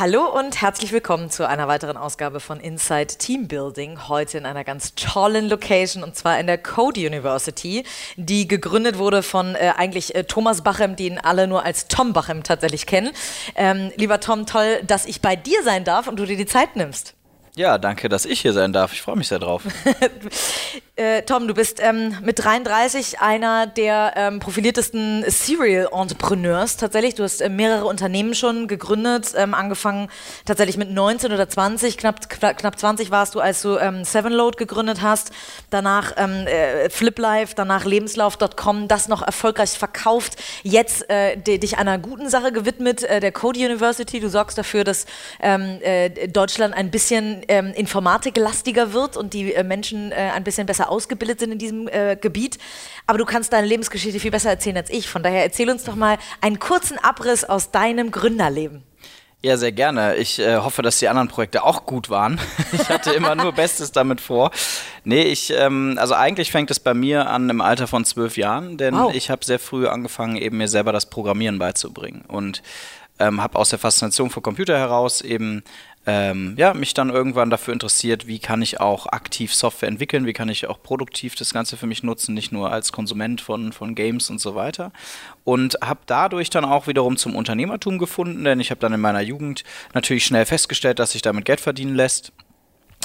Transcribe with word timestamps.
Hallo 0.00 0.26
und 0.26 0.60
herzlich 0.60 0.92
willkommen 0.92 1.28
zu 1.28 1.48
einer 1.48 1.66
weiteren 1.66 1.96
Ausgabe 1.96 2.38
von 2.38 2.60
Inside 2.60 3.16
Team 3.18 3.48
Building. 3.48 4.06
Heute 4.06 4.38
in 4.38 4.46
einer 4.46 4.62
ganz 4.62 4.94
tollen 4.94 5.48
Location 5.48 6.04
und 6.04 6.14
zwar 6.14 6.38
in 6.38 6.46
der 6.46 6.56
Code 6.56 7.00
University, 7.00 7.82
die 8.16 8.46
gegründet 8.46 8.98
wurde 8.98 9.24
von 9.24 9.56
äh, 9.56 9.72
eigentlich 9.76 10.14
äh, 10.14 10.22
Thomas 10.22 10.62
Bachem, 10.62 10.94
den 10.94 11.18
alle 11.18 11.48
nur 11.48 11.64
als 11.64 11.88
Tom 11.88 12.12
Bachem 12.12 12.44
tatsächlich 12.44 12.86
kennen. 12.86 13.10
Ähm, 13.56 13.90
lieber 13.96 14.20
Tom, 14.20 14.46
toll, 14.46 14.80
dass 14.86 15.04
ich 15.04 15.20
bei 15.20 15.34
dir 15.34 15.64
sein 15.64 15.82
darf 15.82 16.06
und 16.06 16.20
du 16.20 16.26
dir 16.26 16.36
die 16.36 16.46
Zeit 16.46 16.76
nimmst. 16.76 17.16
Ja, 17.58 17.76
danke, 17.76 18.08
dass 18.08 18.24
ich 18.24 18.40
hier 18.40 18.52
sein 18.52 18.72
darf. 18.72 18.92
Ich 18.92 19.02
freue 19.02 19.16
mich 19.16 19.26
sehr 19.26 19.40
drauf. 19.40 19.64
äh, 20.94 21.22
Tom, 21.22 21.48
du 21.48 21.54
bist 21.54 21.80
ähm, 21.82 22.16
mit 22.22 22.38
33 22.38 23.18
einer 23.18 23.66
der 23.66 24.12
ähm, 24.14 24.38
profiliertesten 24.38 25.24
Serial-Entrepreneurs 25.26 26.76
tatsächlich. 26.76 27.16
Du 27.16 27.24
hast 27.24 27.40
äh, 27.40 27.48
mehrere 27.48 27.86
Unternehmen 27.86 28.36
schon 28.36 28.68
gegründet, 28.68 29.32
ähm, 29.36 29.54
angefangen 29.54 30.08
tatsächlich 30.44 30.76
mit 30.76 30.92
19 30.92 31.32
oder 31.32 31.48
20. 31.48 31.96
Knapp, 31.96 32.28
knapp 32.28 32.78
20 32.78 33.10
warst 33.10 33.34
du, 33.34 33.40
als 33.40 33.60
du 33.62 33.76
ähm, 33.76 34.04
Sevenload 34.04 34.56
gegründet 34.56 35.02
hast. 35.02 35.32
Danach 35.70 36.12
ähm, 36.16 36.46
äh, 36.46 36.88
FlipLife, 36.90 37.54
danach 37.56 37.84
Lebenslauf.com, 37.84 38.86
das 38.86 39.08
noch 39.08 39.22
erfolgreich 39.22 39.70
verkauft. 39.70 40.36
Jetzt 40.62 41.10
äh, 41.10 41.36
dich 41.36 41.76
einer 41.76 41.98
guten 41.98 42.28
Sache 42.30 42.52
gewidmet, 42.52 43.02
äh, 43.02 43.18
der 43.18 43.32
Code 43.32 43.58
University. 43.58 44.20
Du 44.20 44.28
sorgst 44.28 44.56
dafür, 44.56 44.84
dass 44.84 45.06
ähm, 45.40 45.80
äh, 45.82 46.28
Deutschland 46.28 46.72
ein 46.72 46.92
bisschen 46.92 47.47
ähm, 47.48 47.72
informatiklastiger 47.74 48.92
wird 48.92 49.16
und 49.16 49.34
die 49.34 49.54
äh, 49.54 49.64
Menschen 49.64 50.12
äh, 50.12 50.30
ein 50.34 50.44
bisschen 50.44 50.66
besser 50.66 50.90
ausgebildet 50.90 51.40
sind 51.40 51.52
in 51.52 51.58
diesem 51.58 51.88
äh, 51.88 52.16
Gebiet. 52.20 52.58
Aber 53.06 53.18
du 53.18 53.24
kannst 53.24 53.52
deine 53.52 53.66
Lebensgeschichte 53.66 54.20
viel 54.20 54.30
besser 54.30 54.50
erzählen 54.50 54.76
als 54.76 54.90
ich. 54.90 55.08
Von 55.08 55.22
daher 55.22 55.42
erzähl 55.42 55.70
uns 55.70 55.84
doch 55.84 55.96
mal 55.96 56.18
einen 56.40 56.58
kurzen 56.58 56.98
Abriss 56.98 57.44
aus 57.44 57.70
deinem 57.70 58.10
Gründerleben. 58.10 58.84
Ja, 59.40 59.56
sehr 59.56 59.70
gerne. 59.70 60.16
Ich 60.16 60.40
äh, 60.40 60.56
hoffe, 60.56 60.82
dass 60.82 60.98
die 60.98 61.08
anderen 61.08 61.28
Projekte 61.28 61.62
auch 61.62 61.86
gut 61.86 62.10
waren. 62.10 62.40
ich 62.72 62.88
hatte 62.88 63.12
immer 63.12 63.36
nur 63.36 63.52
Bestes 63.52 63.92
damit 63.92 64.20
vor. 64.20 64.50
Nee, 65.04 65.22
ich, 65.22 65.52
ähm, 65.56 65.96
also 66.00 66.14
eigentlich 66.14 66.50
fängt 66.50 66.72
es 66.72 66.80
bei 66.80 66.92
mir 66.92 67.30
an 67.30 67.48
im 67.48 67.60
Alter 67.60 67.86
von 67.86 68.04
zwölf 68.04 68.36
Jahren, 68.36 68.78
denn 68.78 68.96
wow. 68.96 69.14
ich 69.14 69.30
habe 69.30 69.44
sehr 69.44 69.60
früh 69.60 69.86
angefangen, 69.86 70.36
eben 70.36 70.56
mir 70.56 70.66
selber 70.66 70.90
das 70.92 71.06
Programmieren 71.06 71.60
beizubringen. 71.60 72.24
Und 72.26 72.62
ähm, 73.20 73.40
habe 73.40 73.58
aus 73.58 73.70
der 73.70 73.78
Faszination 73.78 74.30
vor 74.30 74.42
Computer 74.42 74.76
heraus 74.76 75.20
eben 75.20 75.62
ähm, 76.10 76.54
ja, 76.56 76.72
mich 76.72 76.94
dann 76.94 77.10
irgendwann 77.10 77.50
dafür 77.50 77.74
interessiert, 77.74 78.26
wie 78.26 78.38
kann 78.38 78.62
ich 78.62 78.80
auch 78.80 79.08
aktiv 79.08 79.52
Software 79.54 79.90
entwickeln, 79.90 80.24
wie 80.24 80.32
kann 80.32 80.48
ich 80.48 80.66
auch 80.66 80.82
produktiv 80.82 81.34
das 81.34 81.52
Ganze 81.52 81.76
für 81.76 81.86
mich 81.86 82.02
nutzen, 82.02 82.32
nicht 82.32 82.50
nur 82.50 82.72
als 82.72 82.92
Konsument 82.92 83.42
von, 83.42 83.72
von 83.74 83.94
Games 83.94 84.30
und 84.30 84.40
so 84.40 84.54
weiter. 84.54 84.90
Und 85.44 85.76
habe 85.82 86.00
dadurch 86.06 86.48
dann 86.48 86.64
auch 86.64 86.86
wiederum 86.86 87.18
zum 87.18 87.36
Unternehmertum 87.36 87.98
gefunden, 87.98 88.42
denn 88.42 88.58
ich 88.58 88.70
habe 88.70 88.80
dann 88.80 88.94
in 88.94 89.02
meiner 89.02 89.20
Jugend 89.20 89.64
natürlich 89.92 90.24
schnell 90.24 90.46
festgestellt, 90.46 90.98
dass 90.98 91.12
sich 91.12 91.20
damit 91.20 91.44
Geld 91.44 91.60
verdienen 91.60 91.94
lässt 91.94 92.32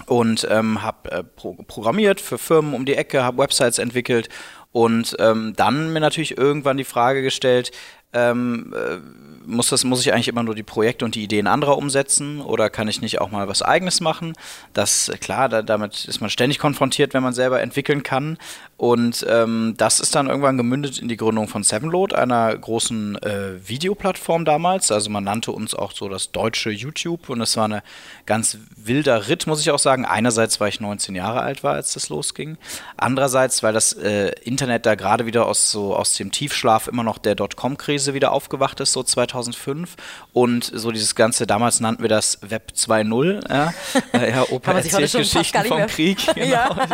und 0.06 0.48
ähm, 0.50 0.82
habe 0.82 1.12
äh, 1.12 1.24
pro 1.26 1.56
programmiert 1.56 2.22
für 2.22 2.38
Firmen 2.38 2.74
um 2.74 2.86
die 2.86 2.96
Ecke, 2.96 3.22
habe 3.22 3.40
Websites 3.40 3.80
entwickelt 3.80 4.30
und 4.72 5.18
ähm, 5.20 5.54
dann 5.58 5.92
mir 5.92 6.00
natürlich 6.00 6.38
irgendwann 6.38 6.78
die 6.78 6.86
Frage 6.86 7.22
gestellt, 7.22 7.72
ähm, 8.14 8.74
äh, 8.74 9.43
muss, 9.46 9.70
das, 9.70 9.84
muss 9.84 10.02
ich 10.02 10.14
eigentlich 10.14 10.28
immer 10.28 10.44
nur 10.44 10.56
die 10.56 10.64
Projekte 10.64 11.06
und 11.06 11.16
die 11.16 11.24
Ideen 11.24 11.48
anderer 11.48 11.78
umsetzen 11.78 12.42
oder 12.42 12.70
kann 12.70 12.88
ich 12.88 13.02
nicht 13.02 13.22
auch 13.22 13.32
mal 13.32 13.48
was 13.48 13.62
Eigenes 13.62 14.02
machen? 14.02 14.34
Das, 14.74 15.12
klar, 15.20 15.50
da, 15.50 15.62
damit 15.62 16.06
ist 16.06 16.22
man 16.22 16.30
ständig 16.30 16.60
konfrontiert, 16.60 17.14
wenn 17.14 17.24
man 17.24 17.34
selber 17.34 17.62
entwickeln 17.62 18.04
kann. 18.04 18.38
Und 18.78 19.26
ähm, 19.30 19.76
das 19.78 20.00
ist 20.00 20.16
dann 20.16 20.28
irgendwann 20.28 20.58
gemündet 20.58 21.00
in 21.00 21.08
die 21.08 21.18
Gründung 21.18 21.48
von 21.48 21.64
Sevenload, 21.64 22.16
einer 22.16 22.56
großen 22.58 23.22
äh, 23.22 23.68
Videoplattform 23.68 24.46
damals. 24.46 24.92
Also 24.92 25.10
man 25.10 25.24
nannte 25.24 25.52
uns 25.52 25.74
auch 25.76 25.92
so 25.92 26.10
das 26.10 26.32
deutsche 26.32 26.70
YouTube 26.70 27.30
und 27.30 27.42
es 27.42 27.56
war 27.56 27.68
ein 27.68 27.82
ganz 28.26 28.58
wilder 28.76 29.28
Ritt, 29.28 29.48
muss 29.48 29.62
ich 29.62 29.72
auch 29.72 29.80
sagen. 29.80 30.06
Einerseits, 30.06 30.60
weil 30.60 30.70
ich 30.70 30.82
19 30.82 31.16
Jahre 31.16 31.42
alt 31.42 31.64
war, 31.64 31.74
als 31.74 31.94
das 31.94 32.10
losging. 32.10 32.58
Andererseits, 32.98 33.64
weil 33.64 33.74
das 33.74 33.94
äh, 33.94 34.32
Internet 34.44 34.86
da 34.86 34.96
gerade 34.96 35.26
wieder 35.26 35.46
aus, 35.46 35.72
so, 35.72 35.96
aus 35.96 36.16
dem 36.16 36.32
Tiefschlaf 36.32 36.88
immer 36.88 37.04
noch 37.04 37.18
der 37.18 37.36
Dotcom-Krise 37.36 38.14
wieder 38.14 38.32
aufgewacht 38.32 38.80
ist, 38.80 38.94
so 38.94 39.04
2000 39.04 39.33
2005 39.34 39.96
und 40.32 40.64
so 40.74 40.92
dieses 40.92 41.16
Ganze, 41.16 41.48
damals 41.48 41.80
nannten 41.80 42.04
wir 42.04 42.10
das 42.10 42.40
Web 42.42 42.74
2.0 42.76 43.50
ja, 43.50 43.74
ja 44.28 44.44
Opa 44.50 44.74
erzählt 44.74 45.12
Geschichten 45.12 45.66
vom 45.66 45.88
Krieg. 45.88 46.18
Genau. 46.34 46.50
ja. 46.50 46.88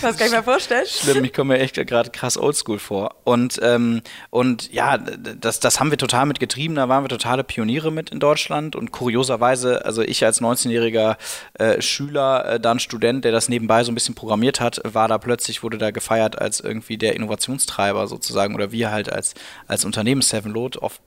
Das 0.00 0.16
kann 0.16 0.26
ich 0.26 0.32
mir 0.32 0.42
vorstellen. 0.42 0.84
Schlimm, 0.86 1.24
ich 1.24 1.32
komme 1.32 1.54
mir 1.54 1.60
echt 1.60 1.74
gerade 1.74 2.10
krass 2.10 2.36
oldschool 2.36 2.78
vor. 2.78 3.16
Und, 3.24 3.58
ähm, 3.62 4.02
und 4.30 4.72
ja, 4.72 4.98
das, 4.98 5.60
das 5.60 5.80
haben 5.80 5.90
wir 5.90 5.98
total 5.98 6.26
mitgetrieben, 6.26 6.76
da 6.76 6.88
waren 6.88 7.02
wir 7.04 7.08
totale 7.08 7.42
Pioniere 7.42 7.90
mit 7.90 8.10
in 8.10 8.20
Deutschland 8.20 8.76
und 8.76 8.92
kurioserweise, 8.92 9.84
also 9.84 10.02
ich 10.02 10.24
als 10.24 10.42
19-jähriger 10.42 11.16
äh, 11.54 11.80
Schüler, 11.80 12.44
äh, 12.44 12.60
dann 12.60 12.78
Student, 12.80 13.24
der 13.24 13.32
das 13.32 13.48
nebenbei 13.48 13.82
so 13.82 13.92
ein 13.92 13.94
bisschen 13.94 14.14
programmiert 14.14 14.60
hat, 14.60 14.80
war 14.84 15.08
da 15.08 15.18
plötzlich, 15.18 15.62
wurde 15.62 15.78
da 15.78 15.90
gefeiert 15.90 16.38
als 16.38 16.60
irgendwie 16.60 16.98
der 16.98 17.14
Innovationstreiber 17.16 18.06
sozusagen 18.08 18.54
oder 18.54 18.72
wir 18.72 18.90
halt 18.90 19.10
als, 19.10 19.34
als 19.66 19.84
Unternehmen 19.84 20.22
Seven 20.22 20.52
Load 20.52 20.78
oft 20.78 21.00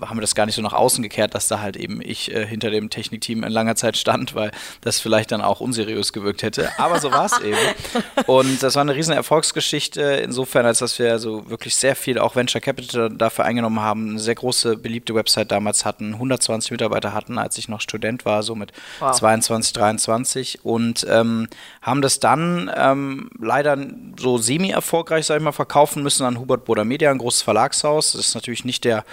haben 0.00 0.16
wir 0.16 0.20
das 0.20 0.34
gar 0.34 0.46
nicht 0.46 0.54
so 0.54 0.62
nach 0.62 0.72
außen 0.72 1.02
gekehrt, 1.02 1.34
dass 1.34 1.48
da 1.48 1.60
halt 1.60 1.76
eben 1.76 2.00
ich 2.00 2.32
äh, 2.32 2.46
hinter 2.46 2.70
dem 2.70 2.90
Technikteam 2.90 3.42
in 3.42 3.52
langer 3.52 3.74
Zeit 3.74 3.96
stand, 3.96 4.34
weil 4.34 4.52
das 4.82 5.00
vielleicht 5.00 5.32
dann 5.32 5.40
auch 5.40 5.60
unseriös 5.60 6.12
gewirkt 6.12 6.42
hätte. 6.42 6.70
Aber 6.78 7.00
so 7.00 7.10
war 7.10 7.26
es 7.26 7.38
eben. 7.44 7.56
Und 8.26 8.62
das 8.62 8.76
war 8.76 8.82
eine 8.82 8.94
riesen 8.94 9.14
Erfolgsgeschichte, 9.14 10.00
insofern, 10.02 10.64
als 10.64 10.78
dass 10.78 10.98
wir 10.98 11.18
so 11.18 11.50
wirklich 11.50 11.74
sehr 11.76 11.96
viel 11.96 12.18
auch 12.18 12.36
Venture 12.36 12.60
Capital 12.60 13.10
dafür 13.10 13.44
eingenommen 13.44 13.80
haben, 13.80 14.10
eine 14.10 14.20
sehr 14.20 14.36
große, 14.36 14.76
beliebte 14.76 15.14
Website 15.14 15.50
damals 15.50 15.84
hatten, 15.84 16.14
120 16.14 16.70
Mitarbeiter 16.70 17.12
hatten, 17.12 17.38
als 17.38 17.58
ich 17.58 17.68
noch 17.68 17.80
Student 17.80 18.24
war, 18.24 18.42
so 18.42 18.54
mit 18.54 18.72
wow. 19.00 19.12
22, 19.12 19.72
23 19.72 20.64
und 20.64 21.06
ähm, 21.08 21.48
haben 21.82 22.02
das 22.02 22.20
dann 22.20 22.70
ähm, 22.76 23.30
leider 23.40 23.76
so 24.18 24.38
semi-erfolgreich, 24.38 25.26
sag 25.26 25.38
ich 25.38 25.42
mal, 25.42 25.52
verkaufen 25.52 26.02
müssen 26.02 26.24
an 26.24 26.38
Hubert 26.38 26.64
Boder 26.64 26.84
Media, 26.84 27.10
ein 27.10 27.18
großes 27.18 27.42
Verlagshaus. 27.42 28.12
Das 28.12 28.20
ist 28.20 28.34
natürlich 28.34 28.64
nicht 28.64 28.84
der 28.84 29.04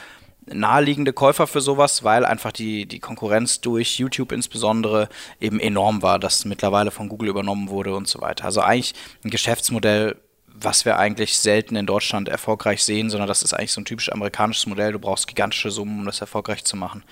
naheliegende 0.53 1.13
Käufer 1.13 1.47
für 1.47 1.61
sowas, 1.61 2.03
weil 2.03 2.25
einfach 2.25 2.51
die, 2.51 2.85
die 2.85 2.99
Konkurrenz 2.99 3.61
durch 3.61 3.99
YouTube 3.99 4.31
insbesondere 4.31 5.09
eben 5.39 5.59
enorm 5.59 6.01
war, 6.01 6.19
das 6.19 6.45
mittlerweile 6.45 6.91
von 6.91 7.09
Google 7.09 7.29
übernommen 7.29 7.69
wurde 7.69 7.95
und 7.95 8.07
so 8.07 8.21
weiter. 8.21 8.45
Also 8.45 8.61
eigentlich 8.61 8.93
ein 9.23 9.29
Geschäftsmodell, 9.29 10.15
was 10.47 10.85
wir 10.85 10.97
eigentlich 10.97 11.37
selten 11.37 11.75
in 11.75 11.85
Deutschland 11.85 12.29
erfolgreich 12.29 12.83
sehen, 12.83 13.09
sondern 13.09 13.27
das 13.27 13.43
ist 13.43 13.53
eigentlich 13.53 13.73
so 13.73 13.81
ein 13.81 13.85
typisch 13.85 14.11
amerikanisches 14.11 14.65
Modell. 14.65 14.91
Du 14.91 14.99
brauchst 14.99 15.27
gigantische 15.27 15.71
Summen, 15.71 15.99
um 15.99 16.05
das 16.05 16.21
erfolgreich 16.21 16.63
zu 16.63 16.75
machen. 16.75 17.03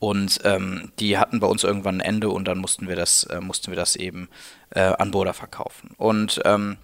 Und 0.00 0.40
ähm, 0.44 0.92
die 1.00 1.18
hatten 1.18 1.40
bei 1.40 1.46
uns 1.46 1.64
irgendwann 1.64 1.96
ein 1.96 2.14
Ende 2.14 2.30
und 2.30 2.46
dann 2.46 2.58
mussten 2.58 2.88
wir 2.88 2.96
das, 2.96 3.24
äh, 3.24 3.40
mussten 3.40 3.70
wir 3.70 3.76
das 3.76 3.96
eben 3.96 4.28
äh, 4.70 4.80
an 4.80 5.10
Boda 5.10 5.32
verkaufen. 5.32 5.90
Und 5.96 6.40
ähm, 6.44 6.78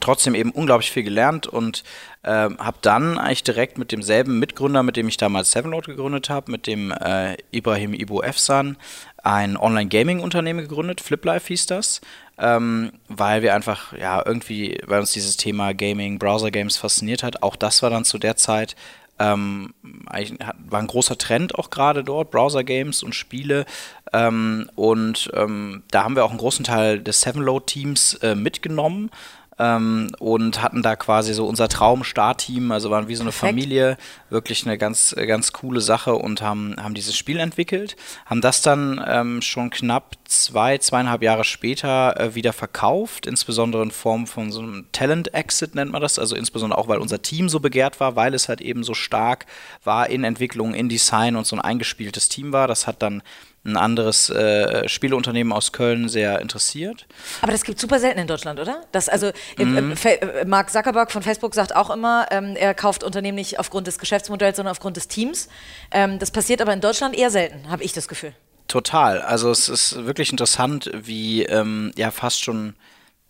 trotzdem 0.00 0.34
eben 0.34 0.50
unglaublich 0.50 0.90
viel 0.90 1.02
gelernt 1.02 1.46
und 1.46 1.84
äh, 2.22 2.30
habe 2.30 2.76
dann 2.82 3.18
eigentlich 3.18 3.42
direkt 3.42 3.78
mit 3.78 3.92
demselben 3.92 4.38
Mitgründer, 4.38 4.82
mit 4.82 4.96
dem 4.96 5.08
ich 5.08 5.16
damals 5.16 5.50
Sevenload 5.50 5.90
gegründet 5.90 6.30
habe, 6.30 6.50
mit 6.50 6.66
dem 6.66 6.92
äh, 6.92 7.36
Ibrahim 7.50 7.94
Ibu 7.94 8.22
Efsan, 8.22 8.76
ein 9.22 9.56
Online-Gaming-Unternehmen 9.56 10.60
gegründet, 10.60 11.00
FlipLife 11.00 11.48
hieß 11.48 11.66
das, 11.66 12.00
ähm, 12.38 12.92
weil 13.08 13.42
wir 13.42 13.54
einfach, 13.54 13.92
ja, 13.92 14.22
irgendwie, 14.24 14.80
weil 14.86 15.00
uns 15.00 15.12
dieses 15.12 15.36
Thema 15.36 15.74
Gaming, 15.74 16.18
Browser-Games 16.18 16.76
fasziniert 16.76 17.22
hat. 17.22 17.42
Auch 17.42 17.54
das 17.54 17.82
war 17.82 17.90
dann 17.90 18.04
zu 18.04 18.18
der 18.18 18.36
Zeit 18.36 18.74
ähm, 19.18 19.74
war 19.84 20.80
ein 20.80 20.86
großer 20.86 21.16
Trend 21.18 21.54
auch 21.54 21.70
gerade 21.70 22.02
dort, 22.02 22.30
Browser-Games 22.30 23.02
und 23.02 23.14
Spiele. 23.14 23.66
Ähm, 24.12 24.68
und 24.74 25.30
ähm, 25.34 25.82
da 25.90 26.04
haben 26.04 26.16
wir 26.16 26.24
auch 26.24 26.30
einen 26.30 26.38
großen 26.38 26.64
Teil 26.64 27.00
des 27.00 27.20
Sevenload-Teams 27.20 28.14
äh, 28.14 28.34
mitgenommen 28.34 29.10
ähm, 29.58 30.10
und 30.18 30.62
hatten 30.62 30.82
da 30.82 30.96
quasi 30.96 31.34
so 31.34 31.46
unser 31.46 31.68
Traum-Startteam, 31.68 32.72
also 32.72 32.90
waren 32.90 33.08
wie 33.08 33.14
so 33.14 33.22
eine 33.22 33.30
Perfekt. 33.30 33.50
Familie, 33.50 33.96
wirklich 34.30 34.66
eine 34.66 34.78
ganz, 34.78 35.14
ganz 35.14 35.52
coole 35.52 35.80
Sache 35.80 36.14
und 36.14 36.42
haben, 36.42 36.76
haben 36.80 36.94
dieses 36.94 37.16
Spiel 37.16 37.38
entwickelt, 37.38 37.96
haben 38.26 38.40
das 38.40 38.62
dann 38.62 39.02
ähm, 39.06 39.42
schon 39.42 39.70
knapp 39.70 40.16
zwei, 40.24 40.78
zweieinhalb 40.78 41.22
Jahre 41.22 41.44
später 41.44 42.18
äh, 42.18 42.34
wieder 42.34 42.52
verkauft, 42.52 43.26
insbesondere 43.26 43.82
in 43.82 43.90
Form 43.90 44.26
von 44.26 44.50
so 44.50 44.60
einem 44.60 44.86
Talent-Exit 44.92 45.74
nennt 45.74 45.92
man 45.92 46.02
das, 46.02 46.18
also 46.18 46.34
insbesondere 46.34 46.78
auch, 46.78 46.88
weil 46.88 46.98
unser 46.98 47.22
Team 47.22 47.48
so 47.48 47.60
begehrt 47.60 48.00
war, 48.00 48.16
weil 48.16 48.34
es 48.34 48.48
halt 48.48 48.60
eben 48.60 48.84
so 48.84 48.94
stark 48.94 49.46
war 49.84 50.08
in 50.08 50.24
Entwicklung, 50.24 50.74
in 50.74 50.88
Design 50.88 51.36
und 51.36 51.46
so 51.46 51.56
ein 51.56 51.60
eingespieltes 51.60 52.28
Team 52.28 52.52
war. 52.52 52.68
Das 52.68 52.86
hat 52.86 53.02
dann 53.02 53.22
ein 53.64 53.76
anderes 53.76 54.28
äh, 54.28 54.88
Spieleunternehmen 54.88 55.52
aus 55.52 55.72
Köln 55.72 56.08
sehr 56.08 56.40
interessiert. 56.40 57.06
Aber 57.42 57.52
das 57.52 57.62
gibt 57.62 57.78
super 57.78 58.00
selten 58.00 58.18
in 58.18 58.26
Deutschland, 58.26 58.58
oder? 58.58 58.82
Das, 58.90 59.08
also 59.08 59.30
äh, 59.56 59.64
mhm. 59.64 59.94
äh, 60.04 60.44
Mark 60.44 60.70
Zuckerberg 60.70 61.12
von 61.12 61.22
Facebook 61.22 61.54
sagt 61.54 61.74
auch 61.76 61.90
immer, 61.90 62.26
ähm, 62.30 62.56
er 62.56 62.74
kauft 62.74 63.04
Unternehmen 63.04 63.36
nicht 63.36 63.60
aufgrund 63.60 63.86
des 63.86 63.98
Geschäftsmodells, 63.98 64.56
sondern 64.56 64.72
aufgrund 64.72 64.96
des 64.96 65.06
Teams. 65.06 65.48
Ähm, 65.92 66.18
das 66.18 66.32
passiert 66.32 66.60
aber 66.60 66.72
in 66.72 66.80
Deutschland 66.80 67.16
eher 67.16 67.30
selten, 67.30 67.70
habe 67.70 67.84
ich 67.84 67.92
das 67.92 68.08
Gefühl. 68.08 68.34
Total. 68.66 69.20
Also 69.20 69.50
es 69.50 69.68
ist 69.68 70.06
wirklich 70.06 70.32
interessant, 70.32 70.90
wie 70.94 71.44
ähm, 71.44 71.92
ja 71.96 72.10
fast 72.10 72.42
schon 72.42 72.74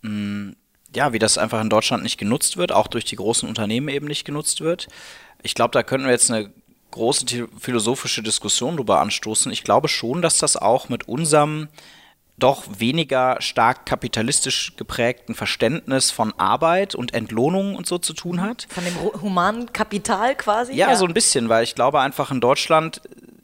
mh, 0.01 0.09
mm, 0.09 0.55
ja, 0.95 1.13
wie 1.13 1.19
das 1.19 1.37
einfach 1.37 1.61
in 1.61 1.69
Deutschland 1.69 2.03
nicht 2.03 2.17
genutzt 2.17 2.57
wird, 2.57 2.71
auch 2.71 2.87
durch 2.87 3.05
die 3.05 3.15
großen 3.15 3.47
Unternehmen 3.49 3.87
eben 3.87 4.07
nicht 4.07 4.25
genutzt 4.25 4.61
wird. 4.61 4.87
Ich 5.41 5.55
glaube, 5.55 5.71
da 5.71 5.83
könnten 5.83 6.05
wir 6.05 6.13
jetzt 6.13 6.31
eine 6.31 6.51
große 6.93 7.25
philosophische 7.59 8.23
Diskussion 8.23 8.77
darüber 8.77 9.01
anstoßen. 9.01 9.51
Ich 9.51 9.63
glaube 9.63 9.87
schon, 9.87 10.21
dass 10.21 10.37
das 10.37 10.55
auch 10.55 10.89
mit 10.89 11.07
unserem 11.07 11.67
doch 12.37 12.63
weniger 12.77 13.37
stark 13.39 13.85
kapitalistisch 13.85 14.75
geprägten 14.75 15.35
Verständnis 15.35 16.09
von 16.09 16.33
Arbeit 16.37 16.95
und 16.95 17.13
Entlohnung 17.13 17.75
und 17.75 17.85
so 17.85 17.99
zu 17.99 18.13
tun 18.13 18.41
hat. 18.41 18.67
Von 18.69 18.83
dem 18.83 19.21
humanen 19.21 19.71
Kapital 19.71 20.35
quasi? 20.35 20.73
Ja, 20.73 20.89
ja, 20.89 20.95
so 20.95 21.05
ein 21.05 21.13
bisschen, 21.13 21.49
weil 21.49 21.63
ich 21.63 21.75
glaube 21.75 21.99
einfach 21.99 22.31
in 22.31 22.41
Deutschland 22.41 23.01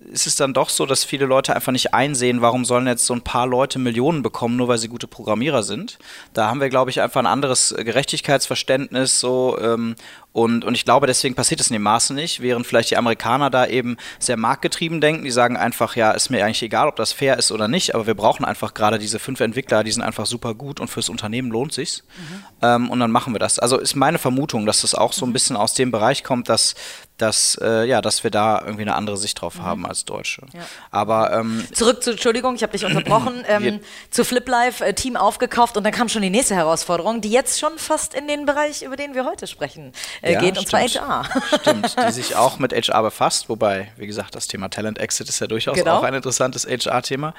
ist 0.10 0.28
es 0.28 0.36
dann 0.36 0.54
doch 0.54 0.69
so, 0.69 0.86
dass 0.86 1.04
viele 1.04 1.25
Leute 1.25 1.56
einfach 1.56 1.72
nicht 1.72 1.94
einsehen, 1.94 2.42
warum 2.42 2.66
sollen 2.66 2.88
jetzt 2.88 3.06
so 3.06 3.13
ein 3.13 3.22
paar 3.22 3.48
Leute 3.48 3.80
Millionen 3.80 4.24
bekommen, 4.24 4.56
nur 4.56 4.68
weil 4.68 4.78
sie 4.78 4.88
gute 4.88 5.07
Programmierer 5.07 5.63
sind. 5.63 6.00
Da 6.34 6.48
haben 6.48 6.60
wir, 6.60 6.69
glaube 6.69 6.90
ich, 6.90 7.02
einfach 7.02 7.19
ein 7.19 7.28
anderes 7.28 7.75
Gerechtigkeitsverständnis 7.78 9.19
so 9.19 9.57
ähm, 9.62 9.95
und, 10.40 10.64
und 10.64 10.74
ich 10.74 10.86
glaube, 10.86 11.06
deswegen 11.06 11.36
passiert 11.36 11.60
es 11.60 11.70
in 11.70 11.74
dem 11.74 11.82
Maße 11.82 12.14
nicht, 12.14 12.42
während 12.42 12.66
vielleicht 12.66 12.92
die 12.92 12.98
Amerikaner 12.98 13.50
da 13.50 13.66
eben 13.68 13.98
sehr 14.20 14.38
marktgetrieben 14.38 15.02
denken. 15.02 15.26
Die 15.26 15.32
sagen 15.32 15.58
einfach, 15.58 15.98
ja, 15.98 16.12
ist 16.12 16.30
mir 16.30 16.46
eigentlich 16.46 16.64
egal, 16.64 16.88
ob 16.88 16.96
das 16.96 17.12
fair 17.12 17.38
ist 17.38 17.52
oder 17.52 17.68
nicht, 17.68 17.94
aber 17.94 18.08
wir 18.08 18.14
brauchen 18.14 18.46
einfach 18.46 18.74
gerade 18.74 19.00
diese 19.00 19.20
fünf 19.20 19.42
Entwickler, 19.42 19.84
die 19.84 19.92
sind 19.92 20.02
einfach 20.02 20.26
super 20.26 20.54
gut 20.54 20.80
und 20.80 20.88
fürs 20.88 21.10
Unternehmen 21.10 21.52
lohnt 21.52 21.74
sich's. 21.74 22.04
Mhm. 22.18 22.44
Ähm, 22.62 22.90
und 22.90 23.02
dann 23.02 23.12
machen 23.12 23.34
wir 23.34 23.40
das. 23.40 23.60
Also 23.60 23.78
ist 23.78 23.96
meine 23.96 24.18
Vermutung, 24.18 24.66
dass 24.66 24.82
das 24.82 24.96
auch 24.96 25.12
so 25.12 25.26
ein 25.26 25.30
mhm. 25.30 25.34
bisschen 25.34 25.58
aus 25.58 25.74
dem 25.74 25.92
Bereich 25.92 26.24
kommt, 26.24 26.48
dass, 26.48 26.76
dass, 27.18 27.60
äh, 27.62 27.86
ja, 27.86 28.02
dass 28.02 28.24
wir 28.24 28.32
da 28.32 28.62
irgendwie 28.62 28.84
eine 28.84 28.96
andere 28.96 29.18
Sicht 29.18 29.42
drauf 29.42 29.58
mhm. 29.58 29.64
haben 29.64 29.86
als 29.86 30.06
Deutsche. 30.06 30.44
Ja. 30.54 30.62
Aber 30.90 31.34
ähm, 31.34 31.66
zurück 31.74 32.02
zu, 32.02 32.12
Entschuldigung, 32.12 32.56
ich 32.56 32.64
habe 32.64 32.72
dich 32.72 32.86
unterbrochen, 32.86 33.44
ähm, 33.48 33.82
zu 34.10 34.24
FlipLife, 34.24 34.86
äh, 34.86 34.94
Team 34.94 35.18
aufgekauft 35.18 35.76
und 35.76 35.84
dann 35.84 35.92
kam 35.92 36.08
schon 36.08 36.22
die 36.22 36.30
nächste 36.30 36.56
Herausforderung, 36.56 37.20
die 37.20 37.30
jetzt 37.30 37.60
schon 37.60 37.78
fast 37.78 38.14
in 38.14 38.30
den 38.30 38.46
Bereich, 38.46 38.84
über 38.84 38.96
den 38.96 39.16
wir 39.16 39.26
heute 39.26 39.46
sprechen, 39.46 39.92
äh, 40.22 40.29
ja, 40.34 40.40
geht, 40.40 40.58
und 40.58 40.68
zwar 40.68 40.81
HR. 40.81 41.26
Stimmt, 41.60 41.96
die 42.08 42.12
sich 42.12 42.36
auch 42.36 42.60
mit 42.60 42.74
HR 42.74 43.04
befasst, 43.04 43.50
wobei, 43.50 43.92
wie 43.98 44.08
gesagt, 44.08 44.36
das 44.36 44.48
Thema 44.48 44.70
Talent 44.70 45.00
Exit 45.00 45.30
ist 45.30 45.40
ja 45.40 45.48
durchaus 45.48 45.76
genau. 45.76 45.98
auch 45.98 46.04
ein 46.04 46.14
interessantes 46.14 46.66
HR-Thema. 46.66 47.34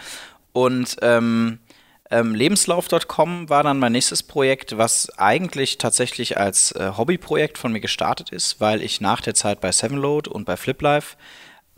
Und 0.53 0.97
ähm, 1.03 1.59
ähm, 2.11 2.35
Lebenslauf.com 2.35 3.49
war 3.49 3.63
dann 3.63 3.79
mein 3.79 3.93
nächstes 3.93 4.23
Projekt, 4.25 4.77
was 4.77 5.11
eigentlich 5.17 5.79
tatsächlich 5.79 6.39
als 6.39 6.73
äh, 6.73 6.93
Hobbyprojekt 6.97 7.57
von 7.57 7.73
mir 7.73 7.81
gestartet 7.81 8.31
ist, 8.31 8.61
weil 8.61 8.83
ich 8.83 9.01
nach 9.01 9.21
der 9.21 9.35
Zeit 9.35 9.61
bei 9.61 9.71
Sevenload 9.71 10.29
und 10.29 10.45
bei 10.45 10.57
FlipLife 10.57 11.17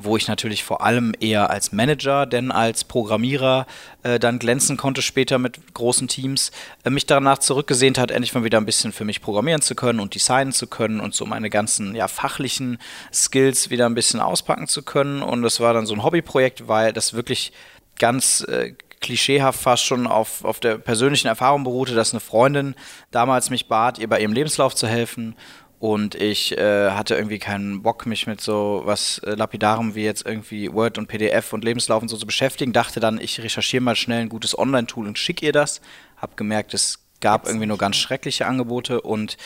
wo 0.04 0.16
ich 0.16 0.28
natürlich 0.28 0.64
vor 0.64 0.82
allem 0.82 1.14
eher 1.18 1.50
als 1.50 1.72
Manager, 1.72 2.26
denn 2.26 2.50
als 2.50 2.84
Programmierer 2.84 3.66
äh, 4.02 4.18
dann 4.18 4.38
glänzen 4.38 4.76
konnte 4.76 5.02
später 5.02 5.38
mit 5.38 5.74
großen 5.74 6.08
Teams, 6.08 6.50
äh, 6.84 6.90
mich 6.90 7.06
danach 7.06 7.38
zurückgesehnt 7.38 7.98
hat, 7.98 8.10
endlich 8.10 8.34
mal 8.34 8.44
wieder 8.44 8.58
ein 8.58 8.66
bisschen 8.66 8.92
für 8.92 9.04
mich 9.04 9.20
programmieren 9.20 9.62
zu 9.62 9.74
können 9.74 10.00
und 10.00 10.14
designen 10.14 10.52
zu 10.52 10.66
können 10.66 11.00
und 11.00 11.14
so 11.14 11.26
meine 11.26 11.50
ganzen 11.50 11.94
ja, 11.94 12.08
fachlichen 12.08 12.78
Skills 13.12 13.70
wieder 13.70 13.86
ein 13.86 13.94
bisschen 13.94 14.20
auspacken 14.20 14.68
zu 14.68 14.82
können. 14.82 15.22
Und 15.22 15.42
das 15.42 15.60
war 15.60 15.74
dann 15.74 15.86
so 15.86 15.94
ein 15.94 16.02
Hobbyprojekt, 16.02 16.68
weil 16.68 16.92
das 16.92 17.14
wirklich 17.14 17.52
ganz 17.98 18.42
äh, 18.48 18.74
klischeehaft 19.02 19.60
fast 19.60 19.84
schon 19.84 20.06
auf, 20.06 20.44
auf 20.44 20.60
der 20.60 20.78
persönlichen 20.78 21.28
Erfahrung 21.28 21.64
beruhte, 21.64 21.94
dass 21.94 22.12
eine 22.12 22.20
Freundin 22.20 22.74
damals 23.10 23.50
mich 23.50 23.68
bat, 23.68 23.98
ihr 23.98 24.08
bei 24.08 24.20
ihrem 24.20 24.32
Lebenslauf 24.32 24.74
zu 24.74 24.86
helfen 24.86 25.34
und 25.82 26.14
ich 26.14 26.56
äh, 26.56 26.92
hatte 26.92 27.16
irgendwie 27.16 27.40
keinen 27.40 27.82
Bock, 27.82 28.06
mich 28.06 28.28
mit 28.28 28.40
so 28.40 28.82
was 28.84 29.18
äh, 29.18 29.34
Lapidarem 29.34 29.96
wie 29.96 30.04
jetzt 30.04 30.24
irgendwie 30.24 30.72
Word 30.72 30.96
und 30.96 31.08
PDF 31.08 31.52
und 31.52 31.64
Lebenslauf 31.64 32.00
und 32.02 32.06
so 32.06 32.16
zu 32.16 32.24
beschäftigen. 32.24 32.72
Dachte 32.72 33.00
dann, 33.00 33.18
ich 33.18 33.42
recherchiere 33.42 33.82
mal 33.82 33.96
schnell 33.96 34.20
ein 34.20 34.28
gutes 34.28 34.56
Online-Tool 34.56 35.08
und 35.08 35.18
schicke 35.18 35.44
ihr 35.44 35.52
das. 35.52 35.80
Hab 36.16 36.36
gemerkt, 36.36 36.72
es 36.72 37.00
gab 37.20 37.48
irgendwie 37.48 37.66
nur 37.66 37.78
ganz 37.78 37.96
schreckliche 37.96 38.46
Angebote 38.46 39.00
und 39.00 39.36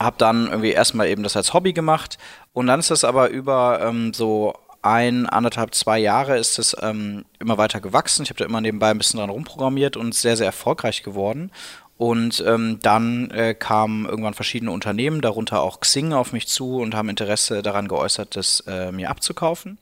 habe 0.00 0.16
dann 0.18 0.48
irgendwie 0.48 0.72
erstmal 0.72 1.06
eben 1.06 1.22
das 1.22 1.36
als 1.36 1.54
Hobby 1.54 1.72
gemacht. 1.72 2.18
Und 2.52 2.66
dann 2.66 2.80
ist 2.80 2.90
das 2.90 3.04
aber 3.04 3.28
über 3.28 3.78
ähm, 3.80 4.12
so 4.12 4.54
ein, 4.82 5.26
anderthalb, 5.26 5.72
zwei 5.72 6.00
Jahre 6.00 6.36
ist 6.36 6.58
es 6.58 6.76
ähm, 6.82 7.26
immer 7.38 7.58
weiter 7.58 7.80
gewachsen. 7.80 8.24
Ich 8.24 8.30
habe 8.30 8.38
da 8.38 8.44
immer 8.44 8.60
nebenbei 8.60 8.90
ein 8.90 8.98
bisschen 8.98 9.20
dran 9.20 9.30
rumprogrammiert 9.30 9.96
und 9.96 10.16
sehr, 10.16 10.36
sehr 10.36 10.46
erfolgreich 10.46 11.04
geworden. 11.04 11.52
Und 11.98 12.44
ähm, 12.46 12.78
dann 12.82 13.30
äh, 13.30 13.54
kamen 13.54 14.04
irgendwann 14.04 14.34
verschiedene 14.34 14.70
Unternehmen, 14.70 15.22
darunter 15.22 15.62
auch 15.62 15.80
Xing, 15.80 16.12
auf 16.12 16.32
mich 16.32 16.46
zu 16.46 16.76
und 16.76 16.94
haben 16.94 17.08
Interesse 17.08 17.62
daran 17.62 17.88
geäußert, 17.88 18.36
das 18.36 18.60
äh, 18.66 18.92
mir 18.92 19.10
abzukaufen. 19.10 19.78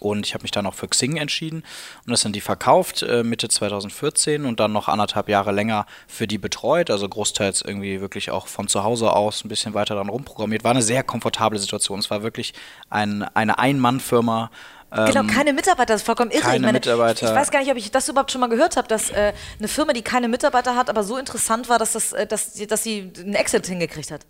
Und 0.00 0.26
ich 0.26 0.34
habe 0.34 0.42
mich 0.42 0.50
dann 0.50 0.66
auch 0.66 0.74
für 0.74 0.86
Xing 0.86 1.16
entschieden 1.16 1.64
und 2.04 2.10
das 2.10 2.20
sind 2.20 2.36
die 2.36 2.42
verkauft 2.42 3.02
äh, 3.02 3.22
Mitte 3.22 3.48
2014 3.48 4.44
und 4.44 4.60
dann 4.60 4.70
noch 4.70 4.86
anderthalb 4.86 5.28
Jahre 5.28 5.50
länger 5.50 5.86
für 6.06 6.26
die 6.26 6.38
betreut, 6.38 6.90
also 6.90 7.08
großteils 7.08 7.62
irgendwie 7.62 8.00
wirklich 8.00 8.30
auch 8.30 8.48
von 8.48 8.68
zu 8.68 8.84
Hause 8.84 9.12
aus 9.14 9.44
ein 9.44 9.48
bisschen 9.48 9.74
weiter 9.74 9.94
dran 9.94 10.10
rumprogrammiert. 10.10 10.62
War 10.62 10.72
eine 10.72 10.82
sehr 10.82 11.02
komfortable 11.02 11.58
Situation. 11.58 11.98
Es 11.98 12.10
war 12.10 12.22
wirklich 12.22 12.52
ein, 12.90 13.22
eine 13.34 13.58
Ein-Mann-Firma, 13.58 14.50
Genau, 14.90 15.20
ähm, 15.20 15.26
keine 15.26 15.52
Mitarbeiter, 15.52 15.92
das 15.92 16.00
ist 16.00 16.06
vollkommen 16.06 16.30
irre. 16.30 16.40
Keine 16.40 16.56
ich 16.56 16.62
meine, 16.62 16.72
Mitarbeiter. 16.72 17.26
Ich, 17.26 17.30
ich, 17.30 17.36
weiß 17.36 17.50
gar 17.50 17.60
nicht, 17.60 17.70
ob 17.70 17.76
ich 17.76 17.90
das 17.90 18.08
überhaupt 18.08 18.32
schon 18.32 18.40
mal 18.40 18.48
gehört 18.48 18.78
habe, 18.78 18.88
dass 18.88 19.10
äh, 19.10 19.34
eine 19.58 19.68
Firma, 19.68 19.92
die 19.92 20.00
keine 20.00 20.28
Mitarbeiter 20.28 20.76
hat, 20.76 20.88
aber 20.88 21.04
so 21.04 21.18
interessant 21.18 21.68
war, 21.68 21.78
dass, 21.78 21.92
das, 21.92 22.14
äh, 22.14 22.26
dass, 22.26 22.54
dass 22.54 22.82
sie 22.82 23.12
einen 23.18 23.34
Exit 23.34 23.66
hingekriegt 23.66 24.10
hat. 24.10 24.24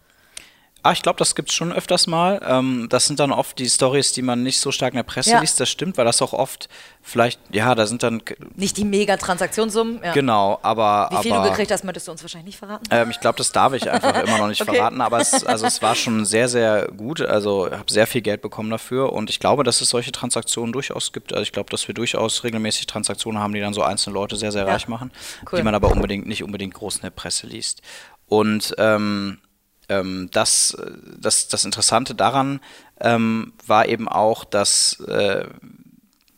Ah, 0.83 0.93
ich 0.93 1.03
glaube, 1.03 1.19
das 1.19 1.35
gibt 1.35 1.51
es 1.51 1.57
schon 1.57 1.73
öfters 1.73 2.07
mal. 2.07 2.41
Ähm, 2.47 2.87
das 2.89 3.07
sind 3.07 3.19
dann 3.19 3.33
oft 3.33 3.59
die 3.59 3.69
Stories, 3.69 4.13
die 4.13 4.23
man 4.23 4.45
nicht 4.45 4.61
so 4.61 4.71
stark 4.71 4.93
in 4.93 4.99
der 4.99 5.03
Presse 5.03 5.33
ja. 5.33 5.41
liest. 5.41 5.59
Das 5.59 5.69
stimmt, 5.69 5.99
weil 5.99 6.05
das 6.05 6.23
auch 6.23 6.33
oft 6.33 6.69
vielleicht, 7.03 7.41
ja, 7.53 7.75
da 7.75 7.85
sind 7.87 8.05
dann. 8.05 8.23
Nicht 8.55 8.77
die 8.77 8.85
Mega-Transaktionssummen. 8.85 10.01
Ja. 10.05 10.13
Genau, 10.13 10.61
aber. 10.63 11.09
Wie 11.11 11.23
viel 11.25 11.33
aber, 11.33 11.45
du 11.45 11.51
gekriegt 11.51 11.73
hast, 11.73 11.83
möchtest 11.83 12.07
du 12.07 12.13
uns 12.13 12.23
wahrscheinlich 12.23 12.47
nicht 12.47 12.59
verraten? 12.59 12.85
Ähm, 12.91 13.11
ich 13.11 13.19
glaube, 13.19 13.37
das 13.39 13.51
darf 13.51 13.73
ich 13.73 13.91
einfach 13.91 14.23
immer 14.23 14.39
noch 14.39 14.47
nicht 14.47 14.63
okay. 14.63 14.77
verraten. 14.77 15.01
Aber 15.01 15.19
es, 15.19 15.45
also 15.45 15.67
es 15.67 15.83
war 15.83 15.97
schon 15.97 16.25
sehr, 16.25 16.49
sehr 16.49 16.87
gut. 16.97 17.23
Also 17.23 17.67
ich 17.67 17.73
habe 17.73 17.91
sehr 17.91 18.07
viel 18.07 18.21
Geld 18.21 18.41
bekommen 18.41 18.71
dafür. 18.71 19.13
Und 19.13 19.31
ich 19.31 19.41
glaube, 19.41 19.65
dass 19.65 19.81
es 19.81 19.91
solche 19.91 20.13
Transaktionen 20.13 20.73
durchaus 20.73 21.13
gibt. 21.13 21.33
Also 21.33 21.43
ich 21.43 21.53
glaube, 21.53 21.71
dass 21.71 21.89
wir 21.89 21.95
durchaus 21.95 22.45
regelmäßig 22.45 22.87
Transaktionen 22.87 23.41
haben, 23.41 23.53
die 23.53 23.61
dann 23.61 23.75
so 23.75 23.83
einzelne 23.83 24.15
Leute 24.15 24.37
sehr, 24.37 24.53
sehr 24.53 24.65
ja. 24.65 24.73
reich 24.73 24.87
machen, 24.87 25.11
cool. 25.51 25.59
die 25.59 25.65
man 25.65 25.75
aber 25.75 25.91
unbedingt 25.91 26.27
nicht 26.27 26.45
unbedingt 26.45 26.75
groß 26.75 26.97
in 26.97 27.03
der 27.03 27.11
Presse 27.11 27.49
liest. 27.49 27.83
Und 28.29 28.75
ähm, 28.79 29.39
ähm, 29.89 30.29
das, 30.33 30.77
das, 31.19 31.49
das 31.49 31.65
Interessante 31.65 32.15
daran 32.15 32.61
ähm, 33.01 33.53
war 33.67 33.89
eben 33.89 34.09
auch, 34.09 34.45
dass 34.45 35.01
äh, 35.01 35.45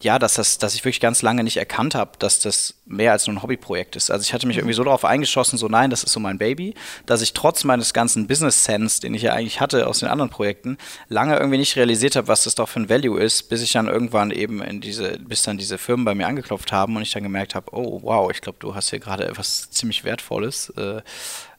ja, 0.02 0.18
dass 0.18 0.34
das, 0.34 0.56
dass 0.56 0.74
ich 0.74 0.82
wirklich 0.82 1.00
ganz 1.00 1.20
lange 1.20 1.44
nicht 1.44 1.58
erkannt 1.58 1.94
habe, 1.94 2.12
dass 2.18 2.38
das 2.38 2.74
mehr 2.86 3.12
als 3.12 3.26
nur 3.26 3.36
ein 3.36 3.42
Hobbyprojekt 3.42 3.96
ist. 3.96 4.10
Also 4.10 4.22
ich 4.22 4.32
hatte 4.32 4.46
mich 4.46 4.56
irgendwie 4.56 4.74
so 4.74 4.82
darauf 4.82 5.04
eingeschossen, 5.04 5.58
so 5.58 5.68
nein, 5.68 5.90
das 5.90 6.04
ist 6.04 6.12
so 6.12 6.20
mein 6.20 6.38
Baby, 6.38 6.74
dass 7.04 7.20
ich 7.20 7.34
trotz 7.34 7.64
meines 7.64 7.92
ganzen 7.92 8.26
Business 8.26 8.64
Sense, 8.64 9.00
den 9.00 9.12
ich 9.12 9.22
ja 9.22 9.34
eigentlich 9.34 9.60
hatte 9.60 9.86
aus 9.86 9.98
den 9.98 10.08
anderen 10.08 10.30
Projekten, 10.30 10.78
lange 11.08 11.36
irgendwie 11.36 11.58
nicht 11.58 11.76
realisiert 11.76 12.16
habe, 12.16 12.28
was 12.28 12.44
das 12.44 12.54
doch 12.54 12.68
für 12.68 12.80
ein 12.80 12.88
Value 12.88 13.20
ist, 13.20 13.50
bis 13.50 13.60
ich 13.60 13.72
dann 13.72 13.88
irgendwann 13.88 14.30
eben 14.30 14.62
in 14.62 14.80
diese, 14.80 15.18
bis 15.18 15.42
dann 15.42 15.58
diese 15.58 15.76
Firmen 15.76 16.06
bei 16.06 16.14
mir 16.14 16.26
angeklopft 16.26 16.72
haben 16.72 16.96
und 16.96 17.02
ich 17.02 17.12
dann 17.12 17.22
gemerkt 17.22 17.54
habe, 17.54 17.66
oh 17.72 18.00
wow, 18.02 18.30
ich 18.30 18.40
glaube, 18.40 18.58
du 18.58 18.74
hast 18.74 18.88
hier 18.90 19.00
gerade 19.00 19.26
etwas 19.26 19.70
ziemlich 19.70 20.04
Wertvolles. 20.04 20.70
Äh, 20.78 21.02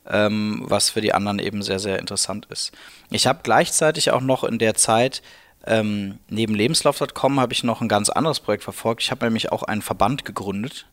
ähm, 0.10 0.64
was 0.66 0.90
für 0.90 1.02
die 1.02 1.14
anderen 1.14 1.40
eben 1.40 1.62
sehr, 1.62 1.80
sehr 1.80 2.00
interessant 2.00 2.48
ist. 2.50 2.72
Ich 3.10 3.28
habe 3.28 3.40
gleichzeitig 3.44 4.12
auch 4.12 4.22
noch 4.22 4.44
in 4.44 4.60
der 4.60 4.76
Zeit 4.76 5.22
ähm, 5.66 6.20
neben 6.28 6.56
Lebenslauf.com 6.56 7.40
habe 7.40 7.54
ich 7.54 7.64
noch 7.64 7.82
ein 7.82 7.88
ganz 7.88 8.10
anderes 8.10 8.40
Projekt 8.40 8.64
verfolgt. 8.64 9.04
Ich 9.04 9.12
habe 9.12 9.26
nämlich 9.26 9.52
auch 9.52 9.64
einen 9.64 9.82
Verband 9.82 10.26
gegründet, 10.26 10.88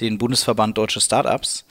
den 0.00 0.18
Bundesverband 0.18 0.78
Deutsche 0.78 1.00
Startups. 1.00 1.64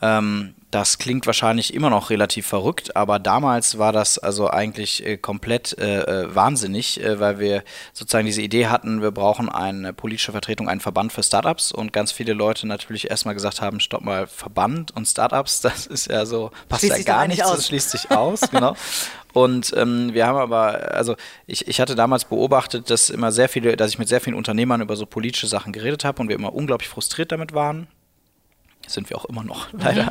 Ähm, 0.00 0.54
das 0.70 0.98
klingt 0.98 1.26
wahrscheinlich 1.26 1.72
immer 1.72 1.88
noch 1.88 2.10
relativ 2.10 2.46
verrückt, 2.46 2.94
aber 2.94 3.18
damals 3.18 3.78
war 3.78 3.92
das 3.92 4.18
also 4.18 4.50
eigentlich 4.50 5.04
äh, 5.04 5.16
komplett 5.16 5.78
äh, 5.78 6.02
äh, 6.02 6.34
wahnsinnig, 6.34 7.02
äh, 7.02 7.18
weil 7.18 7.38
wir 7.38 7.64
sozusagen 7.94 8.26
diese 8.26 8.42
Idee 8.42 8.66
hatten, 8.66 9.00
wir 9.00 9.10
brauchen 9.10 9.48
eine 9.48 9.94
politische 9.94 10.32
Vertretung, 10.32 10.68
einen 10.68 10.80
Verband 10.80 11.12
für 11.12 11.22
Startups 11.22 11.72
und 11.72 11.94
ganz 11.94 12.12
viele 12.12 12.34
Leute 12.34 12.66
natürlich 12.66 13.10
erstmal 13.10 13.34
gesagt 13.34 13.62
haben, 13.62 13.80
stopp 13.80 14.02
mal, 14.02 14.26
Verband 14.26 14.94
und 14.94 15.06
Startups, 15.06 15.60
das 15.62 15.86
ist 15.86 16.10
ja 16.10 16.26
so, 16.26 16.50
passt 16.68 16.82
schließt 16.82 16.98
ja 16.98 17.04
gar 17.04 17.26
nichts, 17.26 17.44
aus. 17.44 17.56
das 17.56 17.66
schließt 17.68 17.90
sich 17.90 18.10
aus, 18.10 18.40
genau. 18.50 18.76
Und 19.32 19.72
ähm, 19.76 20.12
wir 20.14 20.26
haben 20.26 20.38
aber, 20.38 20.92
also 20.94 21.14
ich, 21.46 21.68
ich 21.68 21.80
hatte 21.80 21.94
damals 21.94 22.24
beobachtet, 22.24 22.90
dass 22.90 23.08
immer 23.08 23.30
sehr 23.30 23.48
viele, 23.48 23.76
dass 23.76 23.90
ich 23.90 23.98
mit 23.98 24.08
sehr 24.08 24.20
vielen 24.20 24.36
Unternehmern 24.36 24.80
über 24.80 24.96
so 24.96 25.06
politische 25.06 25.46
Sachen 25.46 25.72
geredet 25.72 26.04
habe 26.04 26.20
und 26.20 26.28
wir 26.28 26.36
immer 26.36 26.54
unglaublich 26.54 26.88
frustriert 26.88 27.30
damit 27.30 27.54
waren 27.54 27.88
sind 28.88 29.10
wir 29.10 29.16
auch 29.16 29.24
immer 29.26 29.44
noch, 29.44 29.72
leider. 29.72 30.04
Mhm. 30.04 30.10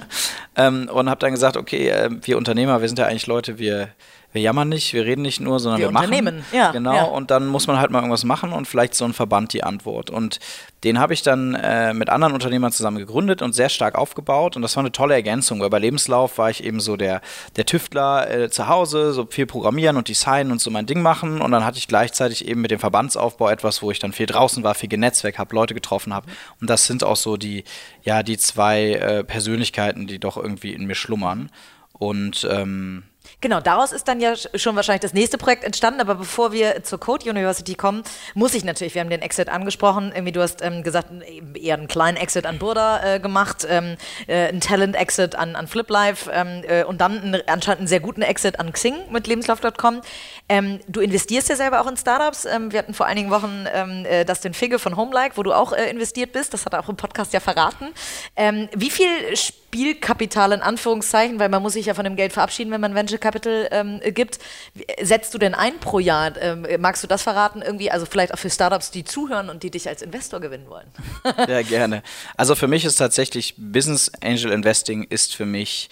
Ähm, 0.55 0.89
und 0.89 1.09
habe 1.09 1.19
dann 1.19 1.31
gesagt, 1.31 1.57
okay, 1.57 1.89
äh, 1.89 2.09
wir 2.21 2.37
Unternehmer, 2.37 2.81
wir 2.81 2.87
sind 2.87 2.99
ja 2.99 3.05
eigentlich 3.05 3.27
Leute, 3.27 3.59
wir, 3.59 3.89
wir 4.37 4.43
jammern 4.43 4.69
nicht, 4.69 4.93
wir 4.93 5.03
reden 5.05 5.23
nicht 5.23 5.39
nur, 5.39 5.59
sondern 5.59 5.79
wir, 5.79 5.89
wir 5.89 5.97
unternehmen. 5.97 6.37
machen. 6.37 6.55
Ja, 6.55 6.71
genau. 6.71 6.93
ja. 6.93 7.03
Und 7.05 7.31
dann 7.31 7.47
muss 7.47 7.65
man 7.65 7.79
halt 7.79 7.89
mal 7.89 7.99
irgendwas 7.99 8.23
machen 8.23 8.53
und 8.53 8.67
vielleicht 8.67 8.93
so 8.93 9.03
ein 9.03 9.13
Verband 9.13 9.51
die 9.51 9.63
Antwort. 9.63 10.11
Und 10.11 10.39
den 10.83 10.99
habe 10.99 11.13
ich 11.13 11.23
dann 11.23 11.55
äh, 11.55 11.93
mit 11.95 12.09
anderen 12.09 12.33
Unternehmern 12.33 12.71
zusammen 12.71 12.99
gegründet 12.99 13.41
und 13.41 13.53
sehr 13.53 13.69
stark 13.69 13.95
aufgebaut. 13.95 14.55
Und 14.55 14.61
das 14.61 14.75
war 14.75 14.83
eine 14.83 14.91
tolle 14.91 15.15
Ergänzung, 15.15 15.59
weil 15.59 15.71
bei 15.71 15.79
Lebenslauf 15.79 16.37
war 16.37 16.51
ich 16.51 16.63
eben 16.63 16.79
so 16.79 16.97
der, 16.97 17.21
der 17.55 17.65
Tüftler 17.65 18.29
äh, 18.29 18.49
zu 18.51 18.67
Hause, 18.67 19.11
so 19.11 19.25
viel 19.27 19.47
programmieren 19.47 19.97
und 19.97 20.07
designen 20.07 20.51
und 20.51 20.61
so 20.61 20.69
mein 20.69 20.85
Ding 20.85 21.01
machen. 21.01 21.41
Und 21.41 21.51
dann 21.51 21.65
hatte 21.65 21.79
ich 21.79 21.87
gleichzeitig 21.87 22.47
eben 22.47 22.61
mit 22.61 22.69
dem 22.69 22.79
Verbandsaufbau 22.79 23.49
etwas, 23.49 23.81
wo 23.81 23.89
ich 23.89 23.97
dann 23.97 24.13
viel 24.13 24.27
draußen 24.27 24.63
war, 24.63 24.75
viel 24.75 24.89
genetzwerk 24.89 25.39
habe, 25.39 25.55
Leute 25.55 25.73
getroffen 25.73 26.13
habe. 26.13 26.27
Und 26.61 26.69
das 26.69 26.85
sind 26.85 27.03
auch 27.03 27.15
so 27.15 27.37
die, 27.37 27.63
ja, 28.03 28.21
die 28.21 28.37
zwei 28.37 28.93
äh, 28.93 29.23
Persönlichkeiten, 29.23 30.05
die 30.05 30.19
doch 30.19 30.37
irgendwie 30.37 30.73
in 30.73 30.85
mir 30.85 30.95
schlummern. 30.95 31.49
Und 31.93 32.47
ähm, 32.51 33.03
Genau, 33.39 33.59
daraus 33.59 33.91
ist 33.91 34.07
dann 34.07 34.19
ja 34.19 34.33
schon 34.35 34.75
wahrscheinlich 34.75 35.01
das 35.01 35.13
nächste 35.13 35.37
Projekt 35.37 35.63
entstanden, 35.63 36.01
aber 36.01 36.15
bevor 36.15 36.51
wir 36.51 36.83
zur 36.83 36.99
Code 36.99 37.29
University 37.29 37.75
kommen, 37.75 38.01
muss 38.33 38.55
ich 38.55 38.63
natürlich, 38.63 38.95
wir 38.95 39.01
haben 39.01 39.11
den 39.11 39.21
Exit 39.21 39.47
angesprochen, 39.47 40.11
irgendwie 40.11 40.31
du 40.31 40.41
hast 40.41 40.63
ähm, 40.63 40.81
gesagt, 40.81 41.09
eher 41.53 41.75
einen 41.75 41.87
kleinen 41.87 42.17
Exit 42.17 42.47
an 42.47 42.57
Burda 42.57 43.15
äh, 43.15 43.19
gemacht, 43.19 43.67
ähm, 43.69 43.95
äh, 44.25 44.47
einen 44.47 44.59
Talent-Exit 44.59 45.35
an, 45.35 45.55
an 45.55 45.67
FlipLife 45.67 46.31
ähm, 46.33 46.63
äh, 46.67 46.83
und 46.83 46.99
dann 46.99 47.21
einen, 47.21 47.41
anscheinend 47.47 47.81
einen 47.81 47.87
sehr 47.87 47.99
guten 47.99 48.23
Exit 48.23 48.59
an 48.59 48.73
Xing 48.73 48.95
mit 49.11 49.27
lebenslauf.com. 49.27 50.01
Ähm, 50.49 50.79
du 50.87 50.99
investierst 50.99 51.49
ja 51.49 51.55
selber 51.55 51.81
auch 51.81 51.87
in 51.87 51.95
Startups. 51.95 52.45
Ähm, 52.45 52.71
wir 52.71 52.79
hatten 52.79 52.95
vor 52.95 53.05
einigen 53.05 53.29
Wochen 53.29 53.67
ähm, 53.71 54.03
äh, 54.05 54.25
das 54.25 54.41
den 54.41 54.55
Figge 54.55 54.79
von 54.79 54.97
Homelike, 54.97 55.37
wo 55.37 55.43
du 55.43 55.53
auch 55.53 55.73
äh, 55.73 55.91
investiert 55.91 56.31
bist, 56.31 56.55
das 56.55 56.65
hat 56.65 56.73
er 56.73 56.79
auch 56.79 56.89
im 56.89 56.95
Podcast 56.95 57.33
ja 57.33 57.39
verraten. 57.39 57.89
Wie 58.75 58.89
viel 58.89 59.07
Spielkapital 59.77 60.53
in 60.53 60.61
Anführungszeichen, 60.61 61.39
weil 61.39 61.49
man 61.49 61.61
muss 61.61 61.73
sich 61.73 61.85
ja 61.85 61.93
von 61.93 62.03
dem 62.03 62.15
Geld 62.15 62.33
verabschieden, 62.33 62.71
wenn 62.71 62.81
man 62.81 62.95
Venture 62.95 63.19
Capital 63.19 63.67
ähm, 63.71 64.01
gibt. 64.03 64.39
Setzt 65.01 65.33
du 65.33 65.37
denn 65.37 65.53
ein 65.53 65.79
pro 65.79 65.99
Jahr? 65.99 66.35
Ähm, 66.41 66.65
magst 66.79 67.03
du 67.03 67.07
das 67.07 67.21
verraten 67.21 67.61
irgendwie? 67.61 67.91
Also 67.91 68.07
vielleicht 68.07 68.33
auch 68.33 68.39
für 68.39 68.49
Startups, 68.49 68.89
die 68.89 69.03
zuhören 69.03 69.49
und 69.49 69.61
die 69.61 69.69
dich 69.69 69.87
als 69.87 70.01
Investor 70.01 70.39
gewinnen 70.39 70.67
wollen. 70.67 70.87
ja, 71.47 71.61
gerne. 71.61 72.01
Also 72.35 72.55
für 72.55 72.67
mich 72.67 72.85
ist 72.85 72.95
tatsächlich 72.95 73.53
Business 73.57 74.11
Angel 74.23 74.51
Investing 74.51 75.03
ist 75.03 75.35
für 75.35 75.45
mich 75.45 75.89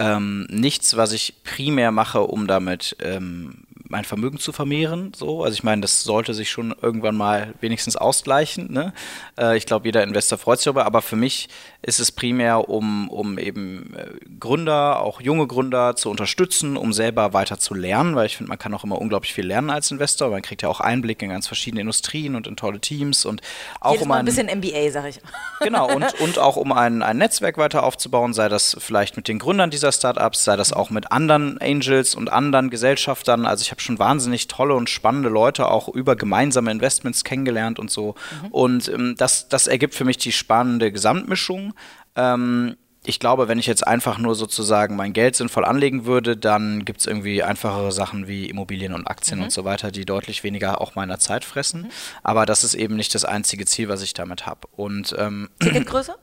ähm, 0.00 0.46
nichts, 0.50 0.96
was 0.96 1.12
ich 1.12 1.34
primär 1.44 1.92
mache, 1.92 2.22
um 2.22 2.46
damit 2.46 2.96
ähm, 3.00 3.64
mein 3.88 4.04
Vermögen 4.04 4.38
zu 4.38 4.52
vermehren. 4.52 5.12
So, 5.16 5.42
also 5.42 5.54
ich 5.54 5.64
meine, 5.64 5.82
das 5.82 6.02
sollte 6.02 6.34
sich 6.34 6.50
schon 6.50 6.74
irgendwann 6.80 7.16
mal 7.16 7.54
wenigstens 7.60 7.96
ausgleichen. 7.96 8.72
Ne? 8.72 8.92
Äh, 9.38 9.56
ich 9.56 9.66
glaube, 9.66 9.88
jeder 9.88 10.02
Investor 10.02 10.38
freut 10.38 10.58
sich 10.58 10.64
darüber, 10.64 10.86
aber 10.86 11.02
für 11.02 11.16
mich 11.16 11.48
ist 11.82 11.98
es 11.98 12.12
primär, 12.12 12.68
um, 12.68 13.08
um 13.08 13.38
eben 13.38 13.94
äh, 13.96 14.10
Gründer, 14.38 15.00
auch 15.00 15.20
junge 15.20 15.46
Gründer 15.46 15.96
zu 15.96 16.10
unterstützen, 16.10 16.76
um 16.76 16.92
selber 16.92 17.32
weiter 17.32 17.58
zu 17.58 17.74
lernen, 17.74 18.14
weil 18.14 18.26
ich 18.26 18.36
finde, 18.36 18.48
man 18.48 18.58
kann 18.58 18.74
auch 18.74 18.84
immer 18.84 19.00
unglaublich 19.00 19.32
viel 19.32 19.46
lernen 19.46 19.70
als 19.70 19.90
Investor. 19.90 20.30
Man 20.30 20.42
kriegt 20.42 20.62
ja 20.62 20.68
auch 20.68 20.80
Einblick 20.80 21.22
in 21.22 21.30
ganz 21.30 21.46
verschiedene 21.46 21.80
Industrien 21.80 22.36
und 22.36 22.46
in 22.46 22.56
tolle 22.56 22.80
Teams 22.80 23.24
und 23.24 23.40
auch 23.80 23.92
Jedes 23.92 24.04
um 24.04 24.12
ein 24.12 24.18
ein 24.18 24.24
bisschen 24.24 24.46
MBA, 24.46 24.90
sag 24.90 25.08
ich. 25.08 25.20
Genau, 25.60 25.92
und, 25.92 26.20
und 26.20 26.38
auch 26.38 26.54
um 26.54 26.70
ein, 26.70 27.02
ein 27.02 27.18
Netzwerk 27.18 27.58
weiter 27.58 27.82
aufzubauen, 27.82 28.32
sei 28.32 28.48
das 28.48 28.76
vielleicht 28.78 29.16
mit 29.16 29.26
den 29.26 29.40
Gründern 29.40 29.70
dieser 29.70 29.90
Startups, 29.90 30.44
sei 30.44 30.56
das 30.56 30.72
auch 30.72 30.90
mit 30.90 31.10
anderen 31.10 31.58
Angels 31.60 32.14
und 32.14 32.30
anderen 32.30 32.70
Gesellschaftern. 32.70 33.44
Also 33.44 33.62
ich 33.62 33.72
habe 33.72 33.77
schon 33.80 33.98
wahnsinnig 33.98 34.48
tolle 34.48 34.74
und 34.74 34.90
spannende 34.90 35.28
Leute 35.28 35.68
auch 35.68 35.88
über 35.88 36.16
gemeinsame 36.16 36.70
Investments 36.70 37.24
kennengelernt 37.24 37.78
und 37.78 37.90
so. 37.90 38.14
Mhm. 38.42 38.48
Und 38.48 38.88
ähm, 38.88 39.14
das, 39.16 39.48
das 39.48 39.66
ergibt 39.66 39.94
für 39.94 40.04
mich 40.04 40.18
die 40.18 40.32
spannende 40.32 40.92
Gesamtmischung. 40.92 41.74
Ähm, 42.16 42.76
ich 43.04 43.20
glaube, 43.20 43.48
wenn 43.48 43.58
ich 43.58 43.66
jetzt 43.66 43.86
einfach 43.86 44.18
nur 44.18 44.34
sozusagen 44.34 44.96
mein 44.96 45.12
Geld 45.12 45.36
sinnvoll 45.36 45.64
anlegen 45.64 46.04
würde, 46.04 46.36
dann 46.36 46.84
gibt 46.84 47.00
es 47.00 47.06
irgendwie 47.06 47.42
einfachere 47.42 47.92
Sachen 47.92 48.28
wie 48.28 48.46
Immobilien 48.46 48.92
und 48.92 49.06
Aktien 49.06 49.38
mhm. 49.38 49.44
und 49.44 49.50
so 49.50 49.64
weiter, 49.64 49.90
die 49.90 50.04
deutlich 50.04 50.44
weniger 50.44 50.80
auch 50.80 50.94
meiner 50.94 51.18
Zeit 51.18 51.44
fressen. 51.44 51.82
Mhm. 51.82 51.90
Aber 52.22 52.44
das 52.44 52.64
ist 52.64 52.74
eben 52.74 52.96
nicht 52.96 53.14
das 53.14 53.24
einzige 53.24 53.64
Ziel, 53.64 53.88
was 53.88 54.02
ich 54.02 54.14
damit 54.14 54.46
habe. 54.46 54.68
Und 54.72 55.14
ähm, 55.18 55.48
Ticketgröße? 55.60 56.16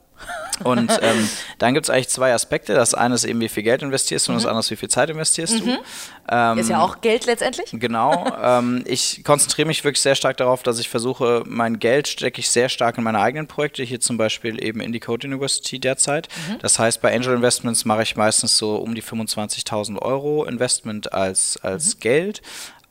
Und 0.64 0.90
ähm, 1.02 1.28
dann 1.58 1.74
gibt 1.74 1.86
es 1.86 1.90
eigentlich 1.90 2.08
zwei 2.08 2.32
Aspekte. 2.32 2.74
Das 2.74 2.94
eine 2.94 3.14
ist 3.14 3.24
eben, 3.24 3.40
wie 3.40 3.48
viel 3.48 3.62
Geld 3.62 3.82
investierst 3.82 4.26
du 4.26 4.32
und 4.32 4.36
das 4.36 4.44
mhm. 4.44 4.50
andere 4.50 4.60
ist, 4.60 4.70
wie 4.70 4.76
viel 4.76 4.88
Zeit 4.88 5.10
investierst 5.10 5.60
mhm. 5.60 5.66
du. 5.66 5.78
Ähm, 6.30 6.58
ist 6.58 6.70
ja 6.70 6.82
auch 6.82 7.00
Geld 7.00 7.26
letztendlich. 7.26 7.70
Genau. 7.72 8.26
ähm, 8.42 8.82
ich 8.86 9.22
konzentriere 9.22 9.66
mich 9.66 9.84
wirklich 9.84 10.00
sehr 10.00 10.14
stark 10.14 10.38
darauf, 10.38 10.62
dass 10.62 10.78
ich 10.78 10.88
versuche, 10.88 11.42
mein 11.46 11.78
Geld 11.78 12.08
stecke 12.08 12.40
ich 12.40 12.50
sehr 12.50 12.68
stark 12.68 12.96
in 12.98 13.04
meine 13.04 13.20
eigenen 13.20 13.46
Projekte. 13.46 13.82
Hier 13.82 14.00
zum 14.00 14.16
Beispiel 14.16 14.62
eben 14.64 14.80
in 14.80 14.92
die 14.92 15.00
Code 15.00 15.26
University 15.26 15.78
derzeit. 15.78 16.28
Mhm. 16.48 16.58
Das 16.60 16.78
heißt, 16.78 17.02
bei 17.02 17.14
Angel 17.14 17.34
Investments 17.34 17.84
mache 17.84 18.02
ich 18.02 18.16
meistens 18.16 18.56
so 18.56 18.76
um 18.76 18.94
die 18.94 19.02
25.000 19.02 19.98
Euro 20.00 20.44
Investment 20.44 21.12
als, 21.12 21.58
als 21.62 21.96
mhm. 21.96 22.00
Geld 22.00 22.42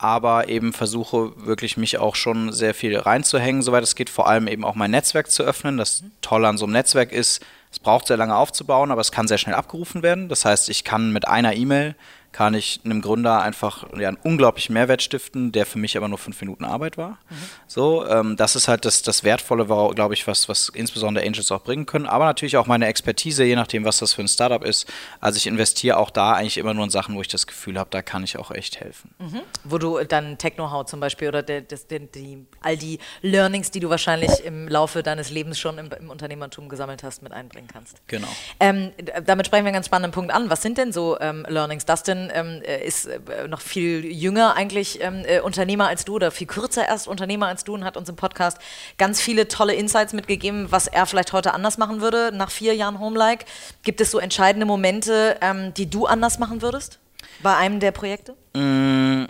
aber 0.05 0.49
eben 0.49 0.71
versuche 0.71 1.33
wirklich 1.47 1.77
mich 1.77 1.97
auch 1.97 2.15
schon 2.15 2.53
sehr 2.53 2.75
viel 2.75 2.95
reinzuhängen, 2.95 3.63
soweit 3.63 3.83
es 3.83 3.95
geht, 3.95 4.11
vor 4.11 4.27
allem 4.27 4.47
eben 4.47 4.63
auch 4.63 4.75
mein 4.75 4.91
Netzwerk 4.91 5.31
zu 5.31 5.41
öffnen. 5.41 5.77
Das 5.77 6.03
Tolle 6.21 6.47
an 6.47 6.59
so 6.59 6.65
einem 6.65 6.73
Netzwerk 6.73 7.11
ist, 7.11 7.43
es 7.71 7.79
braucht 7.79 8.05
sehr 8.05 8.15
lange 8.15 8.35
aufzubauen, 8.35 8.91
aber 8.91 9.01
es 9.01 9.11
kann 9.11 9.27
sehr 9.27 9.39
schnell 9.39 9.55
abgerufen 9.55 10.03
werden. 10.03 10.29
Das 10.29 10.45
heißt, 10.45 10.69
ich 10.69 10.83
kann 10.83 11.11
mit 11.11 11.27
einer 11.27 11.55
E-Mail 11.55 11.95
kann 12.35 12.53
ich 12.53 12.81
einem 12.83 13.01
Gründer 13.01 13.41
einfach 13.41 13.85
ja, 13.97 14.09
einen 14.09 14.17
unglaublichen 14.21 14.73
Mehrwert 14.73 15.01
stiften, 15.01 15.53
der 15.53 15.65
für 15.65 15.79
mich 15.79 15.95
aber 15.95 16.09
nur 16.09 16.17
fünf 16.17 16.41
Minuten 16.41 16.65
Arbeit 16.65 16.97
war. 16.97 17.11
Mhm. 17.11 17.35
So, 17.65 18.05
ähm, 18.05 18.35
das 18.35 18.57
ist 18.57 18.67
halt 18.67 18.83
das, 18.83 19.01
das 19.03 19.23
Wertvolle, 19.23 19.63
glaube 19.95 20.13
ich, 20.13 20.27
was, 20.27 20.49
was 20.49 20.67
insbesondere 20.67 21.25
Angels 21.25 21.49
auch 21.53 21.63
bringen 21.63 21.85
können. 21.85 22.05
Aber 22.05 22.25
natürlich 22.25 22.57
auch 22.57 22.67
meine 22.67 22.87
Expertise, 22.87 23.45
je 23.45 23.55
nachdem, 23.55 23.85
was 23.85 23.99
das 23.99 24.11
für 24.11 24.21
ein 24.21 24.27
Startup 24.27 24.61
ist. 24.65 24.85
Also 25.21 25.37
ich 25.37 25.47
investiere 25.47 25.95
auch 25.95 26.09
da 26.09 26.33
eigentlich 26.33 26.57
immer 26.57 26.73
nur 26.73 26.83
in 26.83 26.89
Sachen, 26.89 27.15
wo 27.15 27.21
ich 27.21 27.29
das 27.29 27.47
Gefühl 27.47 27.79
habe, 27.79 27.89
da 27.89 28.01
kann 28.01 28.21
ich 28.25 28.37
auch 28.37 28.51
echt 28.51 28.81
helfen. 28.81 29.15
Mhm. 29.17 29.39
Wo 29.63 29.77
du 29.77 30.03
dann 30.03 30.37
Techno-How 30.37 30.85
zum 30.87 30.99
Beispiel 30.99 31.29
oder 31.29 31.41
die, 31.41 31.61
die, 31.61 31.99
die, 31.99 32.45
all 32.59 32.75
die 32.75 32.99
Learnings, 33.21 33.71
die 33.71 33.79
du 33.79 33.89
wahrscheinlich 33.89 34.43
im 34.43 34.67
Laufe 34.67 35.03
deines 35.03 35.29
Lebens 35.29 35.57
schon 35.57 35.77
im, 35.77 35.89
im 35.97 36.09
Unternehmertum 36.09 36.67
gesammelt 36.67 37.01
hast, 37.01 37.23
mit 37.23 37.31
einbringen 37.31 37.69
kannst. 37.71 38.01
Genau. 38.07 38.27
Ähm, 38.59 38.91
damit 39.25 39.47
sprechen 39.47 39.63
wir 39.63 39.69
einen 39.69 39.75
ganz 39.75 39.85
spannenden 39.85 40.11
Punkt 40.11 40.33
an. 40.33 40.49
Was 40.49 40.61
sind 40.61 40.77
denn 40.77 40.91
so 40.91 41.17
ähm, 41.21 41.45
Learnings? 41.47 41.85
Dustin 41.85 42.24
ähm, 42.33 42.61
äh, 42.63 42.85
ist 42.85 43.05
äh, 43.05 43.47
noch 43.47 43.61
viel 43.61 44.05
jünger 44.05 44.55
eigentlich 44.55 45.01
ähm, 45.01 45.23
äh, 45.25 45.39
Unternehmer 45.39 45.87
als 45.87 46.05
du 46.05 46.15
oder 46.15 46.31
viel 46.31 46.47
kürzer 46.47 46.87
erst 46.87 47.07
Unternehmer 47.07 47.47
als 47.47 47.63
du 47.63 47.73
und 47.73 47.83
hat 47.83 47.97
uns 47.97 48.09
im 48.09 48.15
Podcast 48.15 48.57
ganz 48.97 49.21
viele 49.21 49.47
tolle 49.47 49.73
Insights 49.73 50.13
mitgegeben, 50.13 50.71
was 50.71 50.87
er 50.87 51.05
vielleicht 51.05 51.33
heute 51.33 51.53
anders 51.53 51.77
machen 51.77 52.01
würde 52.01 52.31
nach 52.33 52.51
vier 52.51 52.75
Jahren 52.75 52.99
Homelike. 52.99 53.45
Gibt 53.83 54.01
es 54.01 54.11
so 54.11 54.19
entscheidende 54.19 54.65
Momente, 54.65 55.37
ähm, 55.41 55.73
die 55.73 55.89
du 55.89 56.05
anders 56.05 56.39
machen 56.39 56.61
würdest 56.61 56.99
bei 57.41 57.55
einem 57.55 57.79
der 57.79 57.91
Projekte? 57.91 58.35
Mm, 58.53 59.25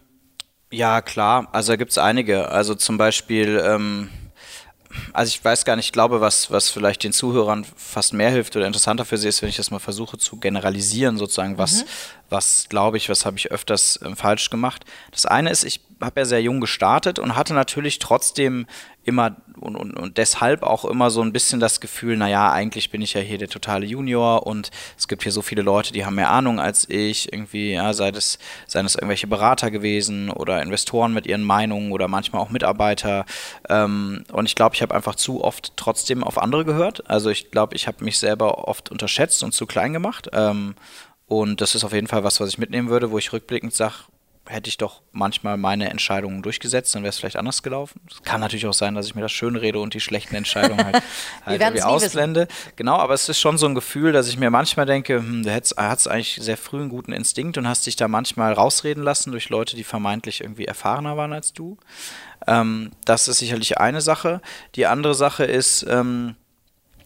ja, 0.72 1.02
klar. 1.02 1.48
Also 1.52 1.72
da 1.72 1.76
gibt 1.76 1.92
es 1.92 1.98
einige. 1.98 2.50
Also 2.50 2.76
zum 2.76 2.98
Beispiel 2.98 3.62
ähm 3.66 4.10
also 5.14 5.30
ich 5.30 5.44
weiß 5.44 5.66
gar 5.66 5.76
nicht, 5.76 5.88
ich 5.88 5.92
glaube, 5.92 6.22
was, 6.22 6.52
was 6.52 6.70
vielleicht 6.70 7.04
den 7.04 7.14
Zuhörern 7.14 7.66
fast 7.76 8.14
mehr 8.14 8.30
hilft 8.30 8.56
oder 8.56 8.68
interessanter 8.68 9.06
für 9.06 9.18
sie 9.18 9.28
ist, 9.28 9.42
wenn 9.42 9.50
ich 9.50 9.58
das 9.58 9.72
mal 9.72 9.80
versuche 9.80 10.18
zu 10.18 10.38
generalisieren, 10.38 11.18
sozusagen, 11.18 11.58
was, 11.58 11.84
mhm. 11.84 11.88
Was 12.30 12.68
glaube 12.70 12.98
ich, 12.98 13.10
was 13.10 13.26
habe 13.26 13.38
ich 13.38 13.52
öfters 13.52 13.98
äh, 14.02 14.16
falsch 14.16 14.50
gemacht. 14.50 14.86
Das 15.12 15.26
eine 15.26 15.50
ist, 15.50 15.64
ich 15.64 15.82
habe 16.02 16.22
ja 16.22 16.26
sehr 16.26 16.42
jung 16.42 16.60
gestartet 16.60 17.20
und 17.20 17.36
hatte 17.36 17.54
natürlich 17.54 18.00
trotzdem 18.00 18.68
immer 19.04 19.36
und, 19.60 19.76
und, 19.76 19.94
und 19.94 20.18
deshalb 20.18 20.64
auch 20.64 20.84
immer 20.84 21.10
so 21.10 21.22
ein 21.22 21.32
bisschen 21.32 21.60
das 21.60 21.80
Gefühl, 21.80 22.18
naja, 22.18 22.52
eigentlich 22.52 22.90
bin 22.90 23.02
ich 23.02 23.14
ja 23.14 23.22
hier 23.22 23.38
der 23.38 23.48
totale 23.48 23.86
Junior 23.86 24.46
und 24.46 24.72
es 24.98 25.08
gibt 25.08 25.24
hier 25.24 25.32
so 25.32 25.42
viele 25.42 25.62
Leute, 25.62 25.94
die 25.94 26.06
haben 26.06 26.16
mehr 26.16 26.32
Ahnung 26.32 26.60
als 26.60 26.90
ich, 26.90 27.32
irgendwie, 27.32 27.74
ja, 27.74 27.94
sei 27.94 28.10
es, 28.10 28.40
seien 28.68 28.86
es 28.86 28.96
irgendwelche 28.96 29.28
Berater 29.28 29.72
gewesen 29.72 30.30
oder 30.30 30.62
Investoren 30.62 31.14
mit 31.14 31.28
ihren 31.28 31.44
Meinungen 31.44 31.92
oder 31.92 32.08
manchmal 32.08 32.42
auch 32.42 32.50
Mitarbeiter. 32.50 33.26
Ähm, 33.70 34.24
und 34.32 34.46
ich 34.46 34.56
glaube, 34.56 34.76
ich 34.76 34.82
habe 34.82 34.94
einfach 34.94 35.16
zu 35.16 35.44
oft 35.44 35.74
trotzdem 35.78 36.24
auf 36.24 36.38
andere 36.38 36.66
gehört. 36.66 37.10
Also 37.10 37.30
ich 37.30 37.52
glaube, 37.52 37.76
ich 37.76 37.88
habe 37.88 38.04
mich 38.04 38.18
selber 38.18 38.68
oft 38.68 38.92
unterschätzt 38.92 39.44
und 39.44 39.54
zu 39.54 39.66
klein 39.66 39.94
gemacht. 39.94 40.30
Ähm, 40.34 40.76
und 41.28 41.62
das 41.62 41.76
ist 41.76 41.84
auf 41.84 41.94
jeden 41.94 42.08
Fall 42.08 42.24
was, 42.24 42.40
was 42.40 42.50
ich 42.50 42.58
mitnehmen 42.58 42.90
würde, 42.90 43.12
wo 43.12 43.18
ich 43.18 43.34
rückblickend 43.34 43.74
sage, 43.74 43.96
hätte 44.48 44.70
ich 44.70 44.78
doch 44.78 45.02
manchmal 45.12 45.58
meine 45.58 45.90
Entscheidungen 45.90 46.42
durchgesetzt, 46.42 46.94
dann 46.94 47.04
wäre 47.04 47.10
es 47.10 47.18
vielleicht 47.18 47.36
anders 47.36 47.64
gelaufen. 47.64 48.02
Es 48.10 48.22
kann 48.24 48.42
natürlich 48.42 48.68
auch 48.68 48.74
sein, 48.74 48.94
dass 48.94 49.08
ich 49.08 49.16
mir 49.16 49.22
das 49.22 49.32
schön 49.32 49.56
rede 49.56 49.80
und 49.80 49.94
die 49.94 50.00
schlechten 50.00 50.36
Entscheidungen 50.36 50.86
halt, 50.86 51.02
halt 51.46 51.62
irgendwie 51.62 51.82
ausblende. 51.82 52.48
Genau, 52.76 52.98
aber 52.98 53.14
es 53.14 53.28
ist 53.28 53.40
schon 53.40 53.58
so 53.58 53.66
ein 53.66 53.76
Gefühl, 53.76 54.12
dass 54.12 54.28
ich 54.28 54.38
mir 54.38 54.52
manchmal 54.52 54.86
denke, 54.86 55.18
hm, 55.18 55.44
du 55.44 55.52
hättest, 55.52 55.78
hast 55.78 56.08
eigentlich 56.08 56.38
sehr 56.42 56.58
früh 56.58 56.80
einen 56.80 56.90
guten 56.90 57.12
Instinkt 57.12 57.58
und 57.58 57.68
hast 57.68 57.88
dich 57.88 57.96
da 57.96 58.08
manchmal 58.08 58.54
rausreden 58.54 59.04
lassen 59.04 59.32
durch 59.32 59.50
Leute, 59.50 59.76
die 59.76 59.84
vermeintlich 59.84 60.42
irgendwie 60.42 60.66
erfahrener 60.66 61.18
waren 61.18 61.34
als 61.34 61.54
du. 61.54 61.78
Ähm, 62.46 62.92
das 63.06 63.28
ist 63.28 63.40
sicherlich 63.40 63.80
eine 63.80 64.02
Sache. 64.02 64.42
Die 64.76 64.86
andere 64.86 65.16
Sache 65.16 65.46
ist, 65.46 65.86
ähm, 65.90 66.36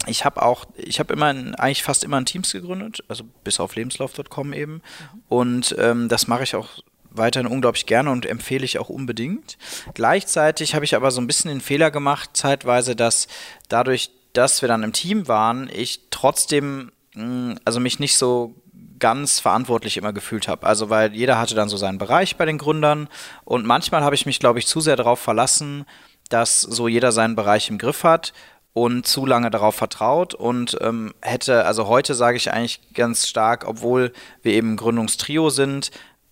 ich 0.07 0.25
habe 0.25 0.41
auch, 0.41 0.65
ich 0.75 0.99
habe 0.99 1.13
immer, 1.13 1.29
in, 1.31 1.55
eigentlich 1.55 1.83
fast 1.83 2.03
immer 2.03 2.17
in 2.17 2.25
Teams 2.25 2.51
gegründet, 2.51 3.03
also 3.07 3.23
bis 3.43 3.59
auf 3.59 3.75
lebenslauf.com 3.75 4.53
eben. 4.53 4.73
Mhm. 4.73 4.81
Und 5.27 5.75
ähm, 5.77 6.09
das 6.09 6.27
mache 6.27 6.43
ich 6.43 6.55
auch 6.55 6.69
weiterhin 7.11 7.51
unglaublich 7.51 7.85
gerne 7.85 8.11
und 8.11 8.25
empfehle 8.25 8.65
ich 8.65 8.79
auch 8.79 8.89
unbedingt. 8.89 9.57
Gleichzeitig 9.93 10.75
habe 10.75 10.85
ich 10.85 10.95
aber 10.95 11.11
so 11.11 11.19
ein 11.19 11.27
bisschen 11.27 11.49
den 11.49 11.61
Fehler 11.61 11.91
gemacht, 11.91 12.31
zeitweise, 12.33 12.95
dass 12.95 13.27
dadurch, 13.67 14.11
dass 14.33 14.61
wir 14.61 14.69
dann 14.69 14.83
im 14.83 14.93
Team 14.93 15.27
waren, 15.27 15.69
ich 15.73 16.01
trotzdem, 16.11 16.91
hm, 17.13 17.59
also 17.65 17.79
mich 17.79 17.99
nicht 17.99 18.15
so 18.15 18.55
ganz 18.99 19.39
verantwortlich 19.39 19.97
immer 19.97 20.13
gefühlt 20.13 20.47
habe. 20.47 20.67
Also 20.67 20.89
weil 20.89 21.15
jeder 21.15 21.39
hatte 21.39 21.55
dann 21.55 21.69
so 21.69 21.77
seinen 21.77 21.97
Bereich 21.97 22.35
bei 22.35 22.45
den 22.45 22.57
Gründern 22.57 23.07
und 23.43 23.65
manchmal 23.65 24.03
habe 24.03 24.15
ich 24.15 24.25
mich, 24.25 24.39
glaube 24.39 24.59
ich, 24.59 24.67
zu 24.67 24.81
sehr 24.81 24.97
darauf 24.97 25.19
verlassen, 25.19 25.85
dass 26.29 26.61
so 26.61 26.87
jeder 26.87 27.11
seinen 27.11 27.35
Bereich 27.35 27.69
im 27.69 27.77
Griff 27.77 28.03
hat 28.03 28.33
und 28.73 29.05
zu 29.07 29.25
lange 29.25 29.49
darauf 29.49 29.75
vertraut 29.75 30.33
und 30.33 30.77
ähm, 30.81 31.13
hätte, 31.21 31.65
also 31.65 31.88
heute 31.88 32.13
sage 32.13 32.38
ich 32.38 32.51
eigentlich 32.53 32.93
ganz 32.93 33.27
stark, 33.27 33.65
obwohl 33.67 34.13
wir 34.41 34.53
eben 34.53 34.77
Gründungstrio 34.77 35.49
sind, 35.49 35.91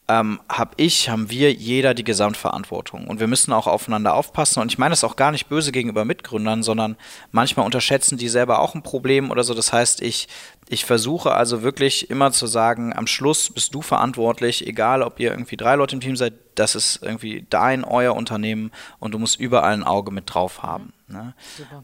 ähm, 0.10 0.39
habe 0.48 0.72
ich, 0.77 1.10
haben 1.10 1.29
wir 1.29 1.51
jeder 1.51 1.94
die 1.94 2.03
Gesamtverantwortung. 2.03 3.08
Und 3.08 3.20
wir 3.20 3.27
müssen 3.27 3.51
auch 3.51 3.67
aufeinander 3.67 4.13
aufpassen. 4.13 4.62
Und 4.62 4.72
ich 4.72 4.77
meine 4.77 4.94
das 4.94 5.03
auch 5.03 5.17
gar 5.17 5.32
nicht 5.32 5.50
böse 5.50 5.74
gegenüber 5.74 6.06
Mitgründern, 6.06 6.63
sondern 6.63 6.96
manchmal 7.32 7.65
unterschätzen 7.65 8.17
die 8.17 8.29
selber 8.29 8.60
auch 8.60 8.74
ein 8.74 8.84
Problem 8.84 9.32
oder 9.32 9.44
so. 9.44 9.53
Das 9.53 9.74
heißt, 9.74 10.01
ich, 10.01 10.29
ich 10.70 10.86
versuche 10.86 11.34
also 11.34 11.62
wirklich 11.62 12.10
immer 12.10 12.32
zu 12.32 12.48
sagen, 12.48 12.94
am 12.96 13.08
Schluss 13.08 13.50
bist 13.50 13.75
du 13.75 13.82
verantwortlich, 13.82 14.65
egal 14.65 15.03
ob 15.03 15.20
ihr 15.20 15.32
irgendwie 15.32 15.58
drei 15.58 15.75
Leute 15.75 15.96
im 15.96 16.01
Team 16.01 16.15
seid, 16.15 16.34
das 16.56 16.75
ist 16.75 17.03
irgendwie 17.03 17.46
dein, 17.50 17.84
euer 17.84 18.15
Unternehmen 18.15 18.72
und 19.00 19.13
du 19.13 19.20
musst 19.20 19.39
überall 19.39 19.74
ein 19.74 19.84
Auge 19.84 20.12
mit 20.12 20.34
drauf 20.34 20.63
haben. 20.63 20.94
Ne? 21.10 21.34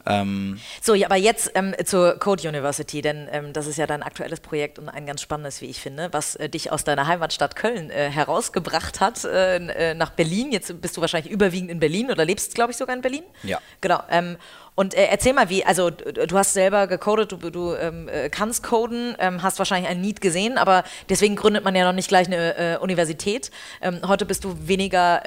Ähm, 0.05 0.59
so, 0.81 0.95
ja, 0.95 1.07
aber 1.07 1.15
jetzt 1.15 1.51
ähm, 1.55 1.73
zur 1.85 2.19
Code 2.19 2.45
University, 2.45 3.01
denn 3.01 3.29
ähm, 3.31 3.53
das 3.53 3.67
ist 3.67 3.77
ja 3.77 3.87
dein 3.87 4.03
aktuelles 4.03 4.41
Projekt 4.41 4.79
und 4.79 4.89
ein 4.89 5.05
ganz 5.05 5.21
spannendes, 5.21 5.61
wie 5.61 5.67
ich 5.67 5.79
finde, 5.79 6.11
was 6.11 6.35
äh, 6.35 6.49
dich 6.49 6.73
aus 6.73 6.83
deiner 6.83 7.07
Heimatstadt 7.07 7.55
Köln 7.55 7.89
äh, 7.89 8.09
herausgebracht 8.09 8.99
hat 8.99 9.23
äh, 9.23 9.91
äh 9.91 9.93
nach 9.93 10.09
Berlin. 10.09 10.51
Jetzt 10.51 10.81
bist 10.81 10.97
du 10.97 11.01
wahrscheinlich 11.01 11.31
überwiegend 11.31 11.71
in 11.71 11.79
Berlin 11.79 12.11
oder 12.11 12.25
lebst, 12.25 12.53
glaube 12.53 12.71
ich, 12.71 12.77
sogar 12.77 12.93
in 12.97 13.01
Berlin. 13.01 13.23
Ja. 13.43 13.59
Genau. 13.79 14.03
Ähm, 14.09 14.35
und 14.75 14.93
äh, 14.93 15.05
erzähl 15.05 15.33
mal, 15.33 15.49
wie, 15.49 15.63
also 15.63 15.89
du 15.91 16.37
hast 16.37 16.53
selber 16.53 16.87
gecodet, 16.87 17.31
du, 17.31 17.37
du 17.37 17.75
ähm, 17.75 18.09
äh, 18.09 18.29
kannst 18.29 18.63
coden, 18.63 19.15
ähm, 19.19 19.43
hast 19.43 19.59
wahrscheinlich 19.59 19.89
ein 19.89 20.01
Need 20.01 20.19
gesehen, 20.19 20.57
aber 20.57 20.83
deswegen 21.07 21.35
gründet 21.35 21.63
man 21.63 21.75
ja 21.75 21.85
noch 21.85 21.93
nicht 21.93 22.09
gleich 22.09 22.27
eine 22.27 22.79
Universität. 22.79 23.51
Heute 24.07 24.25
bist 24.25 24.43
du 24.43 24.67
weniger 24.67 25.21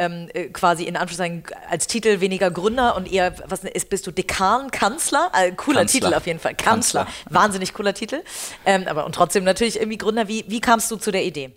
quasi 0.52 0.84
in 0.84 0.96
Anführungszeichen 0.96 1.44
als 1.70 1.86
Titel 1.86 2.20
weniger 2.20 2.50
Gründer 2.50 2.96
und 2.96 3.10
eher, 3.10 3.34
was 3.46 3.64
ist, 3.64 3.85
bist 3.88 4.06
du 4.06 4.10
Dekan, 4.10 4.70
Kanzler? 4.70 5.30
Äh, 5.34 5.52
cooler 5.52 5.80
Kanzler. 5.80 6.00
Titel 6.00 6.14
auf 6.14 6.26
jeden 6.26 6.38
Fall. 6.38 6.54
Kanzler. 6.54 7.04
Kanzler. 7.04 7.30
Wahnsinnig 7.30 7.74
cooler 7.74 7.94
Titel. 7.94 8.22
Ähm, 8.64 8.86
aber 8.86 9.06
und 9.06 9.14
trotzdem 9.14 9.44
natürlich 9.44 9.76
irgendwie 9.76 9.98
Gründer. 9.98 10.28
Wie, 10.28 10.44
wie 10.48 10.60
kamst 10.60 10.90
du 10.90 10.96
zu 10.96 11.10
der 11.10 11.24
Idee? 11.24 11.52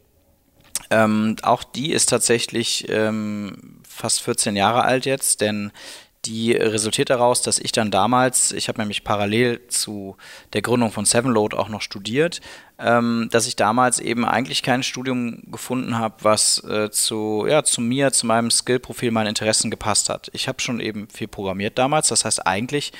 Ähm, 0.91 1.35
auch 1.43 1.63
die 1.63 1.91
ist 1.91 2.09
tatsächlich 2.09 2.87
ähm, 2.89 3.81
fast 3.87 4.21
14 4.21 4.55
Jahre 4.55 4.83
alt 4.83 5.05
jetzt, 5.05 5.41
denn 5.41 5.71
die 6.25 6.51
resultiert 6.51 7.09
daraus, 7.09 7.41
dass 7.41 7.59
ich 7.59 7.71
dann 7.71 7.91
damals, 7.91 8.51
ich 8.51 8.67
habe 8.67 8.79
nämlich 8.79 9.03
parallel 9.03 9.67
zu 9.69 10.17
der 10.53 10.61
Gründung 10.61 10.91
von 10.91 11.05
Sevenload 11.05 11.55
auch 11.55 11.69
noch 11.69 11.81
studiert, 11.81 12.41
ähm, 12.77 13.29
dass 13.31 13.47
ich 13.47 13.55
damals 13.55 13.99
eben 13.99 14.25
eigentlich 14.25 14.61
kein 14.61 14.83
Studium 14.83 15.43
gefunden 15.51 15.97
habe, 15.97 16.15
was 16.21 16.63
äh, 16.65 16.91
zu, 16.91 17.45
ja, 17.47 17.63
zu 17.63 17.81
mir, 17.81 18.11
zu 18.11 18.25
meinem 18.25 18.51
Skillprofil, 18.51 19.11
meinen 19.11 19.27
Interessen 19.27 19.71
gepasst 19.71 20.09
hat. 20.09 20.29
Ich 20.33 20.47
habe 20.47 20.61
schon 20.61 20.79
eben 20.79 21.07
viel 21.07 21.27
programmiert 21.27 21.77
damals, 21.77 22.09
das 22.09 22.25
heißt 22.25 22.45
eigentlich 22.45 22.91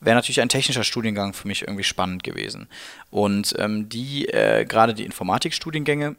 wäre 0.00 0.14
natürlich 0.14 0.40
ein 0.40 0.48
technischer 0.48 0.84
Studiengang 0.84 1.32
für 1.32 1.48
mich 1.48 1.62
irgendwie 1.62 1.84
spannend 1.84 2.22
gewesen. 2.22 2.68
Und 3.10 3.54
ähm, 3.58 3.88
die, 3.88 4.28
äh, 4.28 4.64
gerade 4.64 4.94
die 4.94 5.04
Informatikstudiengänge, 5.04 6.14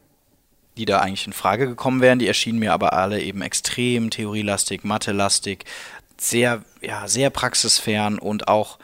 die 0.77 0.85
da 0.85 0.99
eigentlich 0.99 1.27
in 1.27 1.33
Frage 1.33 1.67
gekommen 1.67 2.01
wären, 2.01 2.19
die 2.19 2.27
erschienen 2.27 2.59
mir 2.59 2.73
aber 2.73 2.93
alle 2.93 3.21
eben 3.21 3.41
extrem 3.41 4.09
theorielastig, 4.09 4.83
mathelastig, 4.83 5.65
sehr, 6.21 6.63
ja, 6.81 7.07
sehr 7.07 7.29
praxisfern 7.29 8.19
und 8.19 8.47
auch 8.47 8.79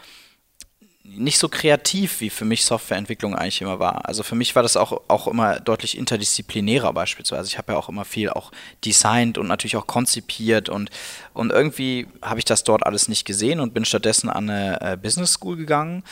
nicht 1.08 1.38
so 1.38 1.50
kreativ, 1.50 2.20
wie 2.20 2.32
für 2.32 2.46
mich 2.46 2.65
Softwareentwicklung 2.65 3.36
eigentlich 3.36 3.62
immer 3.62 3.80
war. 3.80 4.08
Also 4.08 4.24
für 4.24 4.36
mich 4.36 4.56
war 4.56 4.63
das 4.63 4.75
auch, 4.75 5.01
auch 5.08 5.27
immer 5.27 5.60
deutlich 5.60 5.98
interdisziplinärer 5.98 6.92
beispielsweise. 6.94 7.48
Ich 7.48 7.58
habe 7.58 7.74
ja 7.74 7.77
auch 7.77 7.89
immer 7.89 8.06
viel 8.06 8.30
auch 8.30 8.51
designt 8.84 9.38
und 9.38 9.48
natürlich 9.48 9.77
auch 9.77 9.86
konzipiert 9.86 10.68
und, 10.68 10.89
und 11.34 11.51
irgendwie 11.51 12.08
habe 12.24 12.39
ich 12.39 12.46
das 12.46 12.63
dort 12.63 12.86
alles 12.86 13.08
nicht 13.08 13.25
gesehen 13.25 13.60
und 13.60 13.74
bin 13.74 13.86
stattdessen 13.86 14.30
an 14.30 14.50
eine 14.50 14.82
äh, 14.82 14.98
Business 14.98 15.34
School 15.34 15.58
gegangen 15.58 16.04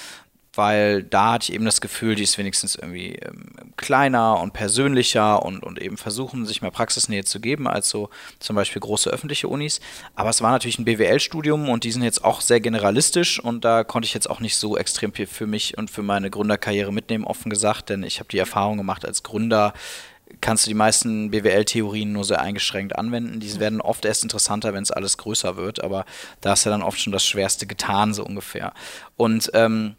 weil 0.56 1.04
da 1.04 1.34
hatte 1.34 1.50
ich 1.50 1.54
eben 1.54 1.66
das 1.66 1.82
Gefühl, 1.82 2.16
die 2.16 2.24
ist 2.24 2.38
wenigstens 2.38 2.76
irgendwie 2.76 3.16
ähm, 3.16 3.74
kleiner 3.76 4.40
und 4.40 4.54
persönlicher 4.54 5.44
und, 5.44 5.64
und 5.64 5.82
eben 5.82 5.98
versuchen, 5.98 6.46
sich 6.46 6.62
mehr 6.62 6.72
Praxisnähe 6.72 7.24
zu 7.24 7.40
geben 7.40 7.68
als 7.68 7.90
so 7.90 8.10
zum 8.40 8.56
Beispiel 8.56 8.80
große 8.80 9.10
öffentliche 9.10 9.48
Unis. 9.48 9.80
Aber 10.16 10.30
es 10.30 10.42
war 10.42 10.52
natürlich 10.52 10.78
ein 10.78 10.86
BWL-Studium 10.86 11.70
und 11.70 11.84
die 11.84 11.92
sind 11.92 12.04
jetzt 12.04 12.24
auch 12.24 12.42
sehr 12.42 12.60
generalistisch 12.60 13.40
und 13.40 13.66
da 13.66 13.84
konnte 13.84 14.06
ich 14.06 14.14
jetzt 14.14 14.30
auch 14.30 14.40
nicht 14.40 14.56
so 14.56 14.78
extrem 14.78 15.12
viel 15.14 15.28
für 15.28 15.48
mich 15.48 15.78
und 15.78 15.90
für 15.90 16.04
meine 16.04 16.30
Gründerkarriere 16.30 16.94
mitnehmen, 16.94 17.24
offen 17.24 17.50
gesagt, 17.50 17.90
denn 17.90 18.04
ich 18.04 18.20
habe 18.20 18.30
die 18.30 18.38
Erfahrung 18.38 18.78
gemacht 18.78 19.06
als 19.06 19.24
Gründer, 19.24 19.74
kannst 20.42 20.66
du 20.66 20.70
die 20.70 20.76
meisten 20.76 21.32
BWL-Theorien 21.32 22.12
nur 22.12 22.24
sehr 22.24 22.42
eingeschränkt 22.42 22.96
anwenden. 22.96 23.40
Die 23.40 23.60
werden 23.60 23.82
oft 23.82 24.06
erst 24.06 24.24
interessanter, 24.24 24.74
wenn 24.74 24.84
es 24.84 24.92
alles 24.92 25.18
größer 25.18 25.58
wird, 25.58 25.84
aber 25.84 26.06
da 26.42 26.54
ist 26.54 26.66
ja 26.66 26.72
dann 26.72 26.84
oft 26.84 27.00
schon 27.00 27.14
das 27.14 27.26
Schwerste 27.26 27.66
getan, 27.66 28.14
so 28.14 28.24
ungefähr. 28.24 28.74
Und 29.16 29.52
ähm, 29.54 29.96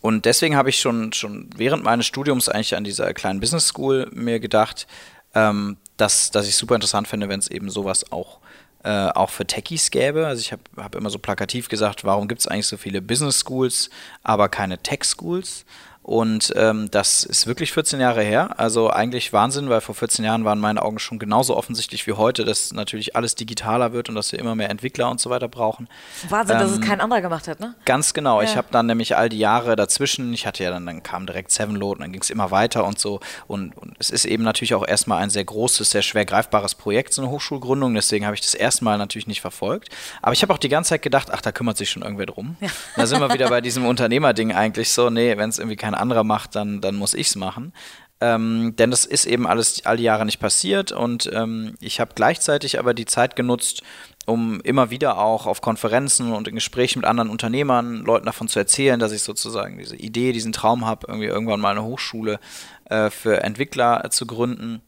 und 0.00 0.24
deswegen 0.24 0.56
habe 0.56 0.68
ich 0.70 0.78
schon, 0.78 1.12
schon 1.12 1.50
während 1.56 1.82
meines 1.84 2.06
Studiums 2.06 2.48
eigentlich 2.48 2.76
an 2.76 2.84
dieser 2.84 3.12
kleinen 3.14 3.40
Business 3.40 3.68
School 3.68 4.08
mir 4.12 4.40
gedacht, 4.40 4.86
ähm, 5.34 5.76
dass, 5.96 6.30
dass 6.30 6.48
ich 6.48 6.56
super 6.56 6.74
interessant 6.74 7.08
finde, 7.08 7.28
wenn 7.28 7.40
es 7.40 7.48
eben 7.48 7.70
sowas 7.70 8.12
auch, 8.12 8.38
äh, 8.84 9.08
auch 9.08 9.30
für 9.30 9.46
Techies 9.46 9.90
gäbe. 9.90 10.26
Also 10.26 10.40
ich 10.40 10.52
habe 10.52 10.62
hab 10.76 10.94
immer 10.94 11.10
so 11.10 11.18
plakativ 11.18 11.68
gesagt, 11.68 12.04
warum 12.04 12.28
gibt 12.28 12.40
es 12.40 12.46
eigentlich 12.46 12.66
so 12.66 12.76
viele 12.76 13.02
Business 13.02 13.40
Schools, 13.40 13.90
aber 14.22 14.48
keine 14.48 14.78
Tech 14.78 15.04
Schools? 15.04 15.64
Und 16.06 16.52
ähm, 16.54 16.88
das 16.92 17.24
ist 17.24 17.48
wirklich 17.48 17.72
14 17.72 17.98
Jahre 17.98 18.22
her. 18.22 18.60
Also 18.60 18.90
eigentlich 18.90 19.32
Wahnsinn, 19.32 19.68
weil 19.68 19.80
vor 19.80 19.96
14 19.96 20.24
Jahren 20.24 20.44
waren 20.44 20.60
meine 20.60 20.82
Augen 20.82 21.00
schon 21.00 21.18
genauso 21.18 21.56
offensichtlich 21.56 22.06
wie 22.06 22.12
heute, 22.12 22.44
dass 22.44 22.72
natürlich 22.72 23.16
alles 23.16 23.34
digitaler 23.34 23.92
wird 23.92 24.08
und 24.08 24.14
dass 24.14 24.30
wir 24.30 24.38
immer 24.38 24.54
mehr 24.54 24.70
Entwickler 24.70 25.10
und 25.10 25.20
so 25.20 25.30
weiter 25.30 25.48
brauchen. 25.48 25.88
Wahnsinn, 26.28 26.54
ähm, 26.54 26.62
dass 26.62 26.70
es 26.70 26.76
ähm, 26.76 26.84
kein 26.84 27.00
anderer 27.00 27.22
gemacht 27.22 27.48
hat, 27.48 27.58
ne? 27.58 27.74
Ganz 27.86 28.14
genau. 28.14 28.40
Ja. 28.40 28.48
Ich 28.48 28.56
habe 28.56 28.68
dann 28.70 28.86
nämlich 28.86 29.16
all 29.16 29.28
die 29.28 29.40
Jahre 29.40 29.74
dazwischen, 29.74 30.32
ich 30.32 30.46
hatte 30.46 30.62
ja 30.62 30.70
dann, 30.70 30.86
dann 30.86 31.02
kam 31.02 31.26
direkt 31.26 31.50
Sevenload 31.50 31.96
und 31.96 32.02
dann 32.02 32.12
ging 32.12 32.22
es 32.22 32.30
immer 32.30 32.52
weiter 32.52 32.84
und 32.84 33.00
so. 33.00 33.18
Und, 33.48 33.76
und, 33.76 33.96
es 33.98 34.10
ist 34.10 34.26
eben 34.26 34.44
natürlich 34.44 34.74
auch 34.74 34.86
erstmal 34.86 35.20
ein 35.24 35.30
sehr 35.30 35.44
großes, 35.44 35.90
sehr 35.90 36.02
schwer 36.02 36.24
greifbares 36.24 36.76
Projekt, 36.76 37.14
so 37.14 37.22
eine 37.22 37.32
Hochschulgründung. 37.32 37.94
Deswegen 37.94 38.26
habe 38.26 38.36
ich 38.36 38.42
das 38.42 38.54
erstmal 38.54 38.96
natürlich 38.96 39.26
nicht 39.26 39.40
verfolgt. 39.40 39.88
Aber 40.22 40.34
ich 40.34 40.42
habe 40.42 40.54
auch 40.54 40.58
die 40.58 40.68
ganze 40.68 40.90
Zeit 40.90 41.02
gedacht, 41.02 41.30
ach, 41.32 41.40
da 41.40 41.50
kümmert 41.50 41.76
sich 41.76 41.90
schon 41.90 42.02
irgendwer 42.02 42.26
drum. 42.26 42.56
Ja. 42.60 42.68
Da 42.94 43.06
sind 43.08 43.18
wir 43.18 43.32
wieder 43.32 43.48
bei 43.48 43.60
diesem 43.60 43.86
Unternehmerding 43.86 44.52
eigentlich 44.52 44.92
so, 44.92 45.10
nee, 45.10 45.36
wenn 45.36 45.50
es 45.50 45.58
irgendwie 45.58 45.74
keine 45.74 45.95
anderer 45.96 46.24
macht, 46.24 46.54
dann, 46.54 46.80
dann 46.80 46.96
muss 46.96 47.14
ich 47.14 47.28
es 47.28 47.36
machen. 47.36 47.72
Ähm, 48.20 48.74
denn 48.76 48.90
das 48.90 49.04
ist 49.04 49.26
eben 49.26 49.46
alles 49.46 49.84
all 49.84 49.98
die 49.98 50.04
Jahre 50.04 50.24
nicht 50.24 50.40
passiert 50.40 50.90
und 50.90 51.30
ähm, 51.34 51.74
ich 51.80 52.00
habe 52.00 52.12
gleichzeitig 52.14 52.78
aber 52.78 52.94
die 52.94 53.04
Zeit 53.04 53.36
genutzt, 53.36 53.82
um 54.24 54.60
immer 54.62 54.90
wieder 54.90 55.18
auch 55.18 55.46
auf 55.46 55.60
Konferenzen 55.60 56.32
und 56.32 56.48
in 56.48 56.54
Gesprächen 56.54 57.00
mit 57.00 57.08
anderen 57.08 57.28
Unternehmern, 57.28 58.04
Leuten 58.06 58.24
davon 58.24 58.48
zu 58.48 58.58
erzählen, 58.58 58.98
dass 58.98 59.12
ich 59.12 59.22
sozusagen 59.22 59.76
diese 59.76 59.96
Idee, 59.96 60.32
diesen 60.32 60.52
Traum 60.52 60.86
habe, 60.86 61.06
irgendwie 61.08 61.26
irgendwann 61.26 61.60
mal 61.60 61.72
eine 61.72 61.84
Hochschule 61.84 62.40
äh, 62.86 63.10
für 63.10 63.42
Entwickler 63.42 64.06
äh, 64.06 64.08
zu 64.08 64.26
gründen 64.26 64.80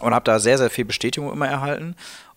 und 0.00 0.14
habe 0.14 0.24
da 0.24 0.38
sehr, 0.38 0.56
sehr 0.56 0.70
viel 0.70 0.86
Bestätigung 0.86 1.30
immer 1.30 1.46
erhalten 1.46 1.96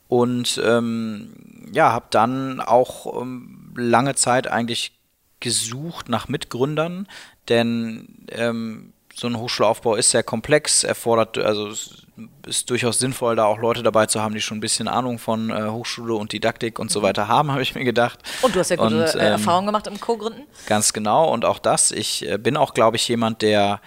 und 0.10 0.62
ähm, 0.64 1.70
ja, 1.72 1.94
habe 1.94 2.08
dann 2.10 2.60
auch 2.60 3.22
ähm, 3.22 3.74
lange 3.78 4.16
Zeit 4.16 4.48
eigentlich 4.48 4.97
gesucht 5.40 6.10
nach 6.10 6.28
Mitgründern, 6.28 7.08
denn 7.48 8.26
ähm, 8.30 8.94
so 9.20 9.28
ein 9.28 9.38
Hochschulaufbau 9.38 9.96
ist 9.96 10.12
sehr 10.12 10.24
komplex, 10.24 10.84
erfordert, 10.84 11.38
also 11.40 11.70
es 11.70 12.06
ist 12.46 12.70
durchaus 12.70 13.00
sinnvoll, 13.00 13.36
da 13.36 13.46
auch 13.46 13.58
Leute 13.58 13.84
dabei 13.84 14.06
zu 14.06 14.22
haben, 14.22 14.34
die 14.34 14.42
schon 14.42 14.58
ein 14.58 14.62
bisschen 14.62 14.88
Ahnung 14.88 15.18
von 15.18 15.50
äh, 15.50 15.70
Hochschule 15.70 16.14
und 16.14 16.34
Didaktik 16.34 16.78
und 16.80 16.92
so 16.92 17.00
mhm. 17.00 17.04
weiter 17.04 17.28
haben, 17.28 17.52
habe 17.52 17.62
ich 17.62 17.74
mir 17.76 17.84
gedacht. 17.84 18.20
Und 18.42 18.56
du 18.56 18.60
hast 18.60 18.70
ja 18.70 18.76
gute 18.76 18.96
und, 18.96 19.02
äh, 19.02 19.26
ähm, 19.26 19.32
Erfahrungen 19.34 19.68
gemacht 19.68 19.88
im 19.88 20.00
Co-Gründen? 20.00 20.44
Ganz 20.68 20.94
genau 20.94 21.32
und 21.32 21.46
auch 21.46 21.60
das. 21.60 21.92
Ich 21.92 22.28
äh, 22.30 22.38
bin 22.38 22.58
auch, 22.58 22.74
glaube 22.74 22.98
ich, 22.98 23.08
jemand, 23.08 23.42
der, 23.42 23.82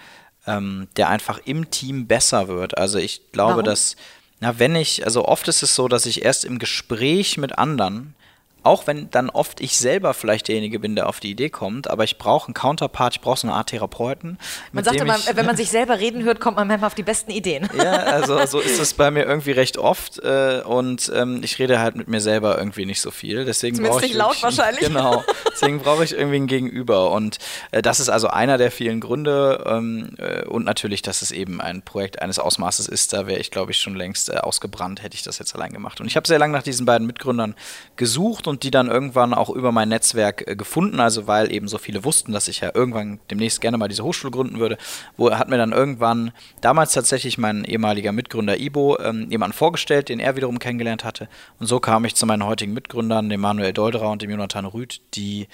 ähm, 0.45 0.87
der 0.97 1.09
einfach 1.09 1.39
im 1.45 1.71
Team 1.71 2.07
besser 2.07 2.47
wird. 2.47 2.77
Also 2.77 2.99
ich 2.99 3.31
glaube, 3.31 3.51
Warum? 3.51 3.65
dass, 3.65 3.95
na, 4.39 4.59
wenn 4.59 4.75
ich, 4.75 5.05
also 5.05 5.25
oft 5.25 5.47
ist 5.47 5.63
es 5.63 5.75
so, 5.75 5.87
dass 5.87 6.05
ich 6.05 6.23
erst 6.23 6.43
im 6.43 6.59
Gespräch 6.59 7.37
mit 7.37 7.57
anderen 7.57 8.15
auch 8.63 8.85
wenn 8.85 9.09
dann 9.09 9.29
oft 9.29 9.59
ich 9.59 9.77
selber 9.77 10.13
vielleicht 10.13 10.47
derjenige 10.47 10.79
bin, 10.79 10.95
der 10.95 11.09
auf 11.09 11.19
die 11.19 11.31
Idee 11.31 11.49
kommt, 11.49 11.89
aber 11.89 12.03
ich 12.03 12.17
brauche 12.17 12.47
einen 12.47 12.53
Counterpart, 12.53 13.15
ich 13.15 13.21
brauche 13.21 13.39
so 13.39 13.47
eine 13.47 13.55
Art 13.55 13.69
Therapeuten. 13.69 14.37
Man 14.71 14.83
sagt 14.83 15.01
immer, 15.01 15.17
wenn 15.33 15.45
man 15.45 15.57
sich 15.61 15.69
selber 15.69 15.99
reden 15.99 16.23
hört, 16.23 16.39
kommt 16.39 16.57
man 16.57 16.67
manchmal 16.67 16.87
auf 16.87 16.95
die 16.95 17.03
besten 17.03 17.31
Ideen. 17.31 17.67
Ja, 17.75 17.93
also 17.93 18.45
so 18.45 18.59
ist 18.59 18.79
es 18.79 18.93
bei 18.93 19.09
mir 19.09 19.25
irgendwie 19.25 19.51
recht 19.51 19.77
oft 19.77 20.19
äh, 20.19 20.61
und 20.63 21.11
ähm, 21.15 21.41
ich 21.43 21.57
rede 21.57 21.79
halt 21.79 21.95
mit 21.95 22.07
mir 22.07 22.21
selber 22.21 22.57
irgendwie 22.57 22.85
nicht 22.85 23.01
so 23.01 23.09
viel. 23.09 23.45
Deswegen 23.45 23.83
ich 23.83 24.01
nicht 24.01 24.13
laut 24.13 24.37
wahrscheinlich. 24.43 24.81
Genau, 24.85 25.23
deswegen 25.51 25.79
brauche 25.79 26.03
ich 26.03 26.13
irgendwie 26.13 26.37
ein 26.37 26.47
Gegenüber 26.47 27.11
und 27.11 27.39
äh, 27.71 27.81
das 27.81 27.99
ist 27.99 28.09
also 28.09 28.27
einer 28.27 28.59
der 28.59 28.69
vielen 28.69 28.99
Gründe 28.99 29.63
ähm, 29.65 30.11
äh, 30.17 30.45
und 30.45 30.65
natürlich, 30.65 31.01
dass 31.01 31.23
es 31.23 31.31
eben 31.31 31.61
ein 31.61 31.81
Projekt 31.81 32.21
eines 32.21 32.37
Ausmaßes 32.37 32.87
ist, 32.87 33.13
da 33.13 33.25
wäre 33.25 33.39
ich 33.39 33.49
glaube 33.49 33.71
ich 33.71 33.79
schon 33.79 33.95
längst 33.95 34.29
äh, 34.29 34.37
ausgebrannt, 34.37 35.01
hätte 35.01 35.15
ich 35.15 35.23
das 35.23 35.39
jetzt 35.39 35.55
allein 35.55 35.73
gemacht. 35.73 35.99
Und 35.99 36.05
ich 36.05 36.15
habe 36.15 36.27
sehr 36.27 36.37
lange 36.37 36.53
nach 36.53 36.63
diesen 36.63 36.85
beiden 36.85 37.07
Mitgründern 37.07 37.55
gesucht 37.95 38.47
und 38.47 38.50
die 38.59 38.71
dann 38.71 38.87
irgendwann 38.87 39.33
auch 39.33 39.49
über 39.49 39.71
mein 39.71 39.89
Netzwerk 39.89 40.47
äh, 40.47 40.55
gefunden, 40.55 40.99
also 40.99 41.27
weil 41.27 41.51
eben 41.51 41.67
so 41.67 41.77
viele 41.77 42.03
wussten, 42.03 42.31
dass 42.31 42.47
ich 42.47 42.61
ja 42.61 42.71
irgendwann 42.73 43.19
demnächst 43.29 43.61
gerne 43.61 43.77
mal 43.77 43.87
diese 43.87 44.03
Hochschule 44.03 44.31
gründen 44.31 44.59
würde, 44.59 44.77
wo 45.17 45.31
hat 45.31 45.49
mir 45.49 45.57
dann 45.57 45.71
irgendwann 45.71 46.31
damals 46.61 46.93
tatsächlich 46.93 47.37
mein 47.37 47.63
ehemaliger 47.63 48.11
Mitgründer 48.11 48.59
Ibo 48.59 48.97
ähm, 48.99 49.27
jemanden 49.29 49.55
vorgestellt, 49.55 50.09
den 50.09 50.19
er 50.19 50.35
wiederum 50.35 50.59
kennengelernt 50.59 51.03
hatte. 51.03 51.29
Und 51.59 51.67
so 51.67 51.79
kam 51.79 52.05
ich 52.05 52.15
zu 52.15 52.25
meinen 52.25 52.45
heutigen 52.45 52.73
Mitgründern, 52.73 53.29
dem 53.29 53.41
Manuel 53.41 53.73
Dolderer 53.73 54.09
und 54.09 54.21
dem 54.21 54.31
Jonathan 54.31 54.65
Rüth, 54.65 55.01
die 55.15 55.47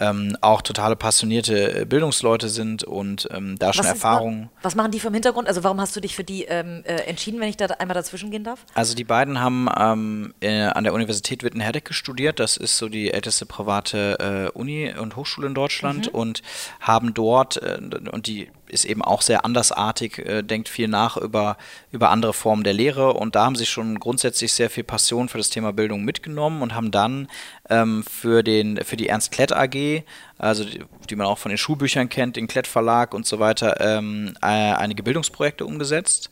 ähm, 0.00 0.36
auch 0.40 0.62
totale 0.62 0.96
passionierte 0.96 1.82
äh, 1.82 1.84
Bildungsleute 1.84 2.48
sind 2.48 2.82
und 2.82 3.28
ähm, 3.30 3.56
da 3.58 3.72
schon 3.72 3.86
Erfahrungen. 3.86 4.50
Was 4.62 4.74
machen 4.74 4.90
die 4.90 5.00
vom 5.00 5.14
Hintergrund? 5.14 5.46
Also 5.46 5.62
warum 5.62 5.80
hast 5.80 5.94
du 5.94 6.00
dich 6.00 6.16
für 6.16 6.24
die 6.24 6.44
ähm, 6.44 6.82
äh, 6.84 6.94
entschieden, 7.02 7.38
wenn 7.40 7.48
ich 7.48 7.56
da 7.56 7.66
einmal 7.66 7.94
dazwischen 7.94 8.30
gehen 8.30 8.44
darf? 8.44 8.64
Also 8.74 8.94
die 8.94 9.04
beiden 9.04 9.40
haben 9.40 9.68
ähm, 9.78 10.34
äh, 10.40 10.62
an 10.62 10.84
der 10.84 10.94
Universität 10.94 11.44
Witten-Herdecke 11.44 11.94
studiert. 11.94 12.40
Das 12.40 12.56
ist 12.56 12.76
so 12.76 12.88
die 12.88 13.12
älteste 13.12 13.46
private 13.46 14.50
äh, 14.54 14.58
Uni 14.58 14.92
und 14.92 15.16
Hochschule 15.16 15.46
in 15.46 15.54
Deutschland 15.54 16.12
mhm. 16.12 16.18
und 16.18 16.42
haben 16.80 17.14
dort 17.14 17.62
äh, 17.62 17.78
und 18.10 18.26
die 18.26 18.50
ist 18.68 18.84
eben 18.84 19.02
auch 19.02 19.22
sehr 19.22 19.44
andersartig, 19.44 20.18
äh, 20.18 20.42
denkt 20.42 20.68
viel 20.68 20.88
nach 20.88 21.16
über, 21.16 21.56
über 21.92 22.10
andere 22.10 22.32
Formen 22.32 22.64
der 22.64 22.72
Lehre 22.72 23.12
und 23.14 23.34
da 23.34 23.44
haben 23.44 23.56
sie 23.56 23.66
schon 23.66 23.98
grundsätzlich 24.00 24.52
sehr 24.52 24.70
viel 24.70 24.84
Passion 24.84 25.28
für 25.28 25.38
das 25.38 25.50
Thema 25.50 25.72
Bildung 25.72 26.04
mitgenommen 26.04 26.62
und 26.62 26.74
haben 26.74 26.90
dann 26.90 27.28
ähm, 27.68 28.04
für, 28.04 28.42
den, 28.42 28.78
für 28.84 28.96
die 28.96 29.08
Ernst 29.08 29.32
Klett 29.32 29.52
AG, 29.52 30.02
also 30.38 30.64
die, 30.64 30.84
die, 31.08 31.16
man 31.16 31.26
auch 31.26 31.38
von 31.38 31.50
den 31.50 31.58
Schulbüchern 31.58 32.08
kennt, 32.08 32.36
den 32.36 32.48
Klett 32.48 32.66
Verlag 32.66 33.14
und 33.14 33.26
so 33.26 33.38
weiter, 33.38 33.80
ähm, 33.80 34.34
äh, 34.42 34.46
einige 34.46 35.02
Bildungsprojekte 35.02 35.64
umgesetzt 35.66 36.30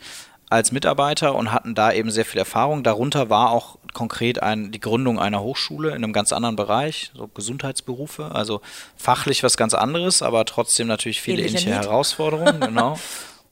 als 0.52 0.70
Mitarbeiter 0.70 1.34
und 1.34 1.50
hatten 1.50 1.74
da 1.74 1.92
eben 1.92 2.10
sehr 2.10 2.26
viel 2.26 2.38
Erfahrung. 2.38 2.82
Darunter 2.82 3.30
war 3.30 3.50
auch 3.50 3.78
konkret 3.92 4.42
ein, 4.42 4.72
die 4.72 4.80
Gründung 4.80 5.18
einer 5.18 5.42
Hochschule 5.42 5.90
in 5.90 5.96
einem 5.96 6.12
ganz 6.12 6.32
anderen 6.32 6.56
Bereich, 6.56 7.10
so 7.14 7.28
Gesundheitsberufe, 7.28 8.30
also 8.32 8.60
fachlich 8.96 9.42
was 9.42 9.56
ganz 9.56 9.74
anderes, 9.74 10.22
aber 10.22 10.44
trotzdem 10.44 10.86
natürlich 10.86 11.20
viele 11.20 11.42
ähnliche 11.42 11.70
Herausforderungen, 11.70 12.60
genau. 12.60 12.98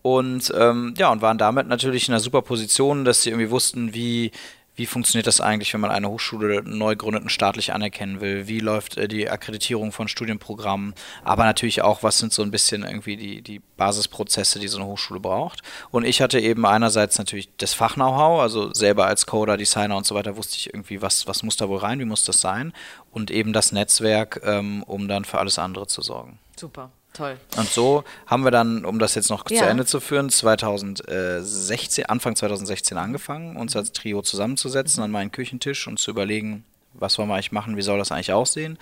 Und 0.03 0.53
ähm, 0.57 0.94
ja, 0.96 1.11
und 1.11 1.20
waren 1.20 1.37
damit 1.37 1.66
natürlich 1.66 2.09
in 2.09 2.14
einer 2.14 2.20
super 2.20 2.40
Position, 2.40 3.05
dass 3.05 3.22
sie 3.22 3.31
irgendwie 3.31 3.50
wussten, 3.50 3.92
wie 3.92 4.31
wie 4.76 4.87
funktioniert 4.87 5.26
das 5.26 5.40
eigentlich, 5.40 5.74
wenn 5.74 5.80
man 5.80 5.90
eine 5.90 6.09
Hochschule 6.09 6.62
neu 6.64 6.96
gründet 6.96 7.22
und 7.22 7.28
staatlich 7.30 7.72
anerkennen 7.72 8.20
will? 8.20 8.46
Wie 8.46 8.61
läuft 8.61 8.96
äh, 8.96 9.09
die 9.09 9.28
Akkreditierung 9.28 9.92
von 9.92 10.09
Studienprogrammen? 10.09 10.94
Aber 11.24 11.44
natürlich 11.44 11.83
auch, 11.83 12.02
was 12.02 12.18
sind 12.18 12.33
so 12.33 12.42
ein 12.42 12.50
bisschen 12.50 12.85
irgendwie 12.85 13.16
die, 13.16 13.42
die 13.42 13.61
Basisprozesse, 13.76 14.59
die 14.59 14.68
so 14.68 14.78
eine 14.78 14.87
Hochschule 14.87 15.20
braucht? 15.20 15.62
Und 15.90 16.04
ich 16.04 16.22
hatte 16.22 16.40
eben 16.40 16.64
einerseits 16.64 17.18
natürlich 17.18 17.50
das 17.59 17.74
Fach-Know-how, 17.74 18.40
also 18.40 18.72
selber 18.72 19.06
als 19.06 19.26
Coder, 19.26 19.56
Designer 19.56 19.96
und 19.96 20.06
so 20.06 20.14
weiter 20.14 20.37
wusste 20.37 20.56
ich 20.56 20.72
irgendwie, 20.72 21.02
was, 21.02 21.26
was 21.26 21.42
muss 21.42 21.56
da 21.56 21.68
wohl 21.68 21.78
rein, 21.78 21.98
wie 21.98 22.04
muss 22.04 22.24
das 22.24 22.40
sein? 22.40 22.72
Und 23.11 23.30
eben 23.30 23.52
das 23.52 23.72
Netzwerk, 23.72 24.40
ähm, 24.44 24.83
um 24.85 25.09
dann 25.09 25.24
für 25.24 25.38
alles 25.38 25.59
andere 25.59 25.88
zu 25.88 26.00
sorgen. 26.00 26.38
Super. 26.56 26.90
Toll. 27.12 27.38
Und 27.57 27.68
so 27.68 28.05
haben 28.27 28.44
wir 28.44 28.51
dann, 28.51 28.85
um 28.85 28.99
das 28.99 29.14
jetzt 29.14 29.31
noch 29.31 29.49
ja. 29.51 29.59
zu 29.59 29.66
Ende 29.66 29.85
zu 29.85 30.01
führen, 30.01 30.31
2016, 30.31 32.07
Anfang 32.07 32.37
2016 32.37 32.96
angefangen, 32.99 33.57
uns 33.57 33.75
als 33.75 33.92
Trio 33.92 34.23
zusammenzusetzen 34.23 35.03
an 35.03 35.11
meinen 35.11 35.33
Küchentisch 35.33 35.88
und 35.88 35.99
zu 35.99 36.11
überlegen, 36.11 36.64
was 36.94 37.18
wollen 37.18 37.29
wir 37.29 37.35
eigentlich 37.35 37.53
machen, 37.53 37.77
wie 37.77 37.83
soll 37.83 37.99
das 37.99 38.12
eigentlich 38.12 38.33
aussehen. 38.33 38.79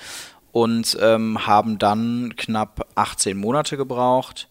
Und 0.53 0.97
ähm, 1.01 1.47
haben 1.47 1.79
dann 1.79 2.35
knapp 2.37 2.87
18 2.95 3.37
Monate 3.37 3.77
gebraucht, 3.77 4.49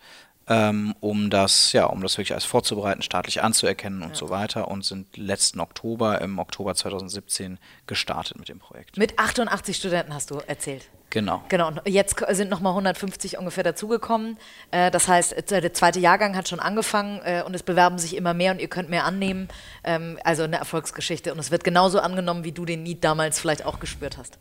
ähm, 0.47 0.95
um 0.99 1.29
das, 1.29 1.73
ja, 1.73 1.85
um 1.85 2.01
das 2.01 2.17
wirklich 2.17 2.33
als 2.33 2.45
vorzubereiten, 2.45 3.01
staatlich 3.01 3.43
anzuerkennen 3.43 4.01
und 4.01 4.09
ja. 4.09 4.15
so 4.15 4.29
weiter 4.29 4.69
und 4.69 4.85
sind 4.85 5.17
letzten 5.17 5.59
Oktober, 5.59 6.21
im 6.21 6.39
Oktober 6.39 6.73
2017 6.73 7.59
gestartet 7.85 8.39
mit 8.39 8.47
dem 8.47 8.59
Projekt. 8.59 8.97
Mit 8.97 9.19
88 9.19 9.75
Studenten 9.75 10.13
hast 10.13 10.31
du 10.31 10.39
erzählt. 10.47 10.87
Genau. 11.09 11.41
Genau. 11.47 11.69
Und 11.69 11.81
jetzt 11.85 12.17
sind 12.31 12.49
nochmal 12.49 12.71
150 12.71 13.37
ungefähr 13.37 13.63
dazugekommen. 13.63 14.37
Äh, 14.71 14.91
das 14.91 15.07
heißt, 15.07 15.49
der 15.49 15.73
zweite 15.73 15.99
Jahrgang 15.99 16.35
hat 16.35 16.49
schon 16.49 16.59
angefangen 16.59 17.21
äh, 17.23 17.43
und 17.45 17.55
es 17.55 17.63
bewerben 17.63 17.97
sich 17.97 18.15
immer 18.15 18.33
mehr 18.33 18.51
und 18.51 18.59
ihr 18.59 18.67
könnt 18.67 18.89
mehr 18.89 19.05
annehmen. 19.05 19.47
Ähm, 19.83 20.19
also 20.23 20.43
eine 20.43 20.57
Erfolgsgeschichte. 20.57 21.31
Und 21.31 21.39
es 21.39 21.49
wird 21.49 21.63
genauso 21.63 21.99
angenommen, 21.99 22.43
wie 22.43 22.51
du 22.51 22.65
den 22.65 22.83
Need 22.83 23.03
damals 23.03 23.39
vielleicht 23.39 23.65
auch 23.65 23.79
gespürt 23.79 24.17
hast. 24.17 24.37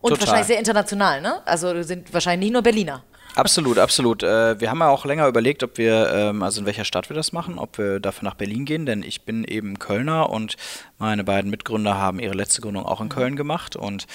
Und 0.00 0.10
Total. 0.10 0.26
wahrscheinlich 0.26 0.46
sehr 0.48 0.58
international, 0.58 1.20
ne? 1.20 1.40
Also 1.44 1.82
sind 1.82 2.12
wahrscheinlich 2.12 2.46
nicht 2.46 2.52
nur 2.52 2.62
Berliner. 2.62 3.02
Absolut, 3.38 3.78
absolut. 3.78 4.24
Äh, 4.24 4.60
wir 4.60 4.68
haben 4.68 4.80
ja 4.80 4.88
auch 4.88 5.04
länger 5.04 5.28
überlegt, 5.28 5.62
ob 5.62 5.78
wir, 5.78 6.10
ähm, 6.12 6.42
also 6.42 6.58
in 6.60 6.66
welcher 6.66 6.84
Stadt 6.84 7.08
wir 7.08 7.14
das 7.14 7.32
machen, 7.32 7.60
ob 7.60 7.78
wir 7.78 8.00
dafür 8.00 8.24
nach 8.24 8.34
Berlin 8.34 8.64
gehen, 8.64 8.84
denn 8.84 9.04
ich 9.04 9.22
bin 9.22 9.44
eben 9.44 9.78
Kölner 9.78 10.28
und 10.28 10.56
meine 10.98 11.22
beiden 11.22 11.48
Mitgründer 11.48 11.96
haben 11.96 12.18
ihre 12.18 12.34
letzte 12.34 12.62
Gründung 12.62 12.84
auch 12.84 13.00
in 13.00 13.06
mhm. 13.06 13.10
Köln 13.10 13.36
gemacht 13.36 13.76
und 13.76 14.08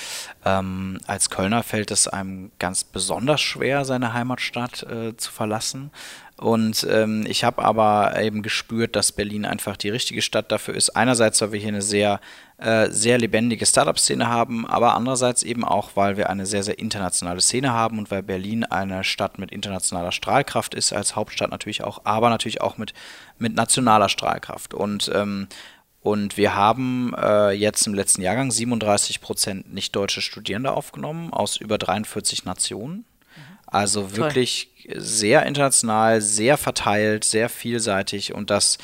ähm, 0.43 0.99
als 1.07 1.29
Kölner 1.29 1.63
fällt 1.63 1.89
es 1.91 2.09
einem 2.09 2.51
ganz 2.59 2.83
besonders 2.83 3.39
schwer, 3.39 3.85
seine 3.85 4.11
Heimatstadt 4.11 4.83
äh, 4.83 5.15
zu 5.15 5.31
verlassen. 5.31 5.91
Und 6.35 6.85
ähm, 6.89 7.25
ich 7.25 7.45
habe 7.45 7.63
aber 7.63 8.19
eben 8.19 8.41
gespürt, 8.41 8.97
dass 8.97 9.13
Berlin 9.13 9.45
einfach 9.45 9.77
die 9.77 9.89
richtige 9.89 10.21
Stadt 10.21 10.51
dafür 10.51 10.75
ist. 10.75 10.89
Einerseits, 10.89 11.39
weil 11.41 11.53
wir 11.53 11.59
hier 11.59 11.69
eine 11.69 11.81
sehr, 11.81 12.19
äh, 12.63 12.89
sehr 12.89 13.17
lebendige 13.17 13.65
Startup-Szene 13.65 14.27
haben, 14.27 14.65
aber 14.65 14.95
andererseits 14.95 15.43
eben 15.43 15.65
auch, 15.65 15.91
weil 15.95 16.17
wir 16.17 16.29
eine 16.29 16.45
sehr, 16.45 16.63
sehr 16.63 16.79
internationale 16.79 17.41
Szene 17.41 17.73
haben 17.73 17.99
und 17.99 18.09
weil 18.09 18.23
Berlin 18.23 18.63
eine 18.63 19.03
Stadt 19.03 19.37
mit 19.37 19.51
internationaler 19.51 20.11
Strahlkraft 20.11 20.73
ist, 20.73 20.93
als 20.93 21.15
Hauptstadt 21.15 21.51
natürlich 21.51 21.83
auch, 21.83 22.01
aber 22.05 22.29
natürlich 22.29 22.61
auch 22.61 22.77
mit, 22.77 22.93
mit 23.37 23.53
nationaler 23.53 24.09
Strahlkraft. 24.09 24.73
Und 24.73 25.11
ähm, 25.13 25.47
und 25.99 26.35
wir 26.35 26.53
haben 26.53 27.13
äh, 27.17 27.51
jetzt 27.51 27.87
im 27.87 27.93
letzten 27.93 28.21
Jahrgang 28.21 28.51
37 28.51 29.21
Prozent 29.21 29.73
nicht-deutsche 29.73 30.21
Studierende 30.21 30.71
aufgenommen 30.71 31.31
aus 31.31 31.55
über 31.55 31.77
43 31.77 32.43
Nationen. 32.43 33.05
Also 33.65 34.01
Toll. 34.01 34.17
wirklich 34.17 34.69
sehr 34.95 35.45
international, 35.45 36.21
sehr 36.21 36.57
verteilt, 36.57 37.23
sehr 37.23 37.49
vielseitig 37.49 38.33
und 38.33 38.49
das, 38.49 38.77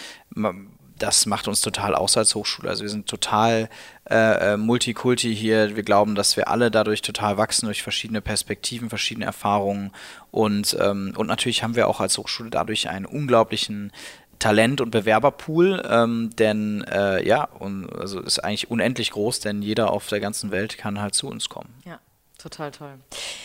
das 0.99 1.25
macht 1.25 1.47
uns 1.47 1.61
total 1.61 1.95
aus 1.95 2.17
als 2.17 2.35
Hochschule. 2.35 2.69
Also 2.69 2.83
wir 2.83 2.89
sind 2.89 3.07
total 3.07 3.69
äh, 4.09 4.53
äh, 4.53 4.57
Multikulti 4.57 5.35
hier. 5.35 5.75
Wir 5.75 5.83
glauben, 5.83 6.15
dass 6.15 6.37
wir 6.37 6.47
alle 6.47 6.69
dadurch 6.71 7.01
total 7.01 7.37
wachsen 7.37 7.65
durch 7.65 7.83
verschiedene 7.83 8.21
Perspektiven, 8.21 8.89
verschiedene 8.89 9.25
Erfahrungen 9.25 9.91
und, 10.31 10.77
ähm, 10.79 11.13
und 11.17 11.27
natürlich 11.27 11.63
haben 11.63 11.75
wir 11.75 11.87
auch 11.87 11.99
als 11.99 12.17
Hochschule 12.17 12.49
dadurch 12.49 12.89
einen 12.89 13.05
unglaublichen 13.05 13.91
Talent- 14.39 14.79
und 14.79 14.91
Bewerberpool, 14.91 15.83
ähm, 15.89 16.29
denn 16.37 16.83
äh, 16.85 17.25
ja, 17.27 17.43
und, 17.43 17.91
also 17.93 18.21
ist 18.21 18.39
eigentlich 18.39 18.71
unendlich 18.71 19.11
groß, 19.11 19.41
denn 19.41 19.61
jeder 19.61 19.91
auf 19.91 20.07
der 20.07 20.21
ganzen 20.21 20.51
Welt 20.51 20.77
kann 20.77 21.01
halt 21.01 21.13
zu 21.13 21.27
uns 21.27 21.49
kommen. 21.49 21.73
Ja. 21.85 21.99
Total 22.39 22.71
toll. 22.71 22.93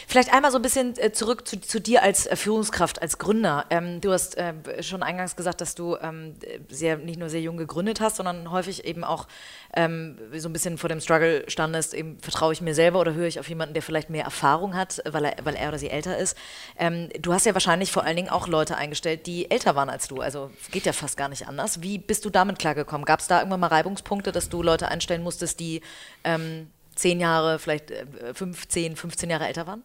Vielleicht 0.07 0.33
einmal 0.33 0.53
so 0.53 0.59
ein 0.59 0.63
bisschen 0.63 0.97
äh, 0.99 1.11
zurück 1.11 1.49
zu, 1.49 1.61
zu, 1.61 1.81
dir 1.81 2.05
als 2.05 2.27
äh, 2.27 2.37
Führungskraft, 2.37 3.03
als 3.03 3.19
Gründer. 3.19 3.67
Ähm, 3.69 4.01
du 4.01 4.13
hast 4.13 4.39
äh, 4.39 4.55
schon 4.85 5.03
eingangs 5.03 5.35
gesagt, 5.35 5.61
dass 5.61 5.75
du 5.75 5.97
ähm, 5.97 6.37
sehr, 6.69 6.99
nicht 6.99 7.19
nur 7.19 7.29
sehr 7.29 7.41
jung 7.41 7.57
gegründet 7.57 8.01
hast, 8.01 8.15
sondern 8.15 8.53
häufig 8.53 8.85
eben 8.85 9.03
auch 9.03 9.27
ähm, 9.75 10.17
so 10.37 10.49
ein 10.49 10.53
bisschen 10.53 10.79
vor 10.79 10.89
dem 10.89 11.01
Struggle 11.01 11.43
standest, 11.49 11.93
eben 11.93 12.21
vertraue 12.21 12.53
ich 12.53 12.61
mir 12.61 12.73
selber 12.73 13.01
oder 13.01 13.15
höre 13.15 13.27
ich 13.27 13.41
auf 13.41 13.49
jemanden, 13.49 13.75
der 13.75 13.83
vielleicht 13.83 14.11
mehr 14.11 14.23
Erfahrung 14.23 14.77
hat, 14.77 15.03
weil 15.11 15.25
er, 15.25 15.45
weil 15.45 15.57
er 15.57 15.71
oder 15.71 15.79
sie 15.79 15.91
älter 15.91 16.17
ist. 16.17 16.37
Ähm, 16.79 17.09
du 17.19 17.33
hast 17.33 17.47
ja 17.47 17.55
wahrscheinlich 17.55 17.91
vor 17.91 18.05
allen 18.05 18.15
Dingen 18.15 18.29
auch 18.29 18.47
Leute 18.47 18.77
eingestellt, 18.77 19.27
die 19.27 19.51
älter 19.51 19.75
waren 19.75 19.91
als 19.91 20.07
du. 20.07 20.21
Also 20.21 20.53
geht 20.71 20.87
ja 20.87 20.93
fast 20.93 21.17
gar 21.17 21.29
nicht 21.29 21.49
anders. 21.49 21.83
Wie 21.83 21.99
bist 21.99 22.25
du 22.25 22.31
damit 22.31 22.61
klargekommen? 22.61 23.05
Gab 23.05 23.19
es 23.19 23.27
da 23.27 23.39
irgendwann 23.41 23.59
mal 23.59 23.67
Reibungspunkte, 23.67 24.31
dass 24.31 24.51
du 24.51 24.63
Leute 24.63 24.87
einstellen 24.87 25.25
musstest, 25.25 25.59
die 25.59 25.81
ähm, 26.23 26.69
zehn 26.95 27.21
Jahre, 27.21 27.59
vielleicht 27.59 27.93
15, 28.35 28.93
äh, 28.93 28.97
15 28.97 29.31
Jahre 29.31 29.47
älter 29.47 29.67
waren? 29.67 29.83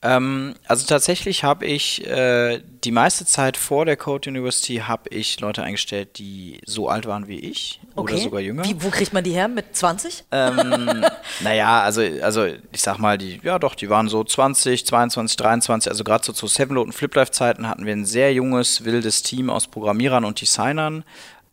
Ähm, 0.00 0.54
also 0.68 0.86
tatsächlich 0.86 1.42
habe 1.42 1.66
ich 1.66 2.06
äh, 2.06 2.60
die 2.84 2.92
meiste 2.92 3.26
Zeit 3.26 3.56
vor 3.56 3.84
der 3.84 3.96
Code 3.96 4.30
University 4.30 4.76
habe 4.76 5.10
ich 5.10 5.40
Leute 5.40 5.64
eingestellt, 5.64 6.18
die 6.18 6.60
so 6.64 6.88
alt 6.88 7.06
waren 7.06 7.26
wie 7.26 7.40
ich 7.40 7.80
okay. 7.96 8.14
oder 8.14 8.22
sogar 8.22 8.40
jünger. 8.40 8.64
Wie, 8.64 8.80
wo 8.80 8.90
kriegt 8.90 9.12
man 9.12 9.24
die 9.24 9.32
her? 9.32 9.48
Mit 9.48 9.74
20? 9.74 10.24
Ähm, 10.30 11.04
naja, 11.40 11.82
also, 11.82 12.02
also 12.22 12.46
ich 12.46 12.80
sag 12.80 12.98
mal, 12.98 13.18
die, 13.18 13.40
ja 13.42 13.58
doch, 13.58 13.74
die 13.74 13.90
waren 13.90 14.08
so 14.08 14.22
20, 14.22 14.86
22, 14.86 15.36
23, 15.36 15.90
also 15.90 16.04
gerade 16.04 16.24
so 16.24 16.32
zu 16.32 16.46
Sevenload 16.46 16.86
und 16.86 16.92
Fliplife 16.92 17.32
Zeiten 17.32 17.68
hatten 17.68 17.84
wir 17.84 17.92
ein 17.92 18.06
sehr 18.06 18.32
junges, 18.32 18.84
wildes 18.84 19.24
Team 19.24 19.50
aus 19.50 19.66
Programmierern 19.66 20.24
und 20.24 20.40
Designern 20.40 21.02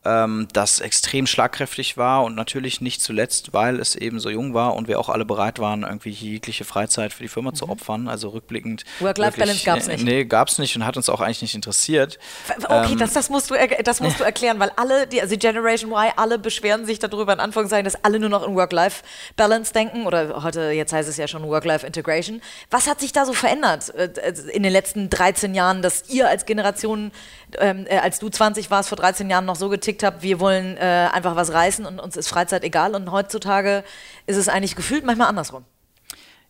ähm, 0.05 0.47
das 0.53 0.79
extrem 0.79 1.27
schlagkräftig 1.27 1.97
war 1.97 2.23
und 2.23 2.35
natürlich 2.35 2.79
nicht 2.79 3.01
zuletzt, 3.01 3.53
weil 3.53 3.79
es 3.79 3.95
eben 3.95 4.19
so 4.19 4.29
jung 4.29 4.53
war 4.53 4.75
und 4.75 4.87
wir 4.87 4.99
auch 4.99 5.09
alle 5.09 5.25
bereit 5.25 5.59
waren, 5.59 5.83
irgendwie 5.83 6.11
jegliche 6.11 6.63
Freizeit 6.63 7.11
für 7.11 7.23
die 7.23 7.29
Firma 7.29 7.51
mhm. 7.51 7.55
zu 7.55 7.69
opfern. 7.69 8.07
Also 8.07 8.29
rückblickend. 8.29 8.83
Work-Life-Balance 8.99 9.65
gab 9.65 9.79
es 9.79 9.87
nicht. 9.87 10.03
Nee, 10.03 10.25
gab 10.25 10.47
es 10.47 10.59
nicht 10.59 10.75
und 10.75 10.85
hat 10.85 10.95
uns 10.95 11.09
auch 11.09 11.21
eigentlich 11.21 11.41
nicht 11.41 11.55
interessiert. 11.55 12.19
Okay, 12.63 12.93
ähm, 12.93 12.99
das, 12.99 13.13
das, 13.13 13.29
musst 13.29 13.49
du, 13.49 13.55
das 13.83 13.99
musst 13.99 14.19
du 14.19 14.23
erklären, 14.35 14.59
weil 14.59 14.71
alle, 14.75 15.07
die, 15.07 15.21
also 15.21 15.35
Generation 15.37 15.91
Y, 15.91 16.13
alle 16.15 16.37
beschweren 16.37 16.85
sich 16.85 16.99
darüber 16.99 17.33
in 17.33 17.39
Anführungszeichen, 17.39 17.85
dass 17.85 18.03
alle 18.03 18.19
nur 18.19 18.29
noch 18.29 18.47
in 18.47 18.55
Work-Life-Balance 18.55 19.73
denken 19.73 20.05
oder 20.05 20.43
heute, 20.43 20.71
jetzt 20.71 20.93
heißt 20.93 21.09
es 21.09 21.17
ja 21.17 21.27
schon 21.27 21.47
Work-Life-Integration. 21.47 22.41
Was 22.69 22.87
hat 22.87 22.99
sich 22.99 23.11
da 23.11 23.25
so 23.25 23.33
verändert 23.33 23.93
äh, 23.95 24.09
in 24.51 24.63
den 24.63 24.71
letzten 24.71 25.09
13 25.09 25.55
Jahren, 25.55 25.81
dass 25.81 26.09
ihr 26.09 26.29
als 26.29 26.45
Generation, 26.45 27.11
ähm, 27.57 27.85
äh, 27.89 27.97
als 27.97 28.19
du 28.19 28.29
20 28.29 28.69
warst, 28.69 28.89
vor 28.89 28.97
13 28.97 29.29
Jahren 29.29 29.45
noch 29.45 29.55
so 29.55 29.69
getickt 29.69 29.94
gekriegt 29.95 30.03
habe, 30.03 30.23
wir 30.23 30.39
wollen 30.39 30.77
äh, 30.77 31.09
einfach 31.11 31.35
was 31.35 31.53
reißen 31.53 31.85
und 31.85 31.99
uns 31.99 32.17
ist 32.17 32.27
Freizeit 32.27 32.63
egal. 32.63 32.95
Und 32.95 33.11
heutzutage 33.11 33.83
ist 34.27 34.37
es 34.37 34.49
eigentlich 34.49 34.75
gefühlt 34.75 35.05
manchmal 35.05 35.27
andersrum. 35.27 35.65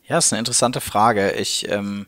Ja, 0.08 0.18
ist 0.18 0.34
eine 0.34 0.40
interessante 0.40 0.82
Frage. 0.82 1.32
Ich, 1.32 1.70
ähm, 1.70 2.08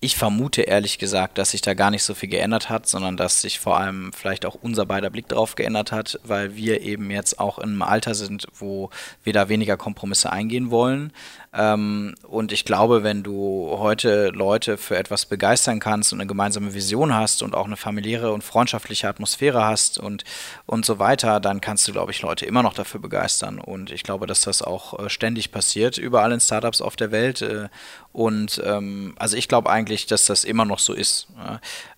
ich 0.00 0.16
vermute 0.16 0.62
ehrlich 0.62 0.98
gesagt, 0.98 1.38
dass 1.38 1.52
sich 1.52 1.60
da 1.60 1.74
gar 1.74 1.90
nicht 1.90 2.02
so 2.02 2.14
viel 2.14 2.28
geändert 2.28 2.68
hat, 2.68 2.86
sondern 2.86 3.16
dass 3.16 3.40
sich 3.40 3.60
vor 3.60 3.78
allem 3.78 4.12
vielleicht 4.12 4.44
auch 4.44 4.56
unser 4.60 4.84
beider 4.84 5.10
Blick 5.10 5.28
drauf 5.28 5.54
geändert 5.54 5.92
hat, 5.92 6.18
weil 6.24 6.56
wir 6.56 6.82
eben 6.82 7.10
jetzt 7.10 7.38
auch 7.38 7.58
in 7.58 7.70
einem 7.70 7.82
Alter 7.82 8.14
sind, 8.14 8.46
wo 8.54 8.90
wir 9.22 9.32
da 9.32 9.48
weniger 9.48 9.76
Kompromisse 9.76 10.30
eingehen 10.30 10.70
wollen. 10.70 11.12
Ähm, 11.56 12.14
und 12.22 12.52
ich 12.52 12.66
glaube, 12.66 13.02
wenn 13.02 13.22
du 13.22 13.76
heute 13.78 14.28
Leute 14.28 14.76
für 14.76 14.96
etwas 14.98 15.24
begeistern 15.24 15.80
kannst 15.80 16.12
und 16.12 16.20
eine 16.20 16.26
gemeinsame 16.26 16.74
Vision 16.74 17.14
hast 17.14 17.42
und 17.42 17.54
auch 17.54 17.64
eine 17.64 17.78
familiäre 17.78 18.32
und 18.32 18.44
freundschaftliche 18.44 19.08
Atmosphäre 19.08 19.64
hast 19.64 19.98
und, 19.98 20.24
und 20.66 20.84
so 20.84 20.98
weiter, 20.98 21.40
dann 21.40 21.62
kannst 21.62 21.88
du, 21.88 21.92
glaube 21.92 22.12
ich, 22.12 22.20
Leute 22.20 22.44
immer 22.44 22.62
noch 22.62 22.74
dafür 22.74 23.00
begeistern. 23.00 23.58
Und 23.58 23.90
ich 23.90 24.02
glaube, 24.02 24.26
dass 24.26 24.42
das 24.42 24.60
auch 24.60 24.98
äh, 24.98 25.08
ständig 25.08 25.50
passiert, 25.50 25.96
überall 25.96 26.32
in 26.32 26.40
Startups 26.40 26.82
auf 26.82 26.94
der 26.94 27.10
Welt. 27.10 27.40
Äh, 27.40 27.68
und 28.12 28.60
ähm, 28.64 29.14
also 29.18 29.36
ich 29.36 29.48
glaube 29.48 29.70
eigentlich, 29.70 30.06
dass 30.06 30.26
das 30.26 30.44
immer 30.44 30.66
noch 30.66 30.78
so 30.78 30.92
ist. 30.92 31.28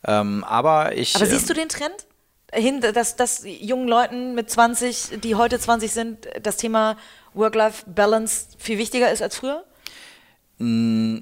Ähm, 0.07 0.45
aber 0.45 0.97
ich. 0.97 1.17
Aber 1.17 1.27
siehst 1.27 1.51
du 1.51 1.55
den 1.55 1.69
Trend? 1.69 1.95
Hin, 2.51 2.81
dass, 2.81 3.15
dass 3.17 3.43
jungen 3.45 3.89
Leuten 3.89 4.35
mit 4.35 4.49
20, 4.49 5.21
die 5.23 5.35
heute 5.35 5.59
20 5.59 5.93
sind, 5.93 6.29
das 6.43 6.57
Thema 6.57 6.97
Work-Life-Balance 7.35 8.49
viel 8.59 8.79
wichtiger 8.79 9.11
ist 9.11 9.23
als 9.23 9.37
früher? 9.37 9.65
Mm, 10.59 11.19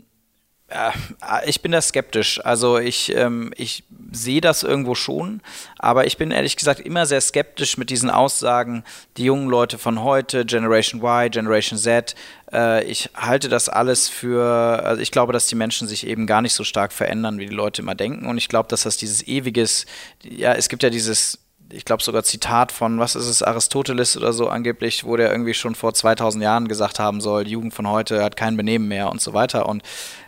ich 1.46 1.62
bin 1.62 1.70
da 1.70 1.80
skeptisch. 1.80 2.44
Also 2.44 2.78
ich, 2.78 3.14
ähm, 3.14 3.52
ich 3.56 3.84
sehe 4.10 4.40
das 4.40 4.64
irgendwo 4.64 4.96
schon, 4.96 5.40
aber 5.78 6.06
ich 6.06 6.16
bin 6.16 6.32
ehrlich 6.32 6.56
gesagt 6.56 6.80
immer 6.80 7.06
sehr 7.06 7.20
skeptisch 7.20 7.78
mit 7.78 7.88
diesen 7.88 8.10
Aussagen, 8.10 8.82
die 9.16 9.24
jungen 9.24 9.48
Leute 9.48 9.78
von 9.78 10.02
heute, 10.02 10.44
Generation 10.44 11.00
Y, 11.00 11.30
Generation 11.30 11.78
Z. 11.78 12.16
Äh, 12.52 12.84
ich 12.84 13.10
halte 13.14 13.48
das 13.48 13.68
alles 13.68 14.08
für, 14.08 14.82
also 14.82 15.00
ich 15.00 15.12
glaube, 15.12 15.32
dass 15.32 15.46
die 15.46 15.54
Menschen 15.54 15.86
sich 15.86 16.04
eben 16.04 16.26
gar 16.26 16.42
nicht 16.42 16.54
so 16.54 16.64
stark 16.64 16.92
verändern, 16.92 17.38
wie 17.38 17.46
die 17.46 17.54
Leute 17.54 17.82
immer 17.82 17.94
denken. 17.94 18.26
Und 18.26 18.36
ich 18.36 18.48
glaube, 18.48 18.68
dass 18.68 18.82
das 18.82 18.96
dieses 18.96 19.24
ewiges, 19.28 19.86
ja, 20.24 20.52
es 20.54 20.68
gibt 20.68 20.82
ja 20.82 20.90
dieses 20.90 21.45
ich 21.70 21.84
glaube 21.84 22.02
sogar 22.02 22.22
Zitat 22.22 22.72
von, 22.72 22.98
was 22.98 23.16
ist 23.16 23.26
es, 23.26 23.42
Aristoteles 23.42 24.16
oder 24.16 24.32
so 24.32 24.48
angeblich, 24.48 25.04
wo 25.04 25.16
der 25.16 25.30
irgendwie 25.30 25.54
schon 25.54 25.74
vor 25.74 25.94
2000 25.94 26.42
Jahren 26.42 26.68
gesagt 26.68 26.98
haben 26.98 27.20
soll, 27.20 27.44
die 27.44 27.52
Jugend 27.52 27.74
von 27.74 27.88
heute 27.88 28.22
hat 28.22 28.36
kein 28.36 28.56
Benehmen 28.56 28.88
mehr 28.88 29.10
und 29.10 29.20
so 29.20 29.34
weiter. 29.34 29.68
Und 29.68 29.82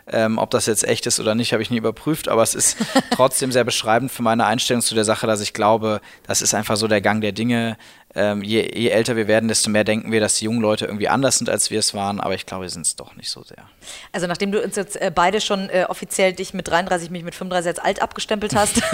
ähm, 0.08 0.38
ob 0.38 0.50
das 0.50 0.66
jetzt 0.66 0.84
echt 0.84 1.06
ist 1.06 1.20
oder 1.20 1.34
nicht, 1.34 1.52
habe 1.52 1.62
ich 1.62 1.70
nie 1.70 1.76
überprüft, 1.76 2.28
aber 2.28 2.42
es 2.42 2.54
ist 2.54 2.76
trotzdem 3.10 3.52
sehr 3.52 3.64
beschreibend 3.64 4.10
für 4.10 4.22
meine 4.22 4.46
Einstellung 4.46 4.82
zu 4.82 4.94
der 4.94 5.04
Sache, 5.04 5.26
dass 5.26 5.40
ich 5.40 5.52
glaube, 5.52 6.00
das 6.26 6.42
ist 6.42 6.54
einfach 6.54 6.76
so 6.76 6.88
der 6.88 7.00
Gang 7.00 7.20
der 7.20 7.32
Dinge 7.32 7.76
ähm, 8.14 8.42
je, 8.42 8.70
je, 8.74 8.88
älter 8.88 9.16
wir 9.16 9.28
werden, 9.28 9.48
desto 9.48 9.70
mehr 9.70 9.84
denken 9.84 10.10
wir, 10.10 10.20
dass 10.20 10.36
die 10.36 10.46
jungen 10.46 10.60
Leute 10.60 10.86
irgendwie 10.86 11.08
anders 11.08 11.38
sind, 11.38 11.50
als 11.50 11.70
wir 11.70 11.78
es 11.78 11.92
waren. 11.92 12.20
Aber 12.20 12.34
ich 12.34 12.46
glaube, 12.46 12.62
wir 12.62 12.70
sind 12.70 12.86
es 12.86 12.96
doch 12.96 13.14
nicht 13.16 13.30
so 13.30 13.42
sehr. 13.42 13.68
Also 14.12 14.26
nachdem 14.26 14.50
du 14.50 14.62
uns 14.62 14.76
jetzt 14.76 15.00
äh, 15.00 15.12
beide 15.14 15.40
schon 15.40 15.68
äh, 15.68 15.84
offiziell 15.88 16.32
dich 16.32 16.54
mit 16.54 16.68
33, 16.68 17.10
mich 17.10 17.22
mit 17.22 17.34
35 17.34 17.68
als 17.68 17.78
alt 17.78 18.02
abgestempelt 18.02 18.54
hast, 18.54 18.80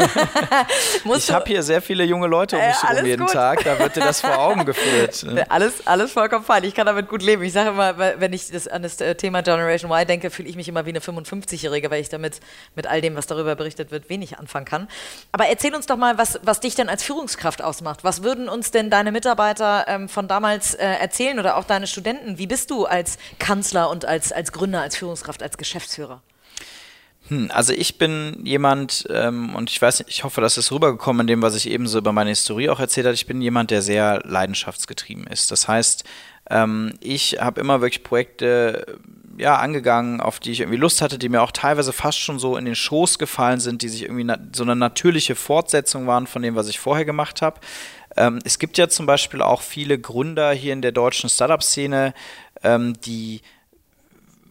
Ich 1.17 1.31
habe 1.31 1.47
hier 1.47 1.63
sehr 1.63 1.83
viele 1.83 2.05
junge 2.05 2.27
Leute 2.27 2.57
um 2.57 2.67
mich 2.67 2.77
äh, 2.77 2.87
herum 2.87 3.07
jeden 3.07 3.27
gut. 3.27 3.33
Tag. 3.33 3.65
Da 3.65 3.79
wird 3.79 3.97
dir 3.97 4.01
das 4.01 4.21
vor 4.21 4.39
Augen 4.39 4.65
geführt. 4.67 5.25
Ne? 5.25 5.49
Alles, 5.51 5.87
alles 5.87 6.13
vollkommen 6.13 6.45
fein. 6.45 6.65
Ich 6.65 6.75
kann 6.75 6.87
damit 6.87 7.09
gut 7.09 7.23
leben. 7.23 7.43
Ich 7.43 7.53
sage 7.53 7.71
immer, 7.71 7.97
wenn 7.99 8.33
ich 8.33 8.51
das, 8.51 8.69
an 8.69 8.83
das 8.83 9.01
äh, 9.01 9.15
Thema 9.15 9.43
Generation 9.43 9.91
Y 9.91 10.07
denke, 10.07 10.31
fühle 10.31 10.49
ich 10.49 10.57
mich 10.57 10.69
immer 10.69 10.87
wie 10.87 10.91
eine 10.91 11.01
55-Jährige, 11.01 11.91
weil 11.91 12.01
ich 12.01 12.09
damit 12.09 12.41
mit 12.75 12.87
all 12.87 13.01
dem, 13.01 13.17
was 13.17 13.27
darüber 13.27 13.55
berichtet 13.55 13.91
wird, 13.91 14.09
wenig 14.09 14.39
anfangen 14.39 14.67
kann. 14.67 14.89
Aber 15.33 15.47
erzähl 15.47 15.75
uns 15.75 15.87
doch 15.87 15.97
mal, 15.97 16.19
was, 16.19 16.39
was 16.43 16.61
dich 16.61 16.75
denn 16.75 16.89
als 16.89 17.03
Führungskraft 17.03 17.63
ausmacht. 17.63 18.05
Was 18.05 18.23
würden 18.23 18.49
uns 18.49 18.71
denn 18.71 18.91
deine 18.91 19.13
Mitarbeiter 19.15 19.87
ähm, 19.89 20.09
von 20.11 20.29
damals 20.29 20.75
äh, 20.75 20.85
erzählen 20.85 21.39
oder 21.39 21.57
auch 21.57 21.65
deine 21.65 21.87
Studenten? 21.87 22.37
Wie 22.37 22.47
bist 22.47 22.71
du 22.71 22.85
als 22.85 23.17
Kanzler 23.39 23.89
und 23.89 24.05
als, 24.05 24.33
als 24.33 24.53
Gründer, 24.53 24.83
als 24.83 24.97
Führungskraft, 24.97 25.43
als 25.43 25.57
Geschäftsführer? 25.57 26.21
Hm, 27.29 27.51
also 27.55 27.73
ich 27.73 27.97
bin 27.97 28.43
jemand, 28.45 29.07
ähm, 29.09 29.55
und 29.55 29.71
ich 29.71 29.81
weiß 29.81 30.05
ich 30.09 30.25
hoffe, 30.25 30.43
das 30.43 30.59
ist 30.59 30.71
rübergekommen 30.71 31.23
in 31.23 31.27
dem, 31.29 31.43
was 31.43 31.55
ich 31.55 31.71
eben 31.71 31.87
so 31.87 31.99
über 31.99 32.13
meine 32.13 32.31
Historie 32.31 32.69
auch 32.69 32.81
erzählt 32.81 33.07
habe, 33.07 33.15
ich 33.15 33.27
bin 33.27 33.41
jemand, 33.41 33.71
der 33.71 33.81
sehr 33.81 34.21
leidenschaftsgetrieben 34.25 35.27
ist. 35.27 35.51
Das 35.51 35.67
heißt, 35.67 36.05
ähm, 36.51 36.93
ich 37.01 37.39
habe 37.41 37.61
immer 37.61 37.81
wirklich 37.81 38.05
Projekte 38.05 38.99
ja, 39.39 39.57
angegangen, 39.57 40.21
auf 40.21 40.39
die 40.39 40.53
ich 40.53 40.61
irgendwie 40.61 40.79
Lust 40.79 41.03
hatte, 41.03 41.19
die 41.19 41.29
mir 41.29 41.43
auch 41.43 41.51
teilweise 41.51 41.93
fast 41.93 42.21
schon 42.21 42.39
so 42.39 42.57
in 42.57 42.67
den 42.67 42.75
Schoß 42.75 43.19
gefallen 43.19 43.61
sind, 43.61 43.83
die 43.83 43.89
sich 43.89 44.03
irgendwie 44.03 44.33
so 44.55 44.63
eine 44.63 44.77
natürliche 44.77 45.35
Fortsetzung 45.35 46.07
waren 46.07 46.27
von 46.27 46.43
dem, 46.43 46.55
was 46.55 46.69
ich 46.69 46.79
vorher 46.79 47.05
gemacht 47.05 47.43
habe. 47.43 47.59
Ähm, 48.17 48.39
es 48.45 48.59
gibt 48.59 48.79
ja 48.79 48.89
zum 48.89 49.07
Beispiel 49.07 49.43
auch 49.43 49.63
viele 49.63 49.99
Gründer 49.99 50.53
hier 50.53 50.73
in 50.73 50.83
der 50.83 50.93
deutschen 50.93 51.29
Startup-Szene, 51.29 52.15
ähm, 52.63 52.95
die 53.05 53.41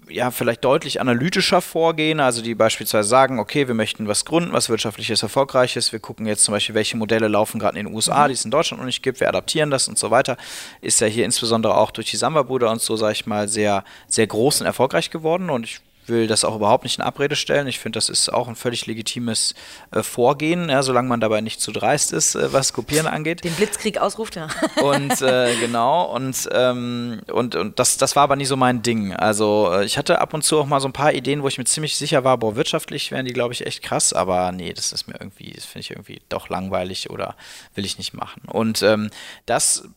ja, 0.09 0.31
vielleicht 0.31 0.63
deutlich 0.63 1.01
analytischer 1.01 1.61
vorgehen, 1.61 2.19
also 2.19 2.41
die 2.41 2.55
beispielsweise 2.55 3.07
sagen, 3.07 3.39
okay, 3.39 3.67
wir 3.67 3.73
möchten 3.73 4.07
was 4.07 4.25
gründen, 4.25 4.53
was 4.53 4.69
wirtschaftliches, 4.69 5.23
erfolgreiches, 5.23 5.91
wir 5.91 5.99
gucken 5.99 6.25
jetzt 6.25 6.43
zum 6.43 6.53
Beispiel, 6.53 6.75
welche 6.75 6.97
Modelle 6.97 7.27
laufen 7.27 7.59
gerade 7.59 7.79
in 7.79 7.85
den 7.85 7.95
USA, 7.95 8.23
mhm. 8.23 8.27
die 8.27 8.33
es 8.33 8.45
in 8.45 8.51
Deutschland 8.51 8.81
noch 8.81 8.85
nicht 8.85 9.01
gibt, 9.01 9.19
wir 9.19 9.29
adaptieren 9.29 9.71
das 9.71 9.87
und 9.87 9.97
so 9.97 10.11
weiter, 10.11 10.37
ist 10.81 11.01
ja 11.01 11.07
hier 11.07 11.25
insbesondere 11.25 11.75
auch 11.75 11.91
durch 11.91 12.11
die 12.11 12.17
Samba-Brüder 12.17 12.69
und 12.69 12.81
so, 12.81 12.95
sage 12.95 13.13
ich 13.13 13.25
mal, 13.25 13.47
sehr, 13.47 13.83
sehr 14.07 14.27
groß 14.27 14.61
und 14.61 14.67
erfolgreich 14.67 15.09
geworden. 15.09 15.49
Und 15.49 15.65
ich 15.65 15.81
will 16.07 16.27
das 16.27 16.43
auch 16.43 16.55
überhaupt 16.55 16.83
nicht 16.83 16.99
in 16.99 17.03
Abrede 17.03 17.35
stellen. 17.35 17.67
Ich 17.67 17.79
finde, 17.79 17.97
das 17.97 18.09
ist 18.09 18.31
auch 18.31 18.47
ein 18.47 18.55
völlig 18.55 18.85
legitimes 18.85 19.53
äh, 19.91 20.03
Vorgehen, 20.03 20.69
ja, 20.69 20.83
solange 20.83 21.07
man 21.07 21.19
dabei 21.19 21.41
nicht 21.41 21.61
zu 21.61 21.71
dreist 21.71 22.13
ist, 22.13 22.35
äh, 22.35 22.51
was 22.53 22.73
Kopieren 22.73 23.07
angeht. 23.07 23.43
Den 23.43 23.53
Blitzkrieg 23.53 23.97
ausruft, 23.97 24.35
ja. 24.35 24.47
Und 24.81 25.21
äh, 25.21 25.55
genau, 25.55 26.03
und, 26.13 26.49
ähm, 26.51 27.21
und, 27.31 27.55
und 27.55 27.79
das, 27.79 27.97
das 27.97 28.15
war 28.15 28.23
aber 28.23 28.35
nie 28.35 28.45
so 28.45 28.57
mein 28.57 28.81
Ding. 28.81 29.13
Also 29.13 29.71
äh, 29.73 29.85
ich 29.85 29.97
hatte 29.97 30.19
ab 30.19 30.33
und 30.33 30.43
zu 30.43 30.59
auch 30.59 30.65
mal 30.65 30.79
so 30.79 30.87
ein 30.87 30.93
paar 30.93 31.13
Ideen, 31.13 31.43
wo 31.43 31.47
ich 31.47 31.57
mir 31.57 31.65
ziemlich 31.65 31.95
sicher 31.95 32.23
war, 32.23 32.37
boah, 32.37 32.55
wirtschaftlich 32.55 33.11
wären 33.11 33.25
die, 33.25 33.33
glaube 33.33 33.53
ich, 33.53 33.65
echt 33.65 33.81
krass, 33.81 34.13
aber 34.13 34.51
nee, 34.51 34.73
das 34.73 34.91
ist 34.91 35.07
mir 35.07 35.15
irgendwie, 35.19 35.51
das 35.51 35.65
finde 35.65 35.81
ich 35.81 35.91
irgendwie 35.91 36.21
doch 36.29 36.49
langweilig 36.49 37.09
oder 37.09 37.35
will 37.75 37.85
ich 37.85 37.97
nicht 37.97 38.13
machen. 38.13 38.43
Und 38.47 38.81
ähm, 38.81 39.09
das 39.45 39.87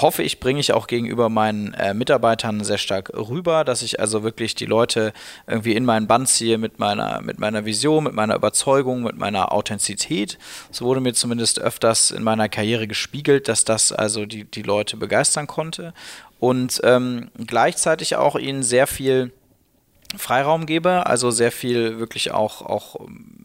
hoffe 0.00 0.22
ich, 0.22 0.40
bringe 0.40 0.60
ich 0.60 0.72
auch 0.72 0.86
gegenüber 0.86 1.28
meinen 1.28 1.74
äh, 1.74 1.94
Mitarbeitern 1.94 2.64
sehr 2.64 2.78
stark 2.78 3.10
rüber, 3.14 3.64
dass 3.64 3.82
ich 3.82 4.00
also 4.00 4.22
wirklich 4.22 4.54
die 4.54 4.66
Leute 4.66 5.12
irgendwie 5.46 5.74
in 5.74 5.84
meinen 5.84 6.06
Band 6.06 6.28
ziehe 6.28 6.58
mit 6.58 6.78
meiner, 6.78 7.20
mit 7.20 7.38
meiner 7.38 7.64
Vision, 7.64 8.04
mit 8.04 8.14
meiner 8.14 8.34
Überzeugung, 8.34 9.02
mit 9.02 9.16
meiner 9.16 9.52
Authentizität. 9.52 10.38
So 10.70 10.84
wurde 10.84 11.00
mir 11.00 11.14
zumindest 11.14 11.60
öfters 11.60 12.10
in 12.10 12.22
meiner 12.22 12.48
Karriere 12.48 12.86
gespiegelt, 12.86 13.48
dass 13.48 13.64
das 13.64 13.92
also 13.92 14.26
die, 14.26 14.44
die 14.44 14.62
Leute 14.62 14.96
begeistern 14.96 15.46
konnte 15.46 15.92
und 16.38 16.80
ähm, 16.84 17.30
gleichzeitig 17.46 18.16
auch 18.16 18.36
ihnen 18.36 18.62
sehr 18.62 18.86
viel 18.86 19.32
Freiraum 20.16 20.66
gebe, 20.66 21.06
also 21.06 21.30
sehr 21.30 21.50
viel 21.50 21.98
wirklich 21.98 22.30
auch, 22.32 22.62
auch 22.62 22.96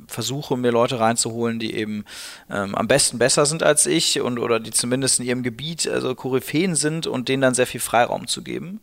versuche, 0.08 0.58
mir 0.58 0.72
Leute 0.72 1.00
reinzuholen, 1.00 1.60
die 1.60 1.74
eben 1.74 2.06
ähm, 2.50 2.76
am 2.76 2.88
besten 2.88 3.18
besser 3.18 3.46
sind 3.46 3.64
als 3.64 3.86
ich 3.86 4.22
und 4.22 4.38
oder 4.38 4.60
die 4.60 4.72
zumindest 4.72 5.20
in 5.20 5.26
ihrem 5.26 5.44
Gebiet 5.44 5.88
also 5.88 6.14
Koryphäen 6.14 6.76
sind 6.76 7.08
und 7.08 7.30
denen 7.30 7.42
dann 7.42 7.56
sehr 7.56 7.68
viel 7.68 7.80
Freiraum 7.80 8.28
zu 8.28 8.44
geben 8.44 8.80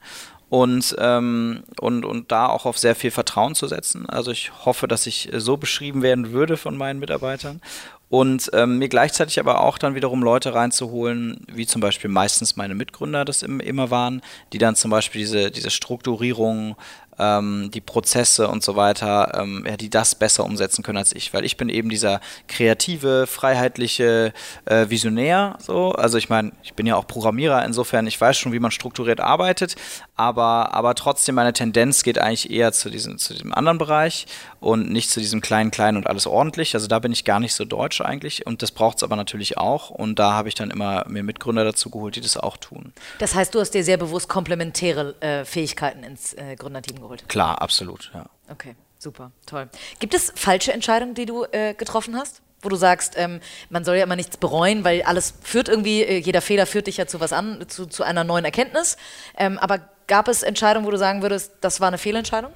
und, 0.48 0.96
ähm, 0.98 1.62
und, 1.80 2.04
und 2.04 2.32
da 2.32 2.46
auch 2.46 2.66
auf 2.66 2.78
sehr 2.78 2.94
viel 2.94 3.10
Vertrauen 3.10 3.54
zu 3.54 3.66
setzen. 3.66 4.08
Also 4.08 4.30
ich 4.30 4.50
hoffe, 4.64 4.88
dass 4.88 5.06
ich 5.06 5.30
so 5.34 5.56
beschrieben 5.56 6.02
werden 6.02 6.32
würde 6.32 6.56
von 6.56 6.76
meinen 6.76 7.00
Mitarbeitern 7.00 7.60
und 8.08 8.50
ähm, 8.54 8.78
mir 8.78 8.88
gleichzeitig 8.88 9.38
aber 9.38 9.60
auch 9.60 9.76
dann 9.76 9.94
wiederum 9.94 10.22
Leute 10.22 10.54
reinzuholen, 10.54 11.44
wie 11.52 11.66
zum 11.66 11.82
Beispiel 11.82 12.08
meistens 12.08 12.56
meine 12.56 12.74
Mitgründer 12.74 13.24
das 13.26 13.42
im, 13.42 13.60
immer 13.60 13.90
waren, 13.90 14.22
die 14.52 14.58
dann 14.58 14.76
zum 14.76 14.90
Beispiel 14.90 15.20
diese, 15.20 15.50
diese 15.50 15.70
Strukturierung 15.70 16.76
ähm, 17.18 17.70
die 17.72 17.81
Prozesse 17.81 18.48
und 18.48 18.62
so 18.62 18.76
weiter, 18.76 19.38
ähm, 19.40 19.64
ja, 19.66 19.76
die 19.76 19.90
das 19.90 20.14
besser 20.14 20.44
umsetzen 20.44 20.83
können 20.83 20.98
als 20.98 21.12
ich, 21.12 21.35
weil 21.35 21.44
ich 21.44 21.57
bin 21.57 21.68
eben 21.68 21.88
dieser 21.88 22.20
kreative, 22.46 23.26
freiheitliche 23.26 24.33
äh, 24.64 24.88
Visionär. 24.88 25.59
So, 25.61 25.92
also 25.92 26.18
ich 26.18 26.28
meine, 26.28 26.52
ich 26.62 26.74
bin 26.74 26.87
ja 26.87 26.96
auch 26.96 27.07
Programmierer, 27.07 27.64
insofern 27.64 28.07
ich 28.07 28.20
weiß 28.20 28.37
schon, 28.37 28.52
wie 28.52 28.61
man 28.61 28.70
strukturiert 28.70 29.20
arbeitet, 29.20 29.76
aber 30.16 30.74
aber 30.74 30.94
trotzdem 30.94 31.35
meine 31.35 31.52
Tendenz 31.52 32.02
geht 32.02 32.18
eigentlich 32.18 32.50
eher 32.50 32.72
zu 32.72 32.90
diesem 32.90 33.18
zu 33.18 33.33
diesem 33.33 33.52
anderen 33.52 33.78
Bereich 33.78 34.26
und 34.61 34.90
nicht 34.90 35.11
zu 35.11 35.20
diesem 35.20 35.40
kleinen 35.40 35.70
kleinen 35.70 35.96
und 35.96 36.07
alles 36.07 36.26
ordentlich. 36.26 36.74
Also 36.74 36.87
da 36.87 36.98
bin 36.98 37.12
ich 37.12 37.24
gar 37.24 37.40
nicht 37.40 37.54
so 37.54 37.64
deutsch 37.64 38.00
eigentlich 38.00 38.46
und 38.46 38.62
das 38.62 38.70
braucht 38.70 38.98
es 38.98 39.02
aber 39.02 39.16
natürlich 39.16 39.59
auch 39.59 39.90
und 39.90 40.18
da 40.18 40.33
habe 40.33 40.48
ich 40.48 40.54
dann 40.54 40.70
immer 40.70 41.04
mir 41.09 41.22
Mitgründer 41.22 41.64
dazu 41.64 41.90
geholt, 41.90 42.16
die 42.16 42.20
das 42.20 42.37
auch 42.37 42.57
tun. 42.57 42.92
Das 43.18 43.35
heißt, 43.35 43.54
du 43.54 43.61
hast 43.61 43.70
dir 43.70 43.85
sehr 43.85 43.96
bewusst 43.96 44.28
komplementäre 44.28 45.14
äh, 45.20 45.44
Fähigkeiten 45.44 46.02
ins 46.02 46.35
äh, 46.35 46.57
Gründerteam 46.57 47.00
geholt 47.00 47.08
geholt. 47.09 47.29
Klar, 47.29 47.61
absolut, 47.61 48.11
ja. 48.14 48.27
Okay, 48.51 48.75
super, 48.99 49.33
toll. 49.47 49.68
Gibt 49.99 50.14
es 50.14 50.33
falsche 50.35 50.73
Entscheidungen, 50.73 51.14
die 51.14 51.27
du 51.27 51.44
äh, 51.44 51.75
getroffen 51.75 52.16
hast? 52.16 52.42
Wo 52.61 52.68
du 52.68 52.77
sagst, 52.77 53.14
ähm, 53.16 53.40
man 53.71 53.85
soll 53.85 53.97
ja 53.97 54.03
immer 54.03 54.16
nichts 54.16 54.37
bereuen, 54.37 54.83
weil 54.83 55.03
alles 55.03 55.35
führt 55.42 55.68
irgendwie, 55.68 56.03
äh, 56.03 56.18
jeder 56.18 56.40
Fehler 56.40 56.66
führt 56.66 56.88
dich 56.88 56.97
ja 56.97 57.07
zu 57.07 57.21
was 57.21 57.33
an, 57.33 57.64
zu, 57.68 57.87
zu 57.87 58.03
einer 58.03 58.25
neuen 58.25 58.44
Erkenntnis. 58.44 58.97
Ähm, 59.37 59.59
aber 59.59 59.81
gab 60.09 60.27
es 60.27 60.42
Entscheidungen, 60.42 60.85
wo 60.85 60.90
du 60.90 60.99
sagen 60.99 61.23
würdest, 61.23 61.53
das 61.61 61.81
war 61.81 61.88
eine 61.88 61.99
Fehlentscheidung? 61.99 62.53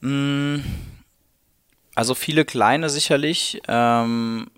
Mm, 0.00 0.60
also 1.94 2.14
viele 2.14 2.46
kleine 2.46 2.88
sicherlich. 2.88 3.60
Ähm, 3.68 4.50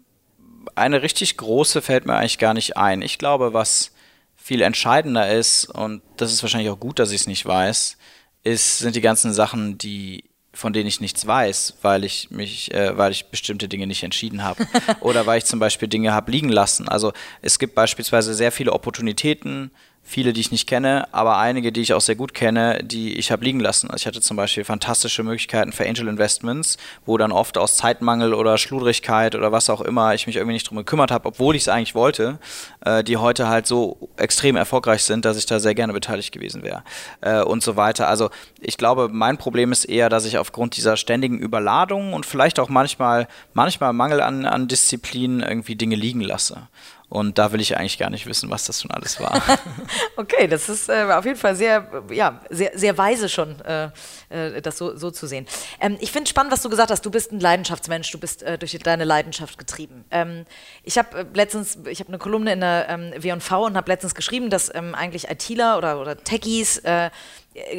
eine 0.74 1.02
richtig 1.02 1.36
große 1.36 1.82
fällt 1.82 2.06
mir 2.06 2.14
eigentlich 2.14 2.38
gar 2.38 2.54
nicht 2.54 2.76
ein. 2.76 3.02
Ich 3.02 3.18
glaube, 3.18 3.52
was 3.52 3.92
viel 4.36 4.62
entscheidender 4.62 5.30
ist, 5.30 5.66
und 5.66 6.02
das 6.16 6.32
ist 6.32 6.42
wahrscheinlich 6.42 6.70
auch 6.70 6.80
gut, 6.80 6.98
dass 6.98 7.10
ich 7.10 7.22
es 7.22 7.26
nicht 7.26 7.46
weiß, 7.46 7.96
ist, 8.42 8.78
sind 8.78 8.96
die 8.96 9.00
ganzen 9.00 9.32
Sachen, 9.32 9.78
die 9.78 10.24
von 10.52 10.72
denen 10.72 10.88
ich 10.88 11.00
nichts 11.00 11.26
weiß, 11.26 11.74
weil 11.82 12.04
ich 12.04 12.30
mich, 12.30 12.74
äh, 12.74 12.96
weil 12.98 13.12
ich 13.12 13.26
bestimmte 13.26 13.68
Dinge 13.68 13.86
nicht 13.86 14.02
entschieden 14.02 14.42
habe 14.42 14.66
oder 15.00 15.24
weil 15.26 15.38
ich 15.38 15.44
zum 15.44 15.60
Beispiel 15.60 15.86
Dinge 15.86 16.12
habe 16.12 16.32
liegen 16.32 16.48
lassen. 16.48 16.88
Also 16.88 17.12
es 17.40 17.58
gibt 17.58 17.74
beispielsweise 17.74 18.34
sehr 18.34 18.50
viele 18.50 18.72
Opportunitäten, 18.72 19.70
viele, 20.02 20.32
die 20.32 20.40
ich 20.40 20.50
nicht 20.50 20.66
kenne, 20.66 21.06
aber 21.12 21.38
einige, 21.38 21.70
die 21.70 21.80
ich 21.80 21.94
auch 21.94 22.00
sehr 22.00 22.16
gut 22.16 22.34
kenne, 22.34 22.82
die 22.82 23.14
ich 23.14 23.30
habe 23.30 23.44
liegen 23.44 23.60
lassen. 23.60 23.90
Also 23.90 24.02
ich 24.02 24.06
hatte 24.06 24.20
zum 24.20 24.36
Beispiel 24.36 24.64
fantastische 24.64 25.22
Möglichkeiten 25.22 25.72
für 25.72 25.86
Angel 25.86 26.08
Investments, 26.08 26.78
wo 27.06 27.16
dann 27.16 27.30
oft 27.30 27.56
aus 27.56 27.76
Zeitmangel 27.76 28.34
oder 28.34 28.58
Schludrigkeit 28.58 29.36
oder 29.36 29.52
was 29.52 29.70
auch 29.70 29.80
immer 29.80 30.14
ich 30.14 30.26
mich 30.26 30.36
irgendwie 30.36 30.54
nicht 30.54 30.68
drum 30.68 30.78
gekümmert 30.78 31.12
habe, 31.12 31.28
obwohl 31.28 31.54
ich 31.54 31.62
es 31.62 31.68
eigentlich 31.68 31.94
wollte, 31.94 32.38
äh, 32.84 33.04
die 33.04 33.18
heute 33.18 33.48
halt 33.48 33.66
so 33.66 34.10
extrem 34.16 34.56
erfolgreich 34.56 35.04
sind, 35.04 35.24
dass 35.24 35.36
ich 35.36 35.46
da 35.46 35.60
sehr 35.60 35.74
gerne 35.74 35.92
beteiligt 35.92 36.32
gewesen 36.32 36.64
wäre 36.64 36.82
äh, 37.20 37.42
und 37.42 37.62
so 37.62 37.76
weiter. 37.76 38.08
Also 38.08 38.30
ich 38.60 38.78
glaube, 38.78 39.08
mein 39.12 39.38
Problem 39.38 39.70
ist 39.70 39.84
eher, 39.84 40.08
dass 40.08 40.24
ich 40.24 40.38
aufgrund 40.38 40.76
dieser 40.76 40.96
ständigen 40.96 41.38
Überladung 41.38 42.14
und 42.14 42.26
vielleicht 42.26 42.58
auch 42.58 42.68
manchmal, 42.68 43.28
manchmal 43.52 43.92
Mangel 43.92 44.20
an, 44.20 44.44
an 44.44 44.66
Disziplin 44.66 45.40
irgendwie 45.40 45.76
Dinge 45.76 45.94
liegen 45.94 46.20
lasse. 46.20 46.68
Und 47.10 47.38
da 47.38 47.50
will 47.50 47.60
ich 47.60 47.76
eigentlich 47.76 47.98
gar 47.98 48.08
nicht 48.08 48.26
wissen, 48.26 48.50
was 48.50 48.64
das 48.64 48.80
schon 48.80 48.90
alles 48.92 49.18
war. 49.18 49.42
okay, 50.16 50.46
das 50.46 50.68
ist 50.68 50.88
äh, 50.88 51.02
auf 51.10 51.24
jeden 51.24 51.36
Fall 51.36 51.56
sehr, 51.56 52.04
ja, 52.12 52.40
sehr, 52.50 52.70
sehr 52.78 52.96
weise 52.96 53.28
schon, 53.28 53.60
äh, 53.62 53.90
äh, 54.28 54.62
das 54.62 54.78
so, 54.78 54.96
so 54.96 55.10
zu 55.10 55.26
sehen. 55.26 55.44
Ähm, 55.80 55.98
ich 56.00 56.12
finde 56.12 56.30
spannend, 56.30 56.52
was 56.52 56.62
du 56.62 56.70
gesagt 56.70 56.92
hast. 56.92 57.04
Du 57.04 57.10
bist 57.10 57.32
ein 57.32 57.40
Leidenschaftsmensch, 57.40 58.12
du 58.12 58.18
bist 58.18 58.44
äh, 58.44 58.58
durch 58.58 58.78
deine 58.78 59.02
Leidenschaft 59.02 59.58
getrieben. 59.58 60.04
Ähm, 60.12 60.46
ich 60.84 60.98
habe 60.98 61.18
äh, 61.18 61.24
letztens, 61.34 61.78
ich 61.90 61.98
habe 61.98 62.08
eine 62.08 62.18
Kolumne 62.18 62.52
in 62.52 62.60
der 62.60 62.88
ähm, 62.88 63.12
W&V 63.16 63.66
und 63.66 63.76
habe 63.76 63.90
letztens 63.90 64.14
geschrieben, 64.14 64.48
dass 64.48 64.72
ähm, 64.72 64.94
eigentlich 64.94 65.28
ITler 65.28 65.78
oder, 65.78 66.00
oder 66.00 66.16
Techies 66.16 66.80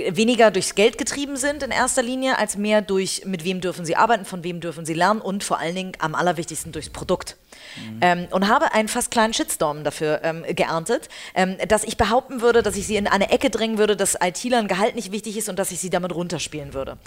weniger 0.09 0.51
durchs 0.51 0.75
Geld 0.75 0.97
getrieben 0.97 1.37
sind 1.37 1.63
in 1.63 1.71
erster 1.71 2.03
Linie, 2.03 2.37
als 2.37 2.57
mehr 2.57 2.81
durch, 2.81 3.23
mit 3.25 3.45
wem 3.45 3.61
dürfen 3.61 3.85
sie 3.85 3.95
arbeiten, 3.95 4.25
von 4.25 4.43
wem 4.43 4.59
dürfen 4.59 4.85
sie 4.85 4.93
lernen 4.93 5.21
und 5.21 5.45
vor 5.45 5.59
allen 5.59 5.75
Dingen 5.75 5.91
am 5.99 6.13
allerwichtigsten 6.13 6.73
durchs 6.73 6.89
Produkt. 6.89 7.37
Mhm. 7.77 7.99
Ähm, 8.01 8.27
und 8.31 8.49
habe 8.49 8.73
einen 8.73 8.89
fast 8.89 9.11
kleinen 9.11 9.33
Shitstorm 9.33 9.85
dafür 9.85 10.21
ähm, 10.23 10.43
geerntet, 10.55 11.07
ähm, 11.35 11.55
dass 11.69 11.85
ich 11.85 11.95
behaupten 11.95 12.41
würde, 12.41 12.63
dass 12.63 12.75
ich 12.75 12.85
sie 12.85 12.97
in 12.97 13.07
eine 13.07 13.29
Ecke 13.31 13.49
drängen 13.49 13.77
würde, 13.77 13.95
dass 13.95 14.17
IT-Lern 14.21 14.67
Gehalt 14.67 14.95
nicht 14.95 15.13
wichtig 15.13 15.37
ist 15.37 15.47
und 15.47 15.57
dass 15.57 15.71
ich 15.71 15.79
sie 15.79 15.89
damit 15.89 16.13
runterspielen 16.13 16.73
würde. 16.73 16.97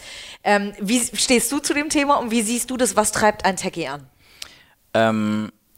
Ähm, 0.42 0.72
wie 0.80 1.00
stehst 1.00 1.52
du 1.52 1.58
zu 1.58 1.74
dem 1.74 1.90
Thema 1.90 2.16
und 2.16 2.30
wie 2.30 2.40
siehst 2.40 2.70
du 2.70 2.78
das? 2.78 2.96
Was 2.96 3.12
treibt 3.12 3.44
ein 3.44 3.56
Techie 3.56 3.88
an? 3.88 4.08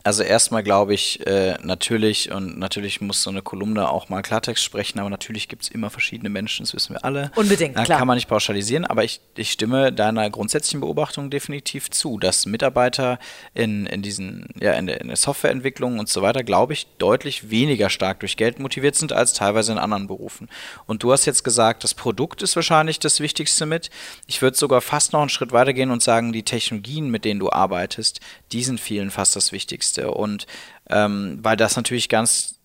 Also 0.07 0.23
erstmal 0.23 0.63
glaube 0.63 0.95
ich 0.95 1.27
äh, 1.27 1.57
natürlich, 1.65 2.31
und 2.31 2.61
natürlich 2.61 3.01
muss 3.01 3.25
so 3.25 3.31
eine 3.31 3.43
Kolumne 3.43 3.91
auch 3.91 4.09
mal 4.09 4.23
Klartext 4.23 4.63
sprechen, 4.63 5.01
aber 5.01 5.11
natürlich 5.11 5.49
gibt 5.49 5.65
es 5.65 5.69
immer 5.69 5.91
verschiedene 5.91 6.29
Menschen, 6.29 6.65
das 6.65 6.75
wissen 6.75 6.95
wir 6.95 7.05
alle. 7.05 7.33
Unbedingt, 7.35 7.77
da 7.77 7.83
klar. 7.83 7.99
Kann 7.99 8.07
man 8.07 8.15
nicht 8.15 8.29
pauschalisieren, 8.29 8.85
aber 8.85 9.03
ich, 9.03 9.21
ich 9.35 9.51
stimme 9.51 9.93
deiner 9.93 10.31
grundsätzlichen 10.31 10.81
Beobachtung 10.81 11.29
definitiv 11.29 11.91
zu, 11.91 12.21
dass 12.21 12.47
Mitarbeiter 12.47 13.19
in, 13.53 13.87
in 13.87 14.03
diesen, 14.03 14.47
ja, 14.61 14.75
in 14.75 14.87
der, 14.87 15.01
in 15.01 15.09
der 15.09 15.17
Softwareentwicklung 15.17 15.99
und 15.99 16.09
so 16.09 16.23
weiter, 16.23 16.45
glaube 16.45 16.75
ich, 16.75 16.87
deutlich 16.99 17.51
weniger 17.51 17.91
stark 17.91 18.21
durch 18.21 18.37
Geld 18.37 18.61
motiviert 18.61 18.95
sind 18.95 19.13
als 19.13 19.33
teilweise 19.33 19.73
in 19.73 19.79
anderen 19.79 20.07
Berufen. 20.07 20.49
Und 20.87 21.03
du 21.03 21.11
hast 21.11 21.25
jetzt 21.25 21.43
gesagt, 21.43 21.83
das 21.83 21.95
Produkt 21.95 22.43
ist 22.43 22.55
wahrscheinlich 22.55 23.01
das 23.01 23.19
Wichtigste 23.19 23.67
mit. 23.67 23.91
Ich 24.29 24.41
würde 24.41 24.57
sogar 24.57 24.83
fast 24.83 25.13
noch 25.13 25.21
einen 25.21 25.31
Schritt 25.31 25.51
weitergehen 25.51 25.91
und 25.91 26.01
sagen, 26.01 26.33
die 26.33 26.45
Technologien, 26.45 27.11
mit 27.11 27.25
denen 27.25 27.41
du 27.41 27.51
arbeitest, 27.51 28.21
die 28.53 28.63
sind 28.63 28.81
vielen 28.81 29.11
fast 29.11 29.37
das 29.37 29.53
Wichtigste. 29.53 29.67
Wichtigste. 29.67 30.11
Und 30.11 30.47
ähm, 30.89 31.39
weil 31.43 31.57
das 31.57 31.77
natürlich 31.77 32.09
ganz 32.09 32.59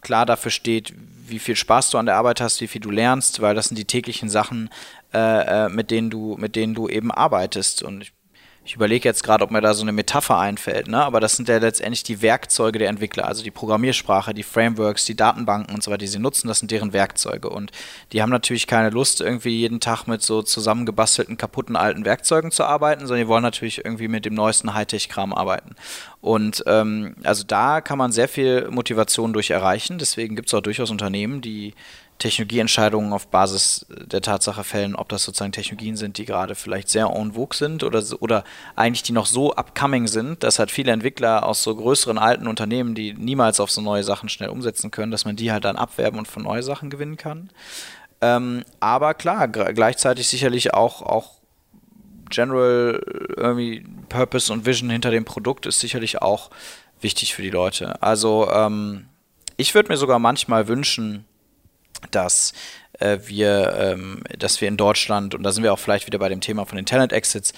klar 0.00 0.26
dafür 0.26 0.50
steht, 0.50 0.94
wie 1.28 1.38
viel 1.38 1.56
Spaß 1.56 1.90
du 1.90 1.98
an 1.98 2.06
der 2.06 2.16
Arbeit 2.16 2.40
hast, 2.40 2.60
wie 2.60 2.68
viel 2.68 2.80
du 2.80 2.90
lernst, 2.90 3.40
weil 3.40 3.54
das 3.54 3.66
sind 3.66 3.78
die 3.78 3.84
täglichen 3.84 4.28
Sachen, 4.28 4.70
äh, 5.12 5.66
äh 5.66 5.68
mit 5.68 5.90
denen 5.90 6.10
du, 6.10 6.36
mit 6.38 6.56
denen 6.56 6.74
du 6.74 6.88
eben 6.88 7.10
arbeitest. 7.10 7.82
Und 7.82 8.02
ich 8.02 8.12
ich 8.66 8.74
überlege 8.74 9.08
jetzt 9.08 9.22
gerade, 9.22 9.44
ob 9.44 9.52
mir 9.52 9.60
da 9.60 9.74
so 9.74 9.82
eine 9.82 9.92
Metapher 9.92 10.38
einfällt, 10.38 10.88
ne? 10.88 11.04
aber 11.04 11.20
das 11.20 11.36
sind 11.36 11.48
ja 11.48 11.58
letztendlich 11.58 12.02
die 12.02 12.20
Werkzeuge 12.20 12.80
der 12.80 12.88
Entwickler, 12.88 13.28
also 13.28 13.44
die 13.44 13.52
Programmiersprache, 13.52 14.34
die 14.34 14.42
Frameworks, 14.42 15.04
die 15.04 15.14
Datenbanken 15.14 15.72
und 15.72 15.84
so 15.84 15.92
weiter, 15.92 15.98
die 15.98 16.08
sie 16.08 16.18
nutzen, 16.18 16.48
das 16.48 16.58
sind 16.58 16.72
deren 16.72 16.92
Werkzeuge. 16.92 17.48
Und 17.48 17.70
die 18.12 18.22
haben 18.22 18.30
natürlich 18.30 18.66
keine 18.66 18.90
Lust, 18.90 19.20
irgendwie 19.20 19.60
jeden 19.60 19.78
Tag 19.78 20.08
mit 20.08 20.22
so 20.22 20.42
zusammengebastelten, 20.42 21.36
kaputten 21.36 21.76
alten 21.76 22.04
Werkzeugen 22.04 22.50
zu 22.50 22.64
arbeiten, 22.64 23.06
sondern 23.06 23.24
die 23.24 23.28
wollen 23.28 23.44
natürlich 23.44 23.84
irgendwie 23.84 24.08
mit 24.08 24.24
dem 24.24 24.34
neuesten 24.34 24.74
Hightech-Kram 24.74 25.32
arbeiten. 25.32 25.76
Und 26.20 26.64
ähm, 26.66 27.14
also 27.22 27.44
da 27.46 27.80
kann 27.80 27.98
man 27.98 28.10
sehr 28.10 28.26
viel 28.26 28.68
Motivation 28.68 29.32
durch 29.32 29.50
erreichen. 29.50 29.98
Deswegen 29.98 30.34
gibt 30.34 30.48
es 30.48 30.54
auch 30.54 30.60
durchaus 30.60 30.90
Unternehmen, 30.90 31.40
die 31.40 31.72
Technologieentscheidungen 32.18 33.12
auf 33.12 33.28
Basis 33.28 33.86
der 33.88 34.22
Tatsache 34.22 34.64
fällen, 34.64 34.96
ob 34.96 35.08
das 35.08 35.22
sozusagen 35.24 35.52
Technologien 35.52 35.96
sind, 35.96 36.18
die 36.18 36.24
gerade 36.24 36.54
vielleicht 36.54 36.88
sehr 36.88 37.06
en 37.06 37.32
vogue 37.34 37.56
sind 37.56 37.82
oder, 37.82 38.02
oder 38.20 38.44
eigentlich 38.74 39.02
die 39.02 39.12
noch 39.12 39.26
so 39.26 39.54
upcoming 39.54 40.06
sind, 40.06 40.42
dass 40.42 40.58
halt 40.58 40.70
viele 40.70 40.92
Entwickler 40.92 41.44
aus 41.44 41.62
so 41.62 41.74
größeren 41.74 42.18
alten 42.18 42.46
Unternehmen, 42.46 42.94
die 42.94 43.12
niemals 43.12 43.60
auf 43.60 43.70
so 43.70 43.80
neue 43.80 44.02
Sachen 44.02 44.28
schnell 44.28 44.48
umsetzen 44.48 44.90
können, 44.90 45.12
dass 45.12 45.24
man 45.24 45.36
die 45.36 45.52
halt 45.52 45.64
dann 45.64 45.76
abwerben 45.76 46.18
und 46.18 46.28
von 46.28 46.42
neue 46.42 46.62
Sachen 46.62 46.88
gewinnen 46.88 47.16
kann. 47.16 47.50
Ähm, 48.22 48.64
aber 48.80 49.12
klar, 49.14 49.48
gleichzeitig 49.48 50.26
sicherlich 50.28 50.72
auch, 50.72 51.02
auch 51.02 51.32
General 52.30 53.00
irgendwie 53.36 53.84
Purpose 54.08 54.52
und 54.52 54.66
Vision 54.66 54.90
hinter 54.90 55.10
dem 55.10 55.24
Produkt 55.24 55.66
ist 55.66 55.80
sicherlich 55.80 56.22
auch 56.22 56.50
wichtig 57.00 57.34
für 57.34 57.42
die 57.42 57.50
Leute. 57.50 58.02
Also 58.02 58.50
ähm, 58.50 59.06
ich 59.56 59.74
würde 59.74 59.90
mir 59.90 59.96
sogar 59.96 60.18
manchmal 60.18 60.68
wünschen, 60.68 61.24
dass 62.10 62.52
äh, 62.98 63.18
wir, 63.26 63.74
ähm, 63.78 64.22
dass 64.38 64.60
wir 64.60 64.68
in 64.68 64.76
Deutschland, 64.76 65.34
und 65.34 65.42
da 65.42 65.52
sind 65.52 65.62
wir 65.62 65.72
auch 65.72 65.78
vielleicht 65.78 66.06
wieder 66.06 66.18
bei 66.18 66.28
dem 66.28 66.40
Thema 66.40 66.66
von 66.66 66.76
den 66.76 66.86
Talent 66.86 67.12
Exits, 67.12 67.52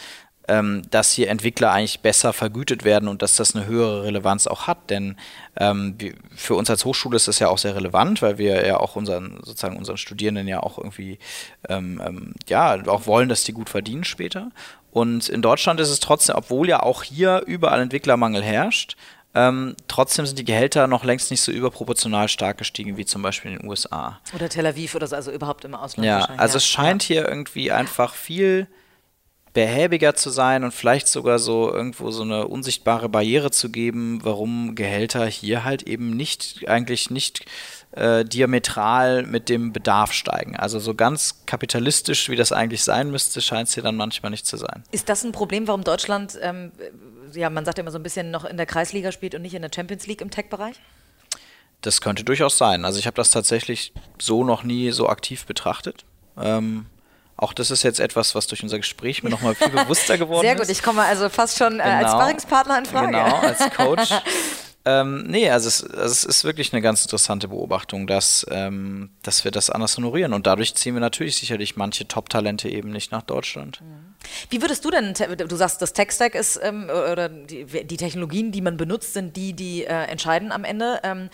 ähm, 0.48 0.83
dass 0.90 1.12
hier 1.12 1.29
Entwickler 1.29 1.70
eigentlich 1.70 2.01
besser 2.01 2.33
vergütet 2.33 2.83
werden 2.83 3.09
und 3.09 3.20
dass 3.20 3.37
das 3.37 3.55
eine 3.55 3.66
höhere 3.66 4.05
Relevanz 4.05 4.46
auch 4.46 4.66
hat. 4.66 4.90
Denn 4.90 5.16
ähm, 5.57 5.96
für 6.35 6.55
uns 6.55 6.70
als 6.70 6.85
Hochschule 6.85 7.16
ist 7.16 7.29
das 7.29 7.38
ja 7.38 7.48
auch 7.48 7.59
sehr 7.59 7.77
relevant, 7.77 8.22
weil 8.22 8.38
wir 8.38 8.66
ja 8.66 8.79
auch 8.79 8.96
unseren, 8.96 9.38
sozusagen 9.42 9.77
unseren 9.77 9.98
Studierenden 9.98 10.48
ja 10.48 10.61
auch 10.61 10.79
irgendwie 10.79 11.18
ähm, 11.68 12.03
ähm, 12.05 12.35
ja, 12.48 12.83
auch 12.87 13.07
wollen, 13.07 13.29
dass 13.29 13.44
die 13.44 13.53
gut 13.53 13.68
verdienen 13.68 14.05
später. 14.05 14.51
Und 14.90 15.29
in 15.29 15.42
Deutschland 15.42 15.81
ist 15.81 15.90
es 15.90 16.01
trotzdem, 16.01 16.37
obwohl 16.37 16.68
ja 16.68 16.83
auch 16.83 17.03
hier 17.03 17.42
überall 17.46 17.81
Entwicklermangel 17.81 18.42
herrscht, 18.42 18.96
ähm, 19.38 19.77
trotzdem 19.87 20.27
sind 20.27 20.37
die 20.37 20.44
Gehälter 20.44 20.88
noch 20.88 21.05
längst 21.05 21.31
nicht 21.31 21.42
so 21.42 21.53
überproportional 21.53 22.29
stark 22.29 22.59
gestiegen 22.59 22.96
wie 22.96 23.05
zum 23.05 23.22
Beispiel 23.22 23.53
in 23.53 23.59
den 23.59 23.68
USA. 23.68 24.18
Oder 24.35 24.48
Tel 24.48 24.66
Aviv 24.66 24.96
oder 24.96 25.07
so, 25.07 25.14
also 25.14 25.31
überhaupt 25.31 25.64
im 25.64 25.77
Ausland. 25.77 26.07
Ja, 26.07 26.24
also 26.37 26.57
es 26.57 26.66
scheint 26.66 27.09
ja. 27.09 27.14
hier 27.14 27.29
irgendwie 27.29 27.70
einfach 27.70 28.14
viel 28.14 28.66
behäbiger 29.53 30.14
zu 30.14 30.31
sein 30.31 30.64
und 30.64 30.74
vielleicht 30.74 31.07
sogar 31.07 31.38
so 31.38 31.72
irgendwo 31.72 32.11
so 32.11 32.22
eine 32.22 32.48
unsichtbare 32.48 33.09
Barriere 33.09 33.53
zu 33.53 33.70
geben, 33.70 34.20
warum 34.24 34.74
Gehälter 34.74 35.27
hier 35.27 35.62
halt 35.64 35.85
eben 35.85 36.16
nicht, 36.16 36.68
eigentlich 36.68 37.11
nicht 37.11 37.44
äh, 37.92 38.24
diametral 38.24 39.22
mit 39.22 39.48
dem 39.48 39.72
Bedarf 39.72 40.12
steigen. 40.12 40.57
Also 40.57 40.81
so 40.81 40.94
ganz 40.94 41.42
kapitalistisch, 41.46 42.29
wie 42.29 42.37
das 42.37 42.51
eigentlich 42.51 42.83
sein 42.83 43.11
müsste, 43.11 43.40
scheint 43.40 43.68
es 43.68 43.74
hier 43.74 43.83
dann 43.85 43.96
manchmal 43.96 44.31
nicht 44.31 44.46
zu 44.46 44.57
sein. 44.57 44.83
Ist 44.90 45.09
das 45.09 45.24
ein 45.24 45.33
Problem, 45.33 45.68
warum 45.68 45.85
Deutschland 45.85 46.37
ähm, 46.42 46.72
ja, 47.34 47.50
man 47.50 47.64
sagt 47.64 47.78
ja 47.78 47.82
immer 47.82 47.90
so 47.90 47.98
ein 47.98 48.02
bisschen 48.02 48.30
noch 48.30 48.44
in 48.44 48.56
der 48.56 48.66
Kreisliga 48.66 49.12
spielt 49.12 49.34
und 49.34 49.42
nicht 49.42 49.54
in 49.54 49.62
der 49.62 49.70
Champions 49.74 50.06
League 50.06 50.20
im 50.20 50.30
Tech-Bereich? 50.30 50.76
Das 51.80 52.00
könnte 52.00 52.24
durchaus 52.24 52.58
sein. 52.58 52.84
Also 52.84 52.98
ich 52.98 53.06
habe 53.06 53.16
das 53.16 53.30
tatsächlich 53.30 53.92
so 54.20 54.44
noch 54.44 54.64
nie 54.64 54.90
so 54.90 55.08
aktiv 55.08 55.46
betrachtet. 55.46 56.04
Ähm, 56.36 56.86
auch 57.36 57.52
das 57.52 57.70
ist 57.70 57.84
jetzt 57.84 58.00
etwas, 58.00 58.34
was 58.34 58.48
durch 58.48 58.64
unser 58.64 58.78
Gespräch 58.78 59.22
mir 59.22 59.30
nochmal 59.30 59.54
viel 59.54 59.68
bewusster 59.70 60.18
geworden 60.18 60.44
ist. 60.44 60.50
Sehr 60.50 60.56
gut, 60.56 60.68
ich 60.68 60.82
komme 60.82 61.02
also 61.02 61.28
fast 61.28 61.56
schon 61.56 61.78
äh, 61.78 61.84
genau, 61.84 61.96
als 61.98 62.10
Sparringspartner 62.10 62.78
in 62.78 62.84
Frage. 62.86 63.06
Genau, 63.12 63.36
als 63.36 63.70
Coach. 63.76 64.10
ähm, 64.84 65.24
nee, 65.28 65.48
also 65.48 65.68
es, 65.68 65.84
also 65.84 66.04
es, 66.04 66.24
ist 66.24 66.42
wirklich 66.42 66.72
eine 66.72 66.82
ganz 66.82 67.02
interessante 67.02 67.46
Beobachtung, 67.46 68.08
dass, 68.08 68.44
ähm, 68.50 69.10
dass 69.22 69.44
wir 69.44 69.52
das 69.52 69.70
anders 69.70 69.96
honorieren. 69.96 70.32
Und 70.32 70.48
dadurch 70.48 70.74
ziehen 70.74 70.94
wir 70.94 71.00
natürlich 71.00 71.36
sicherlich 71.36 71.76
manche 71.76 72.08
Top-Talente 72.08 72.68
eben 72.68 72.90
nicht 72.90 73.12
nach 73.12 73.22
Deutschland. 73.22 73.80
Mhm. 73.82 74.08
Wie 74.50 74.62
würdest 74.62 74.85
du 74.85 74.90
denn, 74.90 75.14
du 75.14 75.57
sagst, 75.57 75.83
das 75.83 75.92
Tech-Stack 75.92 76.35
ist, 76.35 76.59
ähm, 76.62 76.88
oder 76.88 77.28
die, 77.28 77.64
die, 77.85 77.96
Technologien, 77.96 78.52
die 78.52 78.61
man 78.61 78.76
benutzt, 78.76 79.14
sind 79.14 79.37
die, 79.37 79.52
die 79.52 79.85
äh, 79.85 80.04
entscheiden 80.04 80.52
am 80.52 80.64
Ende. 80.64 81.00
Ähm, 81.02 81.31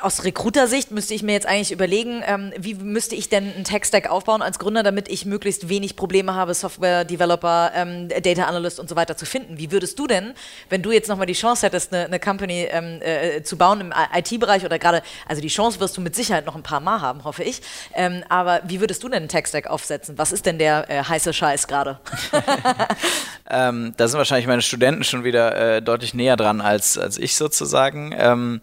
aus 0.00 0.24
Recruiter-Sicht 0.24 0.90
müsste 0.90 1.12
ich 1.12 1.22
mir 1.22 1.32
jetzt 1.32 1.46
eigentlich 1.46 1.72
überlegen, 1.72 2.22
ähm, 2.26 2.52
wie 2.56 2.74
müsste 2.74 3.14
ich 3.14 3.28
denn 3.28 3.52
einen 3.52 3.64
Tech-Stack 3.64 4.10
aufbauen 4.10 4.40
als 4.42 4.58
Gründer, 4.58 4.82
damit 4.82 5.08
ich 5.08 5.26
möglichst 5.26 5.68
wenig 5.68 5.96
Probleme 5.96 6.34
habe, 6.34 6.54
Software-Developer, 6.54 7.72
ähm, 7.74 8.08
Data 8.08 8.44
Analyst 8.44 8.80
und 8.80 8.88
so 8.88 8.96
weiter 8.96 9.16
zu 9.16 9.26
finden. 9.26 9.58
Wie 9.58 9.70
würdest 9.70 9.98
du 9.98 10.06
denn, 10.06 10.34
wenn 10.70 10.82
du 10.82 10.92
jetzt 10.92 11.08
nochmal 11.08 11.26
die 11.26 11.34
Chance 11.34 11.66
hättest, 11.66 11.92
eine, 11.92 12.06
eine 12.06 12.20
Company 12.20 12.68
ähm, 12.70 13.00
äh, 13.02 13.42
zu 13.42 13.58
bauen 13.58 13.80
im 13.80 13.92
IT-Bereich 14.14 14.64
oder 14.64 14.78
gerade, 14.78 15.02
also 15.28 15.42
die 15.42 15.48
Chance 15.48 15.80
wirst 15.80 15.96
du 15.96 16.00
mit 16.00 16.14
Sicherheit 16.14 16.46
noch 16.46 16.56
ein 16.56 16.62
paar 16.62 16.80
Mal 16.80 17.00
haben, 17.00 17.24
hoffe 17.24 17.42
ich, 17.42 17.60
ähm, 17.94 18.24
aber 18.28 18.62
wie 18.64 18.80
würdest 18.80 19.02
du 19.02 19.08
denn 19.08 19.18
einen 19.18 19.28
Tech-Stack 19.28 19.66
aufsetzen? 19.66 20.16
Was 20.16 20.32
ist 20.32 20.46
denn 20.46 20.58
der 20.58 20.88
äh, 20.88 21.02
heiße 21.02 21.32
Scheiß 21.32 21.66
gerade? 21.66 22.00
ähm, 23.50 23.94
da 23.96 24.08
sind 24.08 24.18
wahrscheinlich 24.18 24.46
meine 24.46 24.62
Studenten 24.62 25.04
schon 25.04 25.24
wieder 25.24 25.76
äh, 25.76 25.82
deutlich 25.82 26.14
näher 26.14 26.36
dran 26.36 26.60
als, 26.60 26.98
als 26.98 27.18
ich 27.18 27.36
sozusagen. 27.36 28.14
Ähm, 28.16 28.60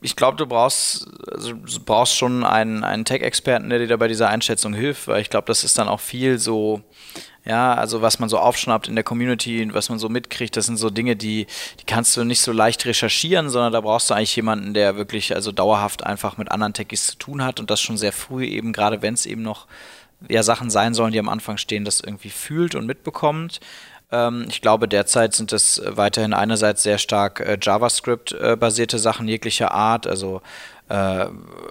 ich 0.00 0.16
glaube, 0.16 0.36
du 0.36 0.46
brauchst, 0.46 1.08
also, 1.30 1.52
du 1.52 1.80
brauchst 1.84 2.16
schon 2.16 2.44
einen, 2.44 2.84
einen 2.84 3.04
Tech-Experten, 3.04 3.68
der 3.68 3.80
dir 3.80 3.88
da 3.88 3.96
bei 3.96 4.08
dieser 4.08 4.28
Einschätzung 4.28 4.74
hilft, 4.74 5.08
weil 5.08 5.20
ich 5.20 5.30
glaube, 5.30 5.46
das 5.46 5.64
ist 5.64 5.78
dann 5.78 5.88
auch 5.88 6.00
viel 6.00 6.38
so, 6.38 6.82
ja, 7.44 7.74
also 7.74 8.02
was 8.02 8.18
man 8.18 8.28
so 8.28 8.38
aufschnappt 8.38 8.88
in 8.88 8.94
der 8.94 9.04
Community 9.04 9.62
und 9.62 9.74
was 9.74 9.88
man 9.88 9.98
so 9.98 10.08
mitkriegt, 10.08 10.56
das 10.56 10.66
sind 10.66 10.76
so 10.76 10.90
Dinge, 10.90 11.16
die, 11.16 11.46
die 11.80 11.84
kannst 11.86 12.16
du 12.16 12.24
nicht 12.24 12.40
so 12.40 12.52
leicht 12.52 12.84
recherchieren, 12.86 13.48
sondern 13.48 13.72
da 13.72 13.80
brauchst 13.80 14.10
du 14.10 14.14
eigentlich 14.14 14.36
jemanden, 14.36 14.74
der 14.74 14.96
wirklich 14.96 15.34
also 15.34 15.50
dauerhaft 15.50 16.04
einfach 16.04 16.36
mit 16.36 16.50
anderen 16.50 16.74
Techies 16.74 17.06
zu 17.06 17.16
tun 17.16 17.42
hat 17.42 17.58
und 17.58 17.70
das 17.70 17.80
schon 17.80 17.96
sehr 17.96 18.12
früh 18.12 18.44
eben, 18.44 18.72
gerade 18.72 19.02
wenn 19.02 19.14
es 19.14 19.26
eben 19.26 19.42
noch 19.42 19.66
ja, 20.28 20.42
Sachen 20.42 20.70
sein 20.70 20.94
sollen, 20.94 21.12
die 21.12 21.18
am 21.18 21.28
Anfang 21.28 21.58
stehen, 21.58 21.84
das 21.84 22.00
irgendwie 22.00 22.30
fühlt 22.30 22.74
und 22.74 22.86
mitbekommt. 22.86 23.60
Ähm, 24.10 24.46
ich 24.48 24.60
glaube, 24.60 24.88
derzeit 24.88 25.34
sind 25.34 25.52
es 25.52 25.82
weiterhin 25.84 26.32
einerseits 26.34 26.82
sehr 26.82 26.98
stark 26.98 27.40
äh, 27.40 27.58
JavaScript-basierte 27.60 28.96
äh, 28.96 29.00
Sachen 29.00 29.28
jeglicher 29.28 29.72
Art, 29.72 30.06
also 30.06 30.42
äh, 30.88 31.26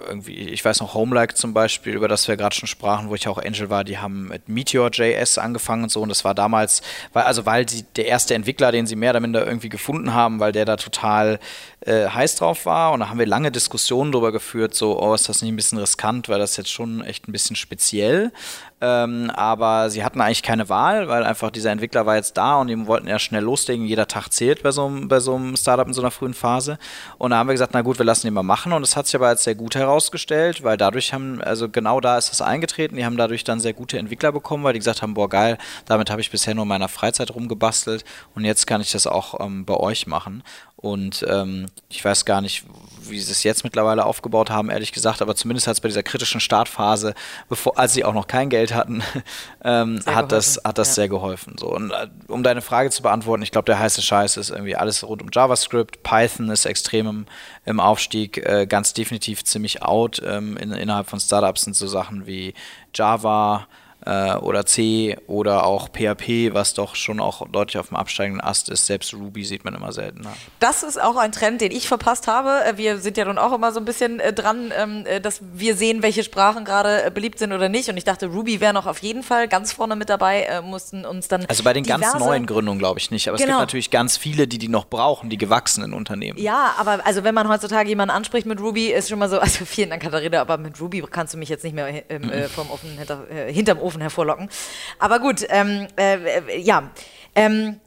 irgendwie, 0.06 0.36
ich 0.36 0.64
weiß 0.64 0.80
noch, 0.80 0.94
Homelike 0.94 1.34
zum 1.34 1.52
Beispiel, 1.52 1.94
über 1.94 2.08
das 2.08 2.28
wir 2.28 2.36
gerade 2.36 2.54
schon 2.54 2.68
sprachen, 2.68 3.08
wo 3.08 3.14
ich 3.14 3.26
auch 3.28 3.38
Angel 3.38 3.68
war, 3.68 3.84
die 3.84 3.98
haben 3.98 4.28
mit 4.28 4.48
Meteor.js 4.48 5.38
angefangen 5.38 5.84
und 5.84 5.90
so 5.90 6.00
und 6.02 6.08
das 6.08 6.24
war 6.24 6.34
damals, 6.34 6.82
weil, 7.12 7.24
also 7.24 7.44
weil 7.44 7.68
sie 7.68 7.84
der 7.96 8.06
erste 8.06 8.34
Entwickler, 8.34 8.72
den 8.72 8.86
sie 8.86 8.96
mehr 8.96 9.10
oder 9.10 9.20
minder 9.20 9.46
irgendwie 9.46 9.68
gefunden 9.68 10.14
haben, 10.14 10.40
weil 10.40 10.52
der 10.52 10.64
da 10.64 10.76
total 10.76 11.40
äh, 11.80 12.08
heiß 12.08 12.36
drauf 12.36 12.64
war 12.66 12.92
und 12.92 13.00
da 13.00 13.08
haben 13.08 13.18
wir 13.18 13.26
lange 13.26 13.50
Diskussionen 13.50 14.12
darüber 14.12 14.32
geführt, 14.32 14.74
so, 14.74 15.00
oh, 15.00 15.14
ist 15.14 15.28
das 15.28 15.42
nicht 15.42 15.52
ein 15.52 15.56
bisschen 15.56 15.78
riskant, 15.78 16.28
weil 16.28 16.38
das 16.38 16.56
jetzt 16.56 16.70
schon 16.70 17.02
echt 17.02 17.28
ein 17.28 17.32
bisschen 17.32 17.56
speziell. 17.56 18.32
Ähm, 18.80 19.30
aber 19.34 19.90
sie 19.90 20.04
hatten 20.04 20.20
eigentlich 20.20 20.42
keine 20.42 20.68
Wahl, 20.68 21.08
weil 21.08 21.24
einfach 21.24 21.50
dieser 21.50 21.72
Entwickler 21.72 22.06
war 22.06 22.14
jetzt 22.14 22.36
da 22.36 22.56
und 22.56 22.68
die 22.68 22.86
wollten 22.86 23.08
ja 23.08 23.18
schnell 23.18 23.42
loslegen. 23.42 23.84
Jeder 23.86 24.06
Tag 24.06 24.28
zählt 24.32 24.62
bei 24.62 24.70
so, 24.70 24.86
einem, 24.86 25.08
bei 25.08 25.18
so 25.18 25.34
einem 25.34 25.56
Startup 25.56 25.86
in 25.86 25.92
so 25.92 26.00
einer 26.00 26.12
frühen 26.12 26.34
Phase. 26.34 26.78
Und 27.18 27.32
da 27.32 27.38
haben 27.38 27.48
wir 27.48 27.54
gesagt, 27.54 27.74
na 27.74 27.82
gut, 27.82 27.98
wir 27.98 28.06
lassen 28.06 28.28
ihn 28.28 28.34
mal 28.34 28.44
machen. 28.44 28.72
Und 28.72 28.82
es 28.82 28.96
hat 28.96 29.06
sich 29.06 29.16
aber 29.16 29.28
als 29.28 29.42
sehr 29.42 29.56
gut 29.56 29.74
herausgestellt, 29.74 30.62
weil 30.62 30.76
dadurch 30.76 31.12
haben, 31.12 31.42
also 31.42 31.68
genau 31.68 32.00
da 32.00 32.18
ist 32.18 32.30
das 32.30 32.40
eingetreten. 32.40 32.96
Die 32.96 33.04
haben 33.04 33.16
dadurch 33.16 33.42
dann 33.42 33.58
sehr 33.58 33.72
gute 33.72 33.98
Entwickler 33.98 34.30
bekommen, 34.30 34.62
weil 34.62 34.74
die 34.74 34.78
gesagt 34.78 35.02
haben, 35.02 35.14
boah 35.14 35.28
geil, 35.28 35.58
damit 35.86 36.10
habe 36.10 36.20
ich 36.20 36.30
bisher 36.30 36.54
nur 36.54 36.62
in 36.62 36.68
meiner 36.68 36.88
Freizeit 36.88 37.34
rumgebastelt 37.34 38.04
und 38.34 38.44
jetzt 38.44 38.66
kann 38.66 38.80
ich 38.80 38.92
das 38.92 39.06
auch 39.06 39.40
ähm, 39.40 39.64
bei 39.64 39.76
euch 39.76 40.06
machen. 40.06 40.44
Und 40.80 41.26
ähm, 41.28 41.66
ich 41.88 42.04
weiß 42.04 42.24
gar 42.24 42.40
nicht, 42.40 42.64
wie 43.02 43.18
sie 43.18 43.32
es 43.32 43.42
jetzt 43.42 43.64
mittlerweile 43.64 44.06
aufgebaut 44.06 44.50
haben, 44.50 44.70
ehrlich 44.70 44.92
gesagt, 44.92 45.20
aber 45.20 45.34
zumindest 45.34 45.66
hat 45.66 45.74
es 45.74 45.80
bei 45.80 45.88
dieser 45.88 46.04
kritischen 46.04 46.40
Startphase, 46.40 47.14
bevor, 47.48 47.76
als 47.76 47.94
sie 47.94 48.04
auch 48.04 48.14
noch 48.14 48.28
kein 48.28 48.48
Geld 48.48 48.67
hatten, 48.74 49.02
ähm, 49.64 50.00
hat, 50.06 50.32
das, 50.32 50.60
hat 50.64 50.78
das 50.78 50.88
ja. 50.88 50.94
sehr 50.94 51.08
geholfen. 51.08 51.56
So. 51.58 51.74
Und 51.74 51.90
äh, 51.90 52.08
um 52.28 52.42
deine 52.42 52.62
Frage 52.62 52.90
zu 52.90 53.02
beantworten, 53.02 53.42
ich 53.42 53.50
glaube, 53.50 53.66
der 53.66 53.78
heiße 53.78 54.02
Scheiß 54.02 54.36
ist 54.36 54.50
irgendwie 54.50 54.76
alles 54.76 55.06
rund 55.06 55.22
um 55.22 55.28
JavaScript. 55.32 56.02
Python 56.02 56.50
ist 56.50 56.64
extrem 56.64 57.06
im, 57.06 57.26
im 57.64 57.80
Aufstieg, 57.80 58.38
äh, 58.38 58.66
ganz 58.66 58.94
definitiv 58.94 59.44
ziemlich 59.44 59.82
out. 59.82 60.22
Ähm, 60.24 60.56
in, 60.56 60.72
innerhalb 60.72 61.08
von 61.08 61.20
Startups 61.20 61.62
sind 61.62 61.74
so 61.74 61.86
Sachen 61.86 62.26
wie 62.26 62.54
Java, 62.94 63.66
äh, 64.06 64.34
oder 64.36 64.64
C 64.64 65.16
oder 65.26 65.64
auch 65.64 65.88
PHP, 65.88 66.54
was 66.54 66.74
doch 66.74 66.94
schon 66.94 67.20
auch 67.20 67.46
deutlich 67.48 67.78
auf 67.78 67.88
dem 67.88 67.96
absteigenden 67.96 68.42
Ast 68.42 68.68
ist. 68.68 68.86
Selbst 68.86 69.12
Ruby 69.12 69.44
sieht 69.44 69.64
man 69.64 69.74
immer 69.74 69.92
seltener. 69.92 70.32
Das 70.60 70.82
ist 70.82 71.00
auch 71.00 71.16
ein 71.16 71.32
Trend, 71.32 71.60
den 71.60 71.72
ich 71.72 71.88
verpasst 71.88 72.26
habe. 72.26 72.64
Äh, 72.64 72.76
wir 72.76 72.98
sind 72.98 73.16
ja 73.16 73.24
nun 73.24 73.38
auch 73.38 73.52
immer 73.52 73.72
so 73.72 73.80
ein 73.80 73.84
bisschen 73.84 74.20
äh, 74.20 74.32
dran, 74.32 74.72
ähm, 74.76 75.04
äh, 75.06 75.20
dass 75.20 75.40
wir 75.52 75.76
sehen, 75.76 76.02
welche 76.02 76.22
Sprachen 76.22 76.64
gerade 76.64 77.04
äh, 77.04 77.10
beliebt 77.10 77.38
sind 77.38 77.52
oder 77.52 77.68
nicht. 77.68 77.88
Und 77.88 77.96
ich 77.96 78.04
dachte, 78.04 78.26
Ruby 78.26 78.60
wäre 78.60 78.72
noch 78.72 78.86
auf 78.86 78.98
jeden 79.00 79.22
Fall 79.22 79.48
ganz 79.48 79.72
vorne 79.72 79.96
mit 79.96 80.08
dabei, 80.08 80.42
äh, 80.42 80.62
mussten 80.62 81.04
uns 81.04 81.28
dann. 81.28 81.44
Also 81.46 81.64
bei 81.64 81.72
den 81.72 81.84
ganz 81.84 82.14
neuen 82.14 82.46
Gründungen 82.46 82.78
glaube 82.78 83.00
ich 83.00 83.10
nicht, 83.10 83.28
aber 83.28 83.36
genau. 83.36 83.42
es 83.42 83.46
gibt 83.46 83.48
genau. 83.48 83.60
natürlich 83.60 83.90
ganz 83.90 84.16
viele, 84.16 84.46
die 84.46 84.58
die 84.58 84.68
noch 84.68 84.86
brauchen, 84.86 85.28
die 85.28 85.38
gewachsenen 85.38 85.92
Unternehmen. 85.92 86.38
Ja, 86.38 86.74
aber 86.78 87.04
also 87.04 87.24
wenn 87.24 87.34
man 87.34 87.48
heutzutage 87.48 87.88
jemanden 87.88 88.14
anspricht 88.14 88.46
mit 88.46 88.60
Ruby, 88.60 88.88
ist 88.88 89.08
schon 89.08 89.18
mal 89.18 89.28
so, 89.28 89.38
also 89.40 89.64
vielen 89.64 89.90
Dank, 89.90 90.02
Katharina, 90.02 90.40
aber 90.40 90.56
mit 90.56 90.80
Ruby 90.80 91.02
kannst 91.10 91.34
du 91.34 91.38
mich 91.38 91.48
jetzt 91.48 91.64
nicht 91.64 91.74
mehr 91.74 91.88
ähm, 92.10 92.30
vom 92.54 92.70
Ofen, 92.70 92.90
hinter, 92.96 93.24
hinterm 93.48 93.78
Ofen 93.78 93.87
hervorlocken. 93.96 94.50
Aber 94.98 95.20
gut, 95.20 95.46
ähm, 95.48 95.86
äh, 95.96 96.60
ja. 96.60 96.90
Ähm, 97.34 97.80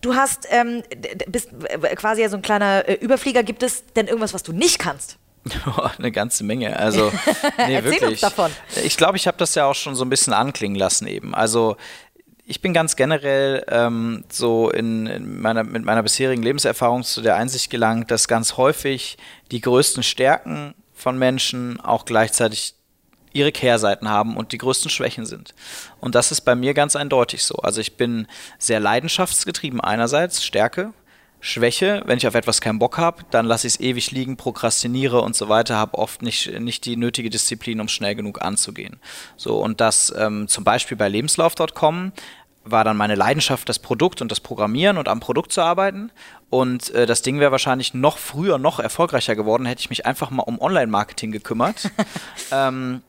du 0.00 0.14
hast, 0.14 0.46
ähm, 0.50 0.82
bist 1.28 1.50
quasi 1.96 2.22
ja 2.22 2.28
so 2.28 2.36
ein 2.36 2.42
kleiner 2.42 2.88
äh, 2.88 2.94
Überflieger. 2.94 3.42
Gibt 3.42 3.62
es 3.62 3.84
denn 3.94 4.06
irgendwas, 4.06 4.34
was 4.34 4.42
du 4.42 4.52
nicht 4.52 4.78
kannst? 4.78 5.18
Eine 5.98 6.12
ganze 6.12 6.44
Menge. 6.44 6.78
Also, 6.78 7.10
nee, 7.58 7.74
Erzähl 7.74 7.84
wirklich. 7.84 8.10
uns 8.10 8.20
davon. 8.20 8.50
Ich 8.84 8.96
glaube, 8.96 9.16
ich 9.16 9.26
habe 9.26 9.38
das 9.38 9.54
ja 9.54 9.66
auch 9.66 9.74
schon 9.74 9.94
so 9.94 10.04
ein 10.04 10.10
bisschen 10.10 10.32
anklingen 10.32 10.76
lassen 10.76 11.06
eben. 11.06 11.34
Also, 11.34 11.76
ich 12.44 12.60
bin 12.60 12.72
ganz 12.74 12.96
generell 12.96 13.64
ähm, 13.68 14.24
so 14.30 14.70
in, 14.70 15.06
in, 15.06 15.40
meiner, 15.40 15.64
mit 15.64 15.84
meiner 15.84 16.02
bisherigen 16.02 16.42
Lebenserfahrung 16.42 17.02
zu 17.02 17.22
der 17.22 17.36
Einsicht 17.36 17.70
gelangt, 17.70 18.10
dass 18.10 18.28
ganz 18.28 18.56
häufig 18.56 19.16
die 19.50 19.60
größten 19.60 20.02
Stärken 20.02 20.74
von 20.92 21.18
Menschen 21.18 21.80
auch 21.80 22.04
gleichzeitig 22.04 22.74
ihre 23.34 23.52
Kehrseiten 23.52 24.08
haben 24.08 24.36
und 24.36 24.52
die 24.52 24.58
größten 24.58 24.90
Schwächen 24.90 25.26
sind. 25.26 25.54
Und 26.00 26.14
das 26.14 26.32
ist 26.32 26.42
bei 26.42 26.54
mir 26.54 26.74
ganz 26.74 26.96
eindeutig 26.96 27.44
so. 27.44 27.56
Also 27.56 27.80
ich 27.80 27.96
bin 27.96 28.26
sehr 28.58 28.80
leidenschaftsgetrieben 28.80 29.80
einerseits, 29.80 30.44
Stärke, 30.44 30.92
Schwäche, 31.44 32.02
wenn 32.06 32.18
ich 32.18 32.26
auf 32.28 32.36
etwas 32.36 32.60
keinen 32.60 32.78
Bock 32.78 32.98
habe, 32.98 33.24
dann 33.30 33.46
lasse 33.46 33.66
ich 33.66 33.74
es 33.74 33.80
ewig 33.80 34.12
liegen, 34.12 34.36
prokrastiniere 34.36 35.20
und 35.20 35.34
so 35.34 35.48
weiter, 35.48 35.76
habe 35.76 35.98
oft 35.98 36.22
nicht, 36.22 36.60
nicht 36.60 36.84
die 36.84 36.96
nötige 36.96 37.30
Disziplin, 37.30 37.80
um 37.80 37.88
schnell 37.88 38.14
genug 38.14 38.42
anzugehen. 38.42 39.00
So, 39.36 39.58
und 39.58 39.80
das 39.80 40.14
ähm, 40.16 40.46
zum 40.46 40.62
Beispiel 40.62 40.96
bei 40.96 41.08
lebenslauf.com 41.08 42.12
war 42.64 42.84
dann 42.84 42.96
meine 42.96 43.16
Leidenschaft 43.16 43.68
das 43.68 43.80
Produkt 43.80 44.22
und 44.22 44.30
das 44.30 44.38
Programmieren 44.38 44.98
und 44.98 45.08
am 45.08 45.18
Produkt 45.18 45.52
zu 45.52 45.62
arbeiten. 45.62 46.12
Und 46.48 46.90
äh, 46.90 47.06
das 47.06 47.22
Ding 47.22 47.40
wäre 47.40 47.50
wahrscheinlich 47.50 47.92
noch 47.92 48.18
früher, 48.18 48.58
noch 48.58 48.78
erfolgreicher 48.78 49.34
geworden, 49.34 49.66
hätte 49.66 49.80
ich 49.80 49.90
mich 49.90 50.06
einfach 50.06 50.30
mal 50.30 50.42
um 50.42 50.60
Online-Marketing 50.60 51.32
gekümmert. 51.32 51.90
ähm, 52.52 53.02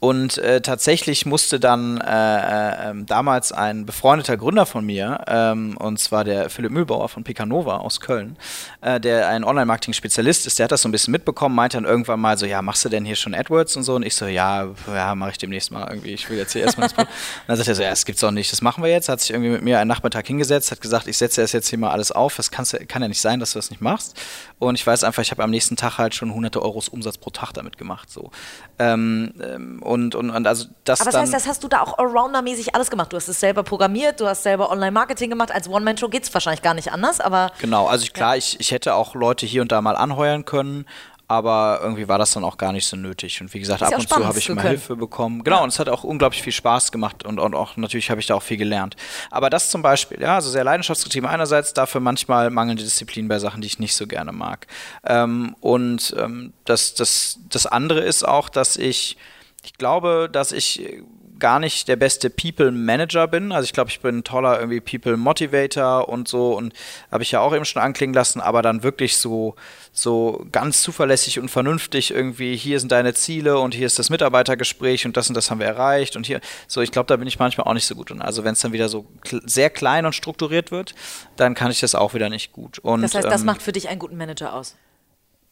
und 0.00 0.38
äh, 0.38 0.62
tatsächlich 0.62 1.26
musste 1.26 1.60
dann 1.60 2.00
äh, 2.00 2.90
äh, 2.90 2.94
damals 3.04 3.52
ein 3.52 3.84
befreundeter 3.84 4.38
Gründer 4.38 4.64
von 4.64 4.84
mir, 4.84 5.22
ähm, 5.26 5.76
und 5.76 5.98
zwar 5.98 6.24
der 6.24 6.48
Philipp 6.48 6.72
Mühlbauer 6.72 7.10
von 7.10 7.22
Picanova 7.22 7.76
aus 7.76 8.00
Köln, 8.00 8.36
äh, 8.80 8.98
der 8.98 9.28
ein 9.28 9.44
Online-Marketing-Spezialist 9.44 10.46
ist, 10.46 10.58
der 10.58 10.64
hat 10.64 10.72
das 10.72 10.80
so 10.80 10.88
ein 10.88 10.92
bisschen 10.92 11.12
mitbekommen, 11.12 11.54
meinte 11.54 11.76
dann 11.76 11.84
irgendwann 11.84 12.18
mal 12.18 12.38
so, 12.38 12.46
ja, 12.46 12.62
machst 12.62 12.82
du 12.82 12.88
denn 12.88 13.04
hier 13.04 13.14
schon 13.14 13.34
AdWords 13.34 13.76
und 13.76 13.82
so? 13.82 13.94
Und 13.94 14.02
ich 14.02 14.14
so, 14.14 14.26
ja, 14.26 14.68
ja, 14.86 15.14
mache 15.14 15.32
ich 15.32 15.38
demnächst 15.38 15.70
mal 15.70 15.86
irgendwie, 15.86 16.14
ich 16.14 16.30
will 16.30 16.38
jetzt 16.38 16.54
hier 16.54 16.62
erstmal 16.62 16.86
das 16.88 16.94
Produkt. 16.94 17.12
Und 17.40 17.48
dann 17.48 17.56
sagt 17.58 17.68
er 17.68 17.74
so, 17.74 17.82
ja, 17.82 17.90
das 17.90 18.06
gibt's 18.06 18.24
auch 18.24 18.30
nicht, 18.30 18.50
das 18.52 18.62
machen 18.62 18.82
wir 18.82 18.90
jetzt. 18.90 19.10
Hat 19.10 19.20
sich 19.20 19.30
irgendwie 19.30 19.50
mit 19.50 19.62
mir 19.62 19.78
einen 19.80 19.88
Nachmittag 19.88 20.26
hingesetzt, 20.26 20.70
hat 20.70 20.80
gesagt, 20.80 21.08
ich 21.08 21.18
setze 21.18 21.42
das 21.42 21.52
jetzt 21.52 21.68
hier 21.68 21.78
mal 21.78 21.90
alles 21.90 22.10
auf, 22.10 22.36
das 22.36 22.50
kann 22.50 22.64
ja 22.64 23.08
nicht 23.08 23.20
sein, 23.20 23.38
dass 23.38 23.52
du 23.52 23.58
das 23.58 23.68
nicht 23.70 23.82
machst. 23.82 24.18
Und 24.58 24.76
ich 24.76 24.86
weiß 24.86 25.04
einfach, 25.04 25.22
ich 25.22 25.30
habe 25.30 25.44
am 25.44 25.50
nächsten 25.50 25.76
Tag 25.76 25.98
halt 25.98 26.14
schon 26.14 26.32
hunderte 26.32 26.62
Euros 26.62 26.88
Umsatz 26.88 27.18
pro 27.18 27.30
Tag 27.30 27.52
damit 27.52 27.76
gemacht, 27.76 28.10
so. 28.10 28.30
Ähm, 28.78 29.34
ähm 29.42 29.82
und, 29.90 30.14
und, 30.14 30.30
und 30.30 30.46
also 30.46 30.66
das. 30.84 31.00
Aber 31.00 31.10
das 31.10 31.20
heißt, 31.20 31.34
das 31.34 31.46
hast 31.46 31.64
du 31.64 31.68
da 31.68 31.82
auch 31.82 31.98
Allrounder-mäßig 31.98 32.74
alles 32.74 32.90
gemacht. 32.90 33.12
Du 33.12 33.16
hast 33.16 33.28
es 33.28 33.40
selber 33.40 33.62
programmiert, 33.62 34.20
du 34.20 34.26
hast 34.26 34.44
selber 34.44 34.70
Online-Marketing 34.70 35.30
gemacht. 35.30 35.50
Als 35.52 35.68
One-Man-Show 35.68 36.08
geht 36.08 36.22
es 36.22 36.32
wahrscheinlich 36.32 36.62
gar 36.62 36.74
nicht 36.74 36.92
anders, 36.92 37.20
aber. 37.20 37.50
Genau, 37.58 37.86
also 37.86 38.04
ich, 38.04 38.12
klar, 38.12 38.34
ja. 38.34 38.38
ich, 38.38 38.60
ich 38.60 38.70
hätte 38.70 38.94
auch 38.94 39.14
Leute 39.14 39.46
hier 39.46 39.62
und 39.62 39.72
da 39.72 39.82
mal 39.82 39.96
anheuern 39.96 40.44
können, 40.44 40.86
aber 41.26 41.80
irgendwie 41.82 42.08
war 42.08 42.18
das 42.18 42.32
dann 42.32 42.44
auch 42.44 42.56
gar 42.56 42.72
nicht 42.72 42.86
so 42.86 42.96
nötig. 42.96 43.40
Und 43.40 43.52
wie 43.52 43.58
gesagt, 43.58 43.82
ab 43.82 43.92
und 43.92 44.08
zu 44.08 44.26
habe 44.26 44.38
ich 44.38 44.48
mal 44.48 44.62
Hilfe 44.62 44.96
bekommen. 44.96 45.44
Genau, 45.44 45.58
ja. 45.58 45.62
und 45.62 45.68
es 45.68 45.78
hat 45.78 45.88
auch 45.88 46.04
unglaublich 46.04 46.42
viel 46.42 46.52
Spaß 46.52 46.92
gemacht 46.92 47.24
und, 47.24 47.38
und 47.38 47.54
auch 47.54 47.76
natürlich 47.76 48.10
habe 48.10 48.20
ich 48.20 48.26
da 48.26 48.34
auch 48.34 48.42
viel 48.42 48.56
gelernt. 48.56 48.96
Aber 49.30 49.50
das 49.50 49.70
zum 49.70 49.82
Beispiel, 49.82 50.20
ja, 50.20 50.36
also 50.36 50.50
sehr 50.50 50.64
leidenschaftsgetrieben 50.64 51.28
einerseits, 51.28 51.74
dafür 51.74 52.00
manchmal 52.00 52.50
mangelnde 52.50 52.84
Disziplin 52.84 53.26
bei 53.26 53.38
Sachen, 53.38 53.60
die 53.60 53.66
ich 53.66 53.78
nicht 53.78 53.94
so 53.94 54.06
gerne 54.06 54.32
mag. 54.32 54.66
Ähm, 55.04 55.56
und 55.60 56.14
ähm, 56.18 56.52
das, 56.64 56.94
das, 56.94 57.38
das 57.48 57.66
andere 57.66 58.00
ist 58.00 58.26
auch, 58.26 58.48
dass 58.48 58.76
ich, 58.76 59.16
ich 59.64 59.74
glaube, 59.74 60.28
dass 60.30 60.52
ich 60.52 61.02
gar 61.40 61.58
nicht 61.58 61.88
der 61.88 61.96
beste 61.96 62.30
People 62.30 62.70
Manager 62.70 63.26
bin. 63.26 63.50
Also 63.50 63.64
ich 63.64 63.72
glaube, 63.72 63.90
ich 63.90 64.00
bin 64.00 64.18
ein 64.18 64.24
toller 64.24 64.60
irgendwie 64.60 64.80
People 64.80 65.16
Motivator 65.16 66.08
und 66.08 66.28
so 66.28 66.56
und 66.56 66.72
habe 67.10 67.24
ich 67.24 67.32
ja 67.32 67.40
auch 67.40 67.52
eben 67.54 67.64
schon 67.64 67.82
anklingen 67.82 68.14
lassen, 68.14 68.40
aber 68.40 68.62
dann 68.62 68.84
wirklich 68.84 69.16
so 69.16 69.56
so 69.92 70.46
ganz 70.52 70.82
zuverlässig 70.82 71.40
und 71.40 71.50
vernünftig 71.50 72.12
irgendwie 72.12 72.56
hier 72.56 72.78
sind 72.78 72.92
deine 72.92 73.14
Ziele 73.14 73.58
und 73.58 73.74
hier 73.74 73.86
ist 73.86 73.98
das 73.98 74.10
Mitarbeitergespräch 74.10 75.04
und 75.06 75.16
das 75.16 75.28
und 75.28 75.34
das 75.34 75.50
haben 75.50 75.58
wir 75.58 75.66
erreicht 75.66 76.14
und 76.14 76.26
hier 76.26 76.40
so 76.68 76.80
ich 76.80 76.92
glaube, 76.92 77.06
da 77.06 77.16
bin 77.16 77.26
ich 77.26 77.38
manchmal 77.38 77.66
auch 77.66 77.74
nicht 77.74 77.86
so 77.86 77.96
gut 77.96 78.10
und 78.10 78.22
also 78.22 78.44
wenn 78.44 78.52
es 78.52 78.60
dann 78.60 78.72
wieder 78.72 78.88
so 78.88 79.06
sehr 79.24 79.70
klein 79.70 80.06
und 80.06 80.14
strukturiert 80.14 80.70
wird, 80.70 80.94
dann 81.36 81.54
kann 81.54 81.70
ich 81.72 81.80
das 81.80 81.94
auch 81.94 82.14
wieder 82.14 82.28
nicht 82.28 82.52
gut. 82.52 82.78
Und, 82.78 83.02
das 83.02 83.14
heißt, 83.14 83.24
das 83.24 83.40
ähm, 83.40 83.46
macht 83.46 83.62
für 83.62 83.72
dich 83.72 83.88
einen 83.88 83.98
guten 83.98 84.16
Manager 84.16 84.54
aus. 84.54 84.76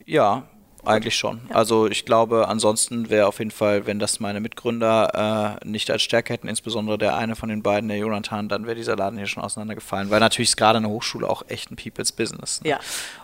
Ja, 0.05 0.49
eigentlich 0.85 1.17
schon. 1.17 1.41
Ja. 1.49 1.57
Also 1.57 1.89
ich 1.89 2.05
glaube, 2.05 2.49
ansonsten 2.49 3.11
wäre 3.11 3.27
auf 3.27 3.39
jeden 3.39 3.51
Fall, 3.51 3.87
wenn 3.87 3.99
das 3.99 4.21
meine 4.21 4.41
Mitgründer 4.41 5.59
äh, 5.63 5.69
nicht 5.69 5.91
als 5.91 6.03
Stärke 6.03 6.33
hätten, 6.33 6.49
insbesondere 6.49 6.99
der 6.99 7.17
eine 7.17 7.37
von 7.37 7.49
den 7.49 7.63
beiden, 7.63 7.89
der 7.89 7.99
Jonathan, 7.99 8.49
dann 8.49 8.67
wäre 8.67 8.77
dieser 8.77 8.97
Laden 8.97 9.19
hier 9.19 9.27
schon 9.27 9.43
auseinandergefallen. 9.43 10.11
Weil 10.11 10.21
natürlich 10.21 10.51
ist 10.51 10.57
gerade 10.57 10.79
eine 10.79 10.89
Hochschule 10.89 11.29
auch 11.29 11.43
echt 11.49 11.71
ein 11.71 11.77
People's 11.77 12.13
Business. 12.13 12.63
Ne? 12.63 12.71
Ja. 12.71 12.81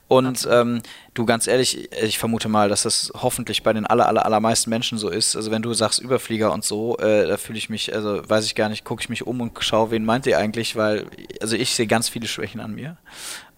Und 0.07 0.47
ähm, 0.51 0.83
du 1.15 1.25
ganz 1.25 1.47
ehrlich, 1.47 1.91
ich 1.93 2.19
vermute 2.19 2.49
mal, 2.49 2.69
dass 2.69 2.83
das 2.83 3.11
hoffentlich 3.15 3.63
bei 3.63 3.73
den 3.73 3.87
aller, 3.87 4.07
aller, 4.07 4.25
allermeisten 4.27 4.69
Menschen 4.69 4.99
so 4.99 5.09
ist. 5.09 5.35
Also 5.35 5.51
wenn 5.51 5.63
du 5.63 5.73
sagst 5.73 5.99
Überflieger 5.99 6.53
und 6.53 6.63
so, 6.63 6.99
äh, 6.99 7.27
da 7.27 7.39
fühle 7.39 7.57
ich 7.59 7.71
mich, 7.71 7.95
also 7.95 8.21
weiß 8.29 8.45
ich 8.45 8.55
gar 8.55 8.69
nicht, 8.69 8.85
gucke 8.85 9.01
ich 9.01 9.09
mich 9.09 9.27
um 9.27 9.41
und 9.41 9.53
schaue, 9.61 9.91
wen 9.91 10.05
meint 10.05 10.27
ihr 10.27 10.39
eigentlich, 10.39 10.77
weil, 10.77 11.07
also 11.41 11.57
ich 11.57 11.75
sehe 11.75 11.87
ganz 11.87 12.11
viele 12.11 12.29
Schwächen 12.29 12.61
an 12.61 12.75
mir. 12.75 12.99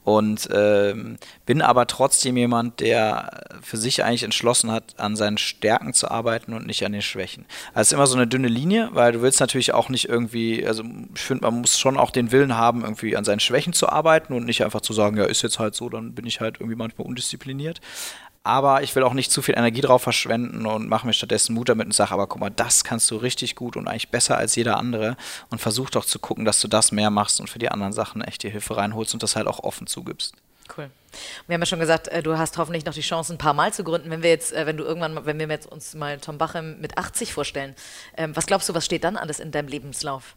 Und 0.07 0.49
ähm, 0.53 1.17
bin 1.47 1.61
aber 1.63 1.89
trotzdem 1.89 2.37
jemand, 2.37 2.79
der 2.79 3.59
für 3.61 3.77
sich 3.77 4.05
eigentlich 4.05 4.23
entschlossen 4.23 4.71
hat, 4.71 4.95
an 4.99 5.17
seinen 5.17 5.37
Stärken 5.37 5.95
zu 5.95 6.09
arbeiten 6.09 6.53
und 6.53 6.65
nicht 6.65 6.87
an 6.87 6.93
den 6.93 7.03
Schwächen. 7.03 7.45
Also 7.75 7.89
ist 7.89 7.93
immer 7.93 8.07
so 8.07 8.15
eine 8.15 8.29
dünne 8.29 8.47
Linie, 8.47 8.91
weil 8.93 9.11
du 9.11 9.23
willst 9.23 9.41
natürlich 9.41 9.75
auch 9.75 9.89
nicht 9.89 10.09
irgendwie, 10.09 10.65
also 10.65 10.85
ich 11.13 11.21
finde, 11.21 11.43
man 11.43 11.63
muss 11.63 11.77
schon 11.77 11.97
auch 11.97 12.13
den 12.13 12.31
Willen 12.31 12.57
haben, 12.57 12.83
irgendwie 12.83 13.17
an 13.17 13.25
seinen 13.25 13.41
Schwächen 13.41 13.73
zu 13.73 13.89
arbeiten 13.89 14.33
und 14.33 14.45
nicht 14.45 14.63
einfach 14.63 14.81
zu 14.81 14.93
sagen, 14.93 15.17
ja, 15.17 15.25
ist 15.25 15.43
jetzt 15.43 15.59
halt 15.59 15.75
so, 15.75 15.89
dann 15.89 16.15
bin 16.15 16.25
ich 16.25 16.41
halt 16.41 16.61
irgendwie 16.61 16.77
manchmal 16.77 17.09
undiszipliniert 17.09 17.81
aber 18.47 18.83
ich 18.83 18.95
will 18.95 19.03
auch 19.03 19.13
nicht 19.13 19.31
zu 19.31 19.43
viel 19.43 19.57
Energie 19.57 19.81
drauf 19.81 20.03
verschwenden 20.03 20.67
und 20.67 20.89
mache 20.89 21.07
mir 21.07 21.13
stattdessen 21.13 21.55
Mut 21.55 21.69
damit 21.69 21.87
und 21.87 21.93
sage, 21.93 22.13
aber 22.13 22.27
guck 22.27 22.41
mal, 22.41 22.51
das 22.51 22.85
kannst 22.85 23.11
du 23.11 23.17
richtig 23.17 23.57
gut 23.57 23.77
und 23.77 23.89
eigentlich 23.89 24.11
besser 24.11 24.39
als 24.39 24.55
jeder 24.55 24.79
andere 24.79 25.17
und 25.51 25.61
versuch 25.61 25.91
doch 25.91 26.05
zu 26.05 26.19
gucken, 26.19 26.45
dass 26.45 26.61
du 26.61 26.69
das 26.69 26.93
mehr 26.93 27.11
machst 27.11 27.41
und 27.41 27.51
für 27.51 27.59
die 27.59 27.71
anderen 27.71 27.93
Sachen 27.93 28.23
echt 28.23 28.43
die 28.43 28.51
Hilfe 28.51 28.77
reinholst 28.77 29.15
und 29.15 29.23
das 29.23 29.37
halt 29.37 29.49
auch 29.49 29.61
offen 29.61 29.87
zugibst. 29.87 30.35
Cool. 30.77 30.91
Wir 31.47 31.55
haben 31.55 31.63
ja 31.63 31.67
schon 31.67 31.81
gesagt, 31.81 32.09
äh, 32.09 32.23
du 32.23 32.37
hast 32.39 32.59
hoffentlich 32.59 32.85
noch 32.85 32.95
die 32.95 33.01
Chance, 33.01 33.33
ein 33.35 33.39
paar 33.39 33.55
Mal 33.55 33.73
zu 33.73 33.85
gründen. 33.85 34.11
Wenn 34.11 34.23
wir 34.23 34.31
jetzt, 34.31 34.53
äh, 34.53 34.67
wenn 34.67 34.77
du 34.77 34.85
irgendwann, 34.85 35.25
wenn 35.25 35.39
wir 35.39 35.49
jetzt 35.49 35.71
uns 35.71 35.95
mal 35.95 36.19
Tom 36.19 36.39
Bachem 36.39 36.81
mit 36.81 36.99
80 36.99 37.33
vorstellen, 37.33 37.75
ähm, 38.17 38.35
was 38.35 38.47
glaubst 38.47 38.69
du, 38.69 38.75
was 38.75 38.85
steht 38.85 39.05
dann 39.05 39.17
alles 39.17 39.41
in 39.41 39.51
deinem 39.51 39.69
Lebenslauf? 39.69 40.37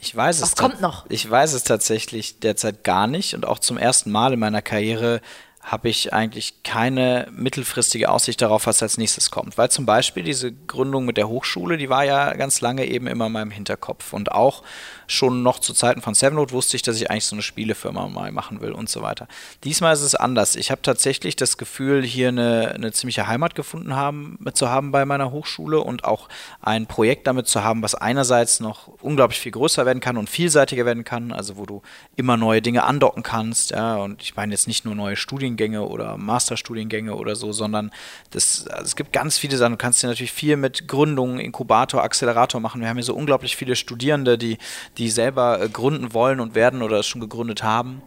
Ich 0.00 0.16
weiß 0.16 0.40
was 0.40 0.48
es. 0.48 0.52
Was 0.52 0.58
kommt 0.58 0.80
noch? 0.80 1.06
Ich 1.08 1.30
weiß 1.30 1.52
es 1.52 1.62
tatsächlich 1.62 2.40
derzeit 2.40 2.82
gar 2.82 3.06
nicht 3.06 3.34
und 3.34 3.46
auch 3.46 3.60
zum 3.60 3.78
ersten 3.78 4.10
Mal 4.10 4.32
in 4.32 4.40
meiner 4.40 4.62
Karriere 4.62 5.20
habe 5.62 5.88
ich 5.88 6.12
eigentlich 6.12 6.64
keine 6.64 7.28
mittelfristige 7.30 8.10
Aussicht 8.10 8.42
darauf, 8.42 8.66
was 8.66 8.82
als 8.82 8.98
nächstes 8.98 9.30
kommt. 9.30 9.56
Weil 9.56 9.70
zum 9.70 9.86
Beispiel 9.86 10.24
diese 10.24 10.52
Gründung 10.52 11.04
mit 11.04 11.16
der 11.16 11.28
Hochschule, 11.28 11.78
die 11.78 11.88
war 11.88 12.04
ja 12.04 12.34
ganz 12.34 12.60
lange 12.60 12.84
eben 12.84 13.06
immer 13.06 13.26
in 13.26 13.32
meinem 13.32 13.50
Hinterkopf. 13.52 14.12
Und 14.12 14.32
auch 14.32 14.64
schon 15.06 15.44
noch 15.44 15.60
zu 15.60 15.72
Zeiten 15.72 16.02
von 16.02 16.14
Sevenload 16.14 16.52
wusste 16.52 16.76
ich, 16.76 16.82
dass 16.82 16.96
ich 16.96 17.10
eigentlich 17.10 17.26
so 17.26 17.36
eine 17.36 17.42
Spielefirma 17.42 18.08
mal 18.08 18.32
machen 18.32 18.60
will 18.60 18.72
und 18.72 18.88
so 18.88 19.02
weiter. 19.02 19.28
Diesmal 19.62 19.94
ist 19.94 20.02
es 20.02 20.16
anders. 20.16 20.56
Ich 20.56 20.72
habe 20.72 20.82
tatsächlich 20.82 21.36
das 21.36 21.56
Gefühl, 21.58 22.02
hier 22.02 22.28
eine, 22.28 22.72
eine 22.74 22.92
ziemliche 22.92 23.28
Heimat 23.28 23.54
gefunden 23.54 23.94
haben, 23.94 24.38
zu 24.54 24.68
haben 24.68 24.90
bei 24.90 25.04
meiner 25.04 25.30
Hochschule 25.30 25.80
und 25.80 26.04
auch 26.04 26.28
ein 26.60 26.86
Projekt 26.86 27.28
damit 27.28 27.46
zu 27.46 27.62
haben, 27.62 27.82
was 27.82 27.94
einerseits 27.94 28.58
noch 28.58 28.88
unglaublich 29.00 29.38
viel 29.38 29.52
größer 29.52 29.86
werden 29.86 30.00
kann 30.00 30.16
und 30.16 30.28
vielseitiger 30.28 30.84
werden 30.86 31.04
kann, 31.04 31.30
also 31.30 31.56
wo 31.56 31.66
du 31.66 31.82
immer 32.16 32.36
neue 32.36 32.62
Dinge 32.62 32.82
andocken 32.82 33.22
kannst. 33.22 33.70
Ja, 33.70 33.96
und 33.96 34.22
ich 34.22 34.34
meine 34.34 34.52
jetzt 34.52 34.66
nicht 34.66 34.84
nur 34.84 34.94
neue 34.94 35.16
Studiengänge 35.52 35.82
oder 35.82 36.16
Masterstudiengänge 36.16 37.14
oder 37.14 37.36
so, 37.36 37.52
sondern 37.52 37.90
das, 38.30 38.66
also 38.68 38.84
es 38.84 38.96
gibt 38.96 39.12
ganz 39.12 39.38
viele 39.38 39.56
Sachen. 39.56 39.72
Du 39.72 39.78
kannst 39.78 40.02
dir 40.02 40.08
natürlich 40.08 40.32
viel 40.32 40.56
mit 40.56 40.88
Gründungen, 40.88 41.38
Inkubator, 41.38 42.02
Accelerator 42.02 42.60
machen. 42.60 42.80
Wir 42.80 42.88
haben 42.88 42.96
hier 42.96 43.04
so 43.04 43.14
unglaublich 43.14 43.56
viele 43.56 43.76
Studierende, 43.76 44.38
die, 44.38 44.58
die 44.98 45.10
selber 45.10 45.60
äh, 45.60 45.68
gründen 45.68 46.14
wollen 46.14 46.40
und 46.40 46.54
werden 46.54 46.82
oder 46.82 46.98
es 46.98 47.06
schon 47.06 47.20
gegründet 47.20 47.62
haben. 47.62 48.02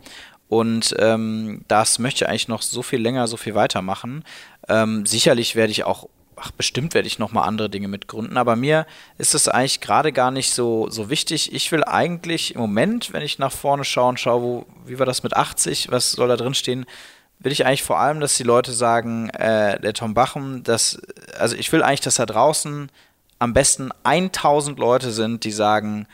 Und 0.47 0.95
ähm, 0.99 1.63
das 1.67 1.99
möchte 1.99 2.23
ich 2.23 2.29
eigentlich 2.29 2.47
noch 2.47 2.61
so 2.61 2.83
viel 2.83 3.01
länger, 3.01 3.27
so 3.27 3.37
viel 3.37 3.55
weitermachen. 3.55 4.23
Ähm, 4.67 5.05
sicherlich 5.05 5.55
werde 5.55 5.71
ich 5.71 5.85
auch, 5.85 6.07
ach, 6.35 6.51
bestimmt 6.51 6.93
werde 6.93 7.07
ich 7.07 7.17
nochmal 7.17 7.47
andere 7.47 7.69
Dinge 7.69 7.87
mitgründen, 7.87 8.37
aber 8.37 8.55
mir 8.55 8.85
ist 9.17 9.33
es 9.33 9.47
eigentlich 9.47 9.81
gerade 9.81 10.11
gar 10.11 10.29
nicht 10.29 10.53
so, 10.53 10.87
so 10.91 11.09
wichtig. 11.09 11.51
Ich 11.53 11.71
will 11.71 11.83
eigentlich 11.83 12.53
im 12.53 12.61
Moment, 12.61 13.11
wenn 13.11 13.23
ich 13.23 13.39
nach 13.39 13.51
vorne 13.51 13.83
schaue 13.83 14.09
und 14.09 14.19
schaue, 14.19 14.41
wo, 14.41 14.65
wie 14.85 14.99
war 14.99 15.07
das 15.07 15.23
mit 15.23 15.35
80, 15.35 15.89
was 15.89 16.11
soll 16.11 16.27
da 16.27 16.37
drin 16.37 16.53
stehen, 16.53 16.85
will 17.39 17.51
ich 17.51 17.65
eigentlich 17.65 17.83
vor 17.83 17.99
allem, 17.99 18.19
dass 18.19 18.37
die 18.37 18.43
Leute 18.43 18.71
sagen, 18.71 19.29
äh, 19.29 19.79
der 19.79 19.93
Tom 19.93 20.13
Bachem, 20.13 20.63
dass, 20.63 20.99
also 21.37 21.55
ich 21.55 21.71
will 21.71 21.83
eigentlich, 21.83 22.01
dass 22.01 22.15
da 22.15 22.25
draußen 22.25 22.89
am 23.39 23.53
besten 23.53 23.91
1000 24.03 24.79
Leute 24.79 25.11
sind, 25.11 25.43
die 25.43 25.51
sagen, 25.51 26.07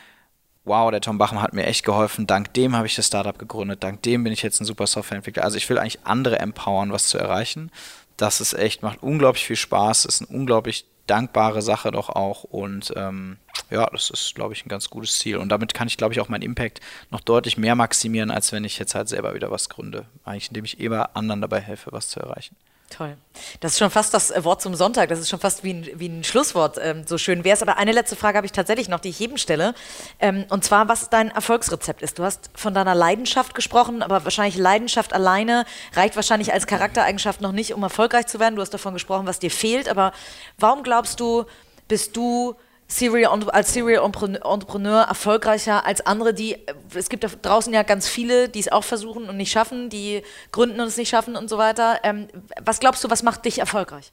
wow, 0.63 0.91
der 0.91 1.01
Tom 1.01 1.17
Bachmann 1.17 1.41
hat 1.41 1.53
mir 1.53 1.65
echt 1.65 1.86
geholfen, 1.86 2.28
dank 2.28 2.53
dem 2.53 2.76
habe 2.76 2.88
ich 2.88 2.95
das 2.95 3.07
Startup 3.07 3.38
gegründet, 3.38 3.84
dank 3.84 4.01
dem 4.03 4.24
bin 4.24 4.34
ich 4.34 4.43
jetzt 4.43 4.59
ein 4.59 4.65
super 4.65 4.88
Softwareentwickler. 4.88 5.43
Also 5.43 5.57
ich 5.57 5.69
will 5.69 5.80
eigentlich 5.80 5.99
andere 6.03 6.39
empowern, 6.39 6.91
was 6.91 7.07
zu 7.07 7.17
erreichen. 7.17 7.72
Das 8.17 8.41
ist 8.41 8.53
echt, 8.53 8.84
macht 8.84 9.01
unglaublich 9.01 9.45
viel 9.45 9.55
Spaß, 9.55 10.05
ist 10.05 10.22
eine 10.22 10.38
unglaublich 10.38 10.86
dankbare 11.08 11.62
Sache 11.62 11.91
doch 11.91 12.10
auch 12.10 12.43
und 12.43 12.93
ähm, 12.95 13.38
ja, 13.70 13.88
das 13.88 14.10
ist, 14.10 14.36
glaube 14.36 14.54
ich, 14.54 14.66
ein 14.66 14.70
ganz 14.70 14.89
gutes 14.89 15.18
Ziel. 15.18 15.38
Und 15.38 15.49
damit 15.49 15.74
kann 15.74 15.88
ich, 15.88 15.97
glaube 15.97 16.14
ich, 16.14 16.20
auch 16.20 16.30
meinen 16.30 16.41
Impact 16.41 16.82
noch 17.10 17.22
deutlich 17.22 17.58
mehr 17.58 17.76
maximieren, 17.76 18.30
als 18.30 18.52
wenn 18.52 18.66
ich 18.66 18.78
jetzt 18.78 18.95
halt 18.95 19.08
selber 19.08 19.34
wieder 19.34 19.49
was 19.49 19.70
gründe. 19.70 20.06
Eigentlich, 20.26 20.49
indem 20.49 20.66
ich 20.66 20.80
immer 20.80 21.16
anderen 21.16 21.41
dabei 21.41 21.62
helfe, 21.62 21.91
was 21.93 22.10
zu 22.10 22.20
erreichen. 22.20 22.56
Toll. 22.92 23.16
Das 23.62 23.72
ist 23.72 23.80
schon 23.80 23.89
fast 23.89 24.14
das 24.14 24.32
äh, 24.32 24.44
Wort 24.44 24.62
zum 24.62 24.76
Sonntag. 24.76 25.08
Das 25.08 25.20
ist 25.20 25.30
schon 25.30 25.39
fast 25.39 25.64
wie 25.64 25.74
ein, 25.74 25.89
wie 25.96 26.10
ein 26.10 26.26
Schlusswort. 26.26 26.78
Ähm, 26.82 27.08
so 27.08 27.18
schön 27.18 27.46
wäre 27.46 27.56
es. 27.56 27.62
Aber 27.62 27.78
eine 27.78 27.94
letzte 27.94 28.18
Frage 28.18 28.36
habe 28.36 28.46
ich 28.46 28.52
tatsächlich 28.52 28.89
noch, 28.89 29.00
die 29.00 29.10
ich 29.10 29.20
jedem 29.20 29.38
stelle. 29.38 29.74
Ähm, 30.20 30.46
und 30.50 30.66
zwar, 30.66 30.89
was 30.89 31.10
dein 31.10 31.32
Erfolgsrezept 31.32 32.02
ist. 32.02 32.20
Du 32.20 32.24
hast 32.24 32.50
von 32.54 32.74
deiner 32.74 32.94
Leidenschaft 32.94 33.56
gesprochen, 33.56 34.04
aber 34.04 34.26
wahrscheinlich 34.26 34.58
Leidenschaft 34.58 35.14
alleine 35.14 35.66
reicht 35.94 36.18
wahrscheinlich 36.18 36.52
als 36.52 36.68
Charaktereigenschaft 36.68 37.39
noch 37.39 37.54
nicht, 37.54 37.74
um 37.74 37.82
erfolgreich 37.82 38.28
zu 38.28 38.42
werden. 38.42 38.58
Du 38.58 38.62
hast 38.62 38.74
davon 38.74 38.94
gesprochen, 38.94 39.26
was 39.26 39.39
dir 39.39 39.52
fehlt. 39.52 39.88
Aber 39.88 40.12
warum 40.58 40.84
glaubst 40.84 41.22
du, 41.22 41.46
bist 41.88 42.18
du 42.18 42.56
Serial, 42.92 43.50
als 43.52 43.74
Serial 43.74 44.04
Entrepreneur 44.04 45.04
erfolgreicher 45.04 45.86
als 45.86 46.06
andere, 46.06 46.34
die, 46.34 46.58
es 46.94 47.08
gibt 47.08 47.24
da 47.24 47.30
draußen 47.30 47.74
ja 47.74 47.84
ganz 47.84 48.08
viele, 48.08 48.50
die 48.50 48.60
es 48.60 48.70
auch 48.70 48.84
versuchen 48.84 49.30
und 49.30 49.38
nicht 49.38 49.52
schaffen, 49.52 49.89
die 49.89 50.24
gründen 50.52 50.80
und 50.82 50.88
es 50.88 50.98
nicht 50.98 51.10
schaffen 51.10 51.38
und 51.38 51.50
so 51.50 51.58
weiter. 51.58 52.00
Ähm, 52.04 52.28
was 52.62 52.82
glaubst 52.82 53.04
du, 53.04 53.10
was 53.10 53.24
macht 53.24 53.46
dich 53.46 53.60
erfolgreich? 53.60 54.12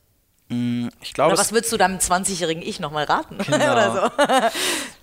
Mm, 0.49 0.89
ich 1.01 1.13
glaube, 1.13 1.33
Oder 1.33 1.41
was 1.41 1.53
würdest 1.53 1.73
du 1.73 1.77
deinem 1.77 1.99
20-jährigen 1.99 2.63
Ich 2.63 2.79
nochmal 2.79 3.05
raten? 3.05 3.39
Genau. 3.47 4.11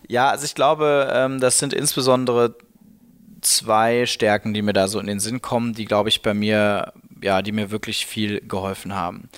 Ja, 0.08 0.30
also 0.30 0.46
ich 0.46 0.54
glaube, 0.54 1.12
ähm, 1.12 1.40
das 1.40 1.58
sind 1.58 1.74
insbesondere 1.74 2.56
zwei 3.42 4.06
Stärken, 4.06 4.54
die 4.54 4.62
mir 4.62 4.74
da 4.74 4.88
so 4.88 5.00
in 5.00 5.08
den 5.08 5.20
Sinn 5.20 5.42
kommen, 5.42 5.74
die, 5.74 5.86
glaube 5.86 6.10
ich, 6.10 6.22
bei 6.22 6.36
mir, 6.36 6.94
ja, 7.24 7.42
die 7.42 7.52
mir 7.52 7.72
wirklich 7.72 8.06
viel 8.06 8.40
geholfen 8.42 8.94
haben. 8.94 9.30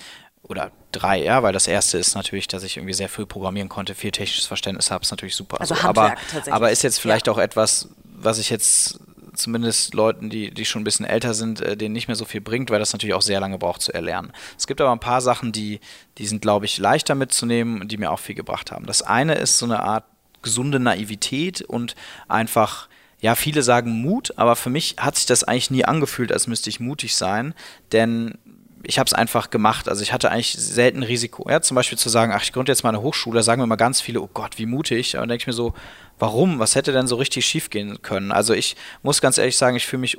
Oder 0.42 0.70
drei, 0.92 1.22
ja, 1.22 1.42
weil 1.42 1.52
das 1.52 1.66
erste 1.66 1.98
ist 1.98 2.14
natürlich, 2.14 2.48
dass 2.48 2.62
ich 2.62 2.76
irgendwie 2.76 2.94
sehr 2.94 3.08
früh 3.08 3.26
programmieren 3.26 3.68
konnte, 3.68 3.94
viel 3.94 4.10
technisches 4.10 4.46
Verständnis 4.46 4.90
habe, 4.90 5.02
ist 5.02 5.10
natürlich 5.10 5.36
super. 5.36 5.60
Also 5.60 5.74
so. 5.74 5.82
aber, 5.82 6.14
aber 6.50 6.70
ist 6.70 6.82
jetzt 6.82 6.98
vielleicht 6.98 7.26
ja. 7.26 7.32
auch 7.32 7.38
etwas, 7.38 7.88
was 8.04 8.38
ich 8.38 8.50
jetzt 8.50 9.00
zumindest 9.34 9.94
Leuten, 9.94 10.30
die, 10.30 10.52
die 10.52 10.64
schon 10.64 10.82
ein 10.82 10.84
bisschen 10.84 11.06
älter 11.06 11.32
sind, 11.34 11.60
äh, 11.60 11.76
denen 11.76 11.92
nicht 11.92 12.08
mehr 12.08 12.16
so 12.16 12.24
viel 12.24 12.40
bringt, 12.40 12.70
weil 12.70 12.78
das 12.78 12.92
natürlich 12.92 13.14
auch 13.14 13.22
sehr 13.22 13.40
lange 13.40 13.58
braucht 13.58 13.82
zu 13.82 13.92
erlernen. 13.92 14.32
Es 14.56 14.66
gibt 14.66 14.80
aber 14.80 14.92
ein 14.92 15.00
paar 15.00 15.20
Sachen, 15.20 15.52
die, 15.52 15.80
die 16.18 16.26
sind, 16.26 16.42
glaube 16.42 16.66
ich, 16.66 16.78
leichter 16.78 17.14
mitzunehmen 17.14 17.80
und 17.80 17.92
die 17.92 17.96
mir 17.96 18.10
auch 18.10 18.18
viel 18.18 18.34
gebracht 18.34 18.72
haben. 18.72 18.86
Das 18.86 19.02
eine 19.02 19.34
ist 19.34 19.58
so 19.58 19.66
eine 19.66 19.80
Art 19.82 20.04
gesunde 20.42 20.80
Naivität 20.80 21.62
und 21.62 21.94
einfach 22.28 22.88
ja, 23.20 23.34
viele 23.34 23.62
sagen 23.62 24.00
Mut, 24.02 24.34
aber 24.36 24.54
für 24.54 24.70
mich 24.70 24.96
hat 24.98 25.16
sich 25.16 25.26
das 25.26 25.42
eigentlich 25.42 25.70
nie 25.70 25.84
angefühlt, 25.84 26.32
als 26.32 26.46
müsste 26.46 26.70
ich 26.70 26.78
mutig 26.78 27.16
sein, 27.16 27.52
denn 27.90 28.38
ich 28.82 28.98
habe 28.98 29.06
es 29.06 29.14
einfach 29.14 29.50
gemacht. 29.50 29.88
Also 29.88 30.02
ich 30.02 30.12
hatte 30.12 30.30
eigentlich 30.30 30.52
selten 30.52 31.02
Risiko. 31.02 31.48
Ja, 31.48 31.60
zum 31.60 31.74
Beispiel 31.74 31.98
zu 31.98 32.08
sagen, 32.08 32.32
ach, 32.34 32.42
ich 32.42 32.52
gründe 32.52 32.72
jetzt 32.72 32.82
mal 32.82 32.90
eine 32.90 33.02
Hochschule, 33.02 33.38
da 33.38 33.42
sagen 33.42 33.60
mir 33.60 33.66
mal 33.66 33.76
ganz 33.76 34.00
viele, 34.00 34.20
oh 34.20 34.30
Gott, 34.32 34.58
wie 34.58 34.66
mutig. 34.66 35.14
Und 35.14 35.20
dann 35.20 35.28
denke 35.30 35.42
ich 35.42 35.46
mir 35.46 35.52
so, 35.52 35.74
warum? 36.18 36.58
Was 36.58 36.74
hätte 36.74 36.92
denn 36.92 37.06
so 37.06 37.16
richtig 37.16 37.46
schief 37.46 37.70
gehen 37.70 38.02
können? 38.02 38.32
Also 38.32 38.54
ich 38.54 38.76
muss 39.02 39.20
ganz 39.20 39.38
ehrlich 39.38 39.56
sagen, 39.56 39.76
ich 39.76 39.86
fühle 39.86 40.00
mich 40.00 40.18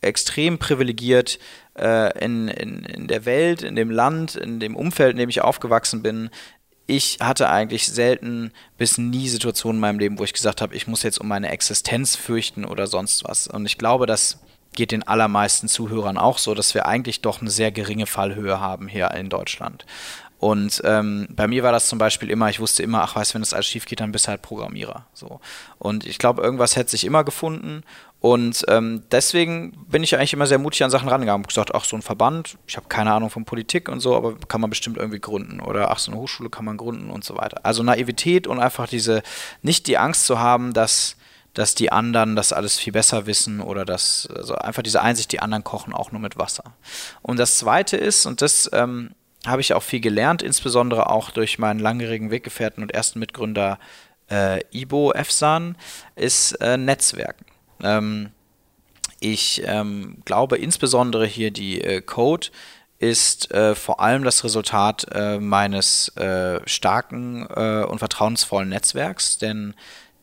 extrem 0.00 0.58
privilegiert 0.58 1.38
äh, 1.78 2.18
in, 2.24 2.48
in, 2.48 2.84
in 2.84 3.06
der 3.06 3.24
Welt, 3.24 3.62
in 3.62 3.76
dem 3.76 3.90
Land, 3.90 4.34
in 4.36 4.60
dem 4.60 4.76
Umfeld, 4.76 5.12
in 5.12 5.18
dem 5.18 5.28
ich 5.28 5.42
aufgewachsen 5.42 6.02
bin. 6.02 6.30
Ich 6.86 7.18
hatte 7.20 7.48
eigentlich 7.48 7.86
selten 7.86 8.52
bis 8.76 8.98
nie 8.98 9.28
Situationen 9.28 9.76
in 9.76 9.80
meinem 9.80 9.98
Leben, 9.98 10.18
wo 10.18 10.24
ich 10.24 10.32
gesagt 10.32 10.60
habe, 10.60 10.74
ich 10.74 10.86
muss 10.86 11.02
jetzt 11.02 11.20
um 11.20 11.28
meine 11.28 11.50
Existenz 11.50 12.16
fürchten 12.16 12.64
oder 12.64 12.86
sonst 12.86 13.24
was. 13.24 13.46
Und 13.46 13.66
ich 13.66 13.78
glaube, 13.78 14.06
dass 14.06 14.40
geht 14.74 14.92
den 14.92 15.06
allermeisten 15.06 15.68
Zuhörern 15.68 16.18
auch 16.18 16.38
so, 16.38 16.54
dass 16.54 16.74
wir 16.74 16.86
eigentlich 16.86 17.22
doch 17.22 17.40
eine 17.40 17.50
sehr 17.50 17.72
geringe 17.72 18.06
Fallhöhe 18.06 18.60
haben 18.60 18.88
hier 18.88 19.10
in 19.12 19.28
Deutschland. 19.28 19.84
Und 20.40 20.80
ähm, 20.84 21.28
bei 21.30 21.46
mir 21.46 21.62
war 21.62 21.70
das 21.70 21.88
zum 21.88 21.98
Beispiel 21.98 22.30
immer, 22.30 22.48
ich 22.48 22.60
wusste 22.60 22.82
immer, 22.82 23.02
ach 23.02 23.14
weißt, 23.14 23.34
wenn 23.34 23.42
das 23.42 23.52
alles 23.52 23.66
schief 23.66 23.84
geht, 23.84 24.00
dann 24.00 24.10
bist 24.10 24.24
du 24.24 24.30
halt 24.30 24.40
Programmierer. 24.40 25.04
So. 25.12 25.38
Und 25.78 26.06
ich 26.06 26.16
glaube, 26.16 26.40
irgendwas 26.40 26.76
hätte 26.76 26.90
sich 26.90 27.04
immer 27.04 27.24
gefunden. 27.24 27.82
Und 28.20 28.64
ähm, 28.68 29.02
deswegen 29.10 29.72
bin 29.86 30.02
ich 30.02 30.16
eigentlich 30.16 30.32
immer 30.32 30.46
sehr 30.46 30.58
mutig 30.58 30.82
an 30.82 30.90
Sachen 30.90 31.10
rangegangen. 31.10 31.42
Ich 31.42 31.48
gesagt, 31.48 31.74
ach, 31.74 31.84
so 31.84 31.94
ein 31.94 32.00
Verband, 32.00 32.56
ich 32.66 32.78
habe 32.78 32.88
keine 32.88 33.12
Ahnung 33.12 33.28
von 33.28 33.44
Politik 33.44 33.90
und 33.90 34.00
so, 34.00 34.16
aber 34.16 34.34
kann 34.48 34.62
man 34.62 34.70
bestimmt 34.70 34.96
irgendwie 34.96 35.20
gründen. 35.20 35.60
Oder 35.60 35.90
ach, 35.90 35.98
so 35.98 36.10
eine 36.10 36.18
Hochschule 36.18 36.48
kann 36.48 36.64
man 36.64 36.78
gründen 36.78 37.10
und 37.10 37.22
so 37.22 37.36
weiter. 37.36 37.60
Also 37.64 37.82
Naivität 37.82 38.46
und 38.46 38.60
einfach 38.60 38.88
diese, 38.88 39.22
nicht 39.60 39.86
die 39.88 39.98
Angst 39.98 40.24
zu 40.24 40.38
haben, 40.38 40.72
dass 40.72 41.16
dass 41.54 41.74
die 41.74 41.92
anderen 41.92 42.36
das 42.36 42.52
alles 42.52 42.78
viel 42.78 42.92
besser 42.92 43.26
wissen 43.26 43.60
oder 43.60 43.84
dass 43.84 44.28
also 44.34 44.54
einfach 44.54 44.82
diese 44.82 45.02
Einsicht, 45.02 45.32
die 45.32 45.40
anderen 45.40 45.64
kochen 45.64 45.92
auch 45.92 46.12
nur 46.12 46.20
mit 46.20 46.38
Wasser. 46.38 46.74
Und 47.22 47.38
das 47.38 47.58
Zweite 47.58 47.96
ist, 47.96 48.26
und 48.26 48.42
das 48.42 48.70
ähm, 48.72 49.10
habe 49.46 49.60
ich 49.60 49.74
auch 49.74 49.82
viel 49.82 50.00
gelernt, 50.00 50.42
insbesondere 50.42 51.08
auch 51.10 51.30
durch 51.30 51.58
meinen 51.58 51.80
langjährigen 51.80 52.30
Weggefährten 52.30 52.82
und 52.82 52.92
ersten 52.92 53.18
Mitgründer 53.18 53.78
äh, 54.30 54.60
Ibo 54.70 55.12
Efsan, 55.12 55.76
ist 56.14 56.52
äh, 56.60 56.76
Netzwerken. 56.76 57.46
Ähm, 57.82 58.30
ich 59.18 59.62
ähm, 59.66 60.22
glaube 60.24 60.56
insbesondere 60.56 61.26
hier 61.26 61.50
die 61.50 61.80
äh, 61.82 62.00
Code 62.00 62.48
ist 62.98 63.50
äh, 63.50 63.74
vor 63.74 64.00
allem 64.00 64.24
das 64.24 64.44
Resultat 64.44 65.06
äh, 65.12 65.38
meines 65.38 66.08
äh, 66.16 66.60
starken 66.66 67.46
äh, 67.48 67.84
und 67.84 67.98
vertrauensvollen 67.98 68.68
Netzwerks, 68.68 69.38
denn 69.38 69.74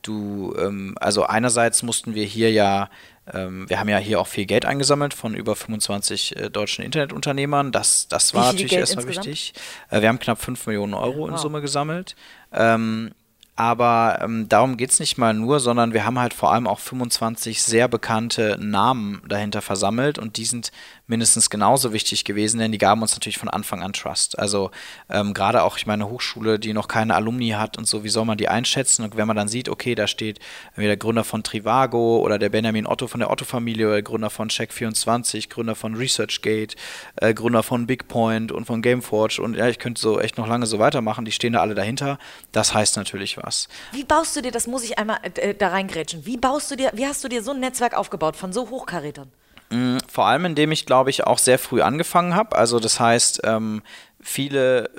du, 0.02 0.54
ähm, 0.58 0.94
also 1.00 1.24
einerseits 1.24 1.82
mussten 1.82 2.14
wir 2.14 2.24
hier 2.24 2.50
ja 2.52 2.88
ähm, 3.32 3.68
wir 3.68 3.78
haben 3.78 3.88
ja 3.88 3.98
hier 3.98 4.20
auch 4.20 4.26
viel 4.26 4.46
Geld 4.46 4.64
eingesammelt 4.64 5.14
von 5.14 5.34
über 5.34 5.54
25 5.54 6.36
äh, 6.36 6.50
deutschen 6.50 6.84
Internetunternehmern. 6.84 7.72
Das, 7.72 8.08
das 8.08 8.34
war 8.34 8.46
natürlich 8.46 8.72
erstmal 8.72 9.06
wichtig. 9.06 9.52
Äh, 9.90 10.00
wir 10.00 10.08
haben 10.08 10.18
knapp 10.18 10.40
5 10.40 10.66
Millionen 10.66 10.94
Euro 10.94 11.20
wow. 11.20 11.30
in 11.30 11.36
Summe 11.36 11.60
gesammelt. 11.60 12.16
Ähm, 12.52 13.10
aber 13.56 14.20
ähm, 14.22 14.48
darum 14.48 14.76
geht 14.76 14.92
es 14.92 15.00
nicht 15.00 15.18
mal 15.18 15.34
nur, 15.34 15.58
sondern 15.58 15.92
wir 15.92 16.04
haben 16.04 16.18
halt 16.18 16.32
vor 16.32 16.52
allem 16.52 16.68
auch 16.68 16.78
25 16.78 17.60
sehr 17.60 17.88
bekannte 17.88 18.56
Namen 18.60 19.20
dahinter 19.28 19.62
versammelt 19.62 20.16
und 20.16 20.36
die 20.36 20.44
sind 20.44 20.70
mindestens 21.08 21.50
genauso 21.50 21.92
wichtig 21.92 22.24
gewesen, 22.24 22.58
denn 22.58 22.70
die 22.70 22.78
gaben 22.78 23.02
uns 23.02 23.12
natürlich 23.12 23.38
von 23.38 23.48
Anfang 23.48 23.82
an 23.82 23.92
Trust. 23.92 24.38
Also 24.38 24.70
ähm, 25.08 25.34
gerade 25.34 25.62
auch, 25.62 25.76
ich 25.76 25.86
meine, 25.86 26.08
Hochschule, 26.08 26.58
die 26.58 26.72
noch 26.72 26.86
keine 26.86 27.14
Alumni 27.14 27.50
hat 27.50 27.78
und 27.78 27.86
so, 27.86 28.04
wie 28.04 28.08
soll 28.08 28.24
man 28.24 28.38
die 28.38 28.48
einschätzen? 28.48 29.04
Und 29.04 29.16
wenn 29.16 29.26
man 29.26 29.36
dann 29.36 29.48
sieht, 29.48 29.68
okay, 29.68 29.94
da 29.94 30.06
steht 30.06 30.38
der 30.76 30.96
Gründer 30.96 31.24
von 31.24 31.42
Trivago 31.42 32.18
oder 32.18 32.38
der 32.38 32.50
Benjamin 32.50 32.86
Otto 32.86 33.06
von 33.06 33.20
der 33.20 33.30
Otto-Familie, 33.30 33.88
oder 33.88 34.02
Gründer 34.02 34.30
von 34.30 34.48
Check24, 34.48 35.48
Gründer 35.48 35.74
von 35.74 35.94
ResearchGate, 35.94 36.76
äh, 37.16 37.34
Gründer 37.34 37.62
von 37.62 37.86
BigPoint 37.86 38.52
und 38.52 38.66
von 38.66 38.82
Gameforge 38.82 39.40
und 39.42 39.56
ja, 39.56 39.68
ich 39.68 39.78
könnte 39.78 40.00
so 40.00 40.20
echt 40.20 40.36
noch 40.36 40.46
lange 40.46 40.66
so 40.66 40.78
weitermachen, 40.78 41.24
die 41.24 41.32
stehen 41.32 41.54
da 41.54 41.60
alle 41.60 41.74
dahinter. 41.74 42.18
Das 42.52 42.74
heißt 42.74 42.96
natürlich 42.96 43.38
was. 43.38 43.68
Wie 43.92 44.04
baust 44.04 44.36
du 44.36 44.42
dir, 44.42 44.52
das 44.52 44.66
muss 44.66 44.84
ich 44.84 44.98
einmal 44.98 45.18
äh, 45.22 45.54
da 45.54 45.68
reingrätschen, 45.68 46.26
wie 46.26 46.36
baust 46.36 46.70
du 46.70 46.76
dir, 46.76 46.90
wie 46.94 47.06
hast 47.06 47.24
du 47.24 47.28
dir 47.28 47.42
so 47.42 47.52
ein 47.52 47.60
Netzwerk 47.60 47.94
aufgebaut 47.94 48.36
von 48.36 48.52
so 48.52 48.68
Hochkarätern? 48.68 49.30
Mm, 49.70 49.98
vor 50.08 50.26
allem, 50.26 50.44
indem 50.44 50.72
ich, 50.72 50.86
glaube 50.86 51.10
ich, 51.10 51.24
auch 51.24 51.38
sehr 51.38 51.58
früh 51.58 51.82
angefangen 51.82 52.34
habe. 52.34 52.56
Also 52.56 52.80
das 52.80 53.00
heißt, 53.00 53.42
ähm, 53.44 53.82
viele 54.20 54.90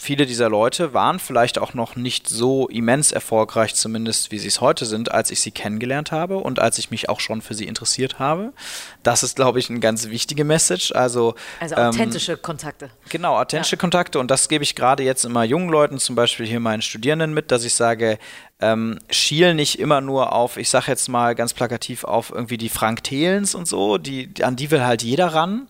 viele 0.00 0.24
dieser 0.24 0.48
Leute 0.48 0.94
waren 0.94 1.18
vielleicht 1.18 1.58
auch 1.58 1.74
noch 1.74 1.94
nicht 1.94 2.26
so 2.26 2.68
immens 2.68 3.12
erfolgreich, 3.12 3.74
zumindest 3.74 4.32
wie 4.32 4.38
sie 4.38 4.48
es 4.48 4.62
heute 4.62 4.86
sind, 4.86 5.12
als 5.12 5.30
ich 5.30 5.42
sie 5.42 5.50
kennengelernt 5.50 6.10
habe 6.10 6.38
und 6.38 6.58
als 6.58 6.78
ich 6.78 6.90
mich 6.90 7.10
auch 7.10 7.20
schon 7.20 7.42
für 7.42 7.52
sie 7.52 7.66
interessiert 7.66 8.18
habe. 8.18 8.54
Das 9.02 9.22
ist, 9.22 9.36
glaube 9.36 9.58
ich, 9.58 9.68
eine 9.68 9.78
ganz 9.78 10.08
wichtige 10.08 10.44
Message. 10.44 10.92
Also, 10.92 11.34
also 11.60 11.74
authentische 11.74 12.32
ähm, 12.32 12.42
Kontakte. 12.42 12.90
Genau, 13.10 13.38
authentische 13.38 13.76
ja. 13.76 13.80
Kontakte. 13.80 14.18
Und 14.18 14.30
das 14.30 14.48
gebe 14.48 14.64
ich 14.64 14.74
gerade 14.74 15.02
jetzt 15.02 15.26
immer 15.26 15.44
jungen 15.44 15.68
Leuten, 15.68 15.98
zum 15.98 16.16
Beispiel 16.16 16.46
hier 16.46 16.60
meinen 16.60 16.80
Studierenden 16.80 17.34
mit, 17.34 17.50
dass 17.50 17.64
ich 17.64 17.74
sage, 17.74 18.18
ähm, 18.62 18.98
schiel 19.10 19.54
nicht 19.54 19.78
immer 19.78 20.00
nur 20.00 20.32
auf, 20.32 20.56
ich 20.56 20.70
sage 20.70 20.86
jetzt 20.88 21.08
mal 21.08 21.34
ganz 21.34 21.52
plakativ, 21.52 22.04
auf 22.04 22.30
irgendwie 22.30 22.58
die 22.58 22.68
Frank 22.70 23.04
Thelens 23.04 23.54
und 23.54 23.68
so, 23.68 23.98
die, 23.98 24.32
an 24.42 24.56
die 24.56 24.70
will 24.70 24.82
halt 24.82 25.02
jeder 25.02 25.28
ran, 25.34 25.68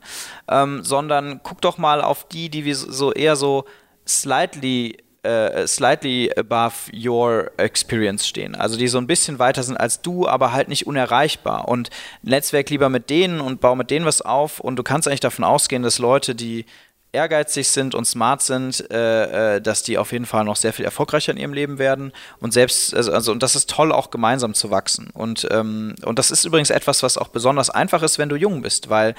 ähm, 0.48 0.84
sondern 0.84 1.40
guck 1.42 1.60
doch 1.60 1.78
mal 1.78 2.00
auf 2.00 2.28
die, 2.28 2.48
die 2.48 2.64
wir 2.64 2.76
so 2.76 3.12
eher 3.12 3.34
so 3.34 3.64
slightly 4.06 4.96
Uh, 5.22 5.66
slightly 5.66 6.32
above 6.34 6.90
your 6.94 7.50
experience 7.58 8.26
stehen. 8.26 8.54
Also 8.54 8.78
die 8.78 8.88
so 8.88 8.96
ein 8.96 9.06
bisschen 9.06 9.38
weiter 9.38 9.62
sind 9.62 9.76
als 9.76 10.00
du, 10.00 10.26
aber 10.26 10.54
halt 10.54 10.68
nicht 10.68 10.86
unerreichbar. 10.86 11.68
Und 11.68 11.90
Netzwerk 12.22 12.70
lieber 12.70 12.88
mit 12.88 13.10
denen 13.10 13.42
und 13.42 13.60
bau 13.60 13.74
mit 13.74 13.90
denen 13.90 14.06
was 14.06 14.22
auf. 14.22 14.60
Und 14.60 14.76
du 14.76 14.82
kannst 14.82 15.06
eigentlich 15.06 15.20
davon 15.20 15.44
ausgehen, 15.44 15.82
dass 15.82 15.98
Leute, 15.98 16.34
die 16.34 16.64
ehrgeizig 17.12 17.68
sind 17.68 17.94
und 17.94 18.06
smart 18.06 18.42
sind, 18.42 18.90
äh, 18.90 19.56
äh, 19.56 19.60
dass 19.60 19.82
die 19.82 19.98
auf 19.98 20.12
jeden 20.12 20.26
Fall 20.26 20.44
noch 20.44 20.56
sehr 20.56 20.72
viel 20.72 20.84
erfolgreicher 20.84 21.32
in 21.32 21.38
ihrem 21.38 21.52
Leben 21.52 21.78
werden. 21.78 22.12
Und 22.38 22.52
selbst, 22.52 22.94
also, 22.94 23.12
also 23.12 23.32
und 23.32 23.42
das 23.42 23.56
ist 23.56 23.68
toll, 23.68 23.92
auch 23.92 24.10
gemeinsam 24.10 24.54
zu 24.54 24.70
wachsen. 24.70 25.10
Und, 25.12 25.46
ähm, 25.50 25.96
und 26.04 26.18
das 26.18 26.30
ist 26.30 26.44
übrigens 26.44 26.70
etwas, 26.70 27.02
was 27.02 27.18
auch 27.18 27.28
besonders 27.28 27.70
einfach 27.70 28.02
ist, 28.02 28.18
wenn 28.18 28.28
du 28.28 28.36
jung 28.36 28.62
bist, 28.62 28.88
weil 28.90 29.14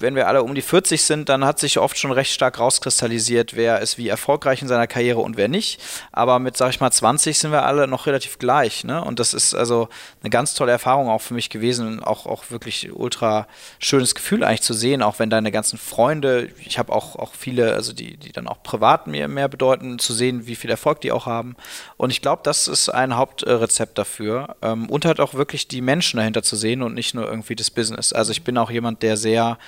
wenn 0.00 0.14
wir 0.14 0.26
alle 0.28 0.42
um 0.42 0.54
die 0.54 0.62
40 0.62 1.02
sind, 1.02 1.28
dann 1.28 1.44
hat 1.44 1.58
sich 1.58 1.78
oft 1.78 1.98
schon 1.98 2.10
recht 2.10 2.32
stark 2.32 2.58
rauskristallisiert, 2.58 3.54
wer 3.54 3.80
ist 3.80 3.98
wie 3.98 4.08
erfolgreich 4.08 4.62
in 4.62 4.68
seiner 4.68 4.86
Karriere 4.86 5.20
und 5.20 5.36
wer 5.36 5.48
nicht. 5.48 5.80
Aber 6.12 6.38
mit, 6.38 6.56
sag 6.56 6.70
ich 6.70 6.80
mal, 6.80 6.90
20 6.90 7.38
sind 7.38 7.52
wir 7.52 7.64
alle 7.64 7.86
noch 7.86 8.06
relativ 8.06 8.38
gleich. 8.38 8.84
Ne? 8.84 9.04
Und 9.04 9.20
das 9.20 9.34
ist 9.34 9.54
also 9.54 9.88
eine 10.22 10.30
ganz 10.30 10.54
tolle 10.54 10.72
Erfahrung 10.72 11.08
auch 11.08 11.20
für 11.20 11.34
mich 11.34 11.50
gewesen. 11.50 12.02
Auch, 12.02 12.26
auch 12.26 12.50
wirklich 12.50 12.90
ultra 12.92 13.46
schönes 13.78 14.14
Gefühl 14.14 14.42
eigentlich 14.42 14.62
zu 14.62 14.74
sehen, 14.74 15.02
auch 15.02 15.18
wenn 15.18 15.30
deine 15.30 15.52
ganzen 15.52 15.78
Freunde, 15.78 16.50
ich 16.64 16.78
habe 16.78 16.92
auch, 16.92 17.16
auch 17.16 17.34
viele, 17.34 17.74
also 17.74 17.92
die, 17.92 18.16
die 18.16 18.32
dann 18.32 18.48
auch 18.48 18.62
privat 18.62 19.06
mir 19.06 19.28
mehr 19.28 19.48
bedeuten, 19.48 19.98
zu 19.98 20.14
sehen, 20.14 20.46
wie 20.46 20.56
viel 20.56 20.70
Erfolg 20.70 21.00
die 21.02 21.12
auch 21.12 21.26
haben. 21.26 21.56
Und 21.96 22.10
ich 22.10 22.22
glaube, 22.22 22.42
das 22.44 22.68
ist 22.68 22.88
ein 22.88 23.16
Hauptrezept 23.16 23.98
dafür. 23.98 24.56
Ähm, 24.62 24.88
und 24.88 25.04
halt 25.04 25.20
auch 25.20 25.34
wirklich 25.34 25.68
die 25.68 25.82
Menschen 25.82 26.16
dahinter 26.16 26.42
zu 26.42 26.56
sehen 26.56 26.82
und 26.82 26.94
nicht 26.94 27.14
nur 27.14 27.28
irgendwie 27.28 27.56
das 27.56 27.70
Business. 27.70 28.12
Also 28.12 28.32
ich 28.32 28.44
bin 28.44 28.56
auch 28.56 28.70
jemand, 28.70 29.02
der 29.02 29.16
sehr 29.16 29.58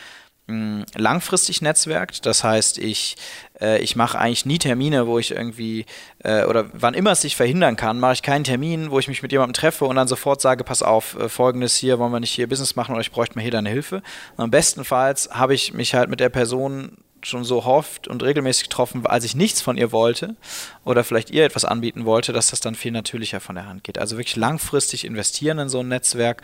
langfristig 0.49 1.63
netzwerkt. 1.63 2.27
Das 2.27 2.43
heißt, 2.43 2.79
ich, 2.79 3.17
äh, 3.61 3.79
ich 3.79 3.97
mache 3.97 4.19
eigentlich 4.19 4.45
nie 4.45 4.59
Termine, 4.59 5.07
wo 5.07 5.19
ich 5.19 5.31
irgendwie, 5.31 5.87
äh, 6.19 6.45
oder 6.45 6.69
wann 6.73 6.95
immer 6.95 7.13
es 7.13 7.23
sich 7.23 7.37
verhindern 7.37 7.77
kann, 7.77 8.01
mache 8.01 8.15
ich 8.15 8.23
keinen 8.23 8.45
Termin, 8.45 8.91
wo 8.91 8.99
ich 8.99 9.09
mich 9.09 9.23
mit 9.23 9.33
jemandem 9.33 9.55
treffe 9.55 9.85
und 9.85 9.97
dann 9.97 10.09
sofort 10.09 10.41
sage, 10.41 10.65
pass 10.65 10.83
auf, 10.83 11.17
äh, 11.19 11.29
folgendes 11.29 11.77
hier, 11.77 11.99
wollen 11.99 12.13
wir 12.13 12.21
nicht 12.21 12.33
hier 12.33 12.49
Business 12.49 12.77
machen 12.77 12.93
oder 12.93 13.01
ich 13.01 13.13
bräuchte 13.13 13.37
mal 13.37 13.43
hier 13.43 13.53
deine 13.53 13.71
Hilfe. 13.71 14.03
Und 14.37 14.45
am 14.45 14.51
bestenfalls 14.51 15.31
habe 15.33 15.55
ich 15.55 15.75
mich 15.75 15.95
halt 15.95 16.11
mit 16.11 16.21
der 16.21 16.29
Person 16.29 16.99
schon 17.27 17.45
so 17.45 17.63
oft 17.63 18.09
und 18.09 18.23
regelmäßig 18.23 18.65
getroffen, 18.65 19.07
als 19.07 19.25
ich 19.25 19.35
nichts 19.35 19.63
von 19.63 19.77
ihr 19.77 19.93
wollte 19.93 20.37
oder 20.85 21.05
vielleicht 21.05 21.31
ihr 21.31 21.45
etwas 21.45 21.65
anbieten 21.65 22.05
wollte, 22.05 22.33
dass 22.33 22.49
das 22.49 22.61
dann 22.61 22.75
viel 22.75 22.93
natürlicher 22.93 23.41
von 23.41 23.55
der 23.55 23.67
Hand 23.67 23.85
geht. 23.85 23.99
Also 23.99 24.17
wirklich 24.17 24.37
langfristig 24.37 25.05
investieren 25.05 25.59
in 25.59 25.69
so 25.69 25.81
ein 25.81 25.89
Netzwerk 25.89 26.43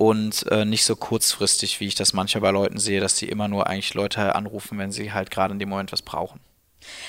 und 0.00 0.46
äh, 0.50 0.64
nicht 0.64 0.86
so 0.86 0.96
kurzfristig, 0.96 1.78
wie 1.78 1.86
ich 1.86 1.94
das 1.94 2.14
manchmal 2.14 2.40
bei 2.40 2.50
Leuten 2.52 2.78
sehe, 2.78 3.00
dass 3.00 3.18
sie 3.18 3.28
immer 3.28 3.48
nur 3.48 3.66
eigentlich 3.66 3.92
Leute 3.92 4.34
anrufen, 4.34 4.78
wenn 4.78 4.90
sie 4.90 5.12
halt 5.12 5.30
gerade 5.30 5.52
in 5.52 5.58
dem 5.58 5.68
Moment 5.68 5.92
was 5.92 6.00
brauchen. 6.00 6.40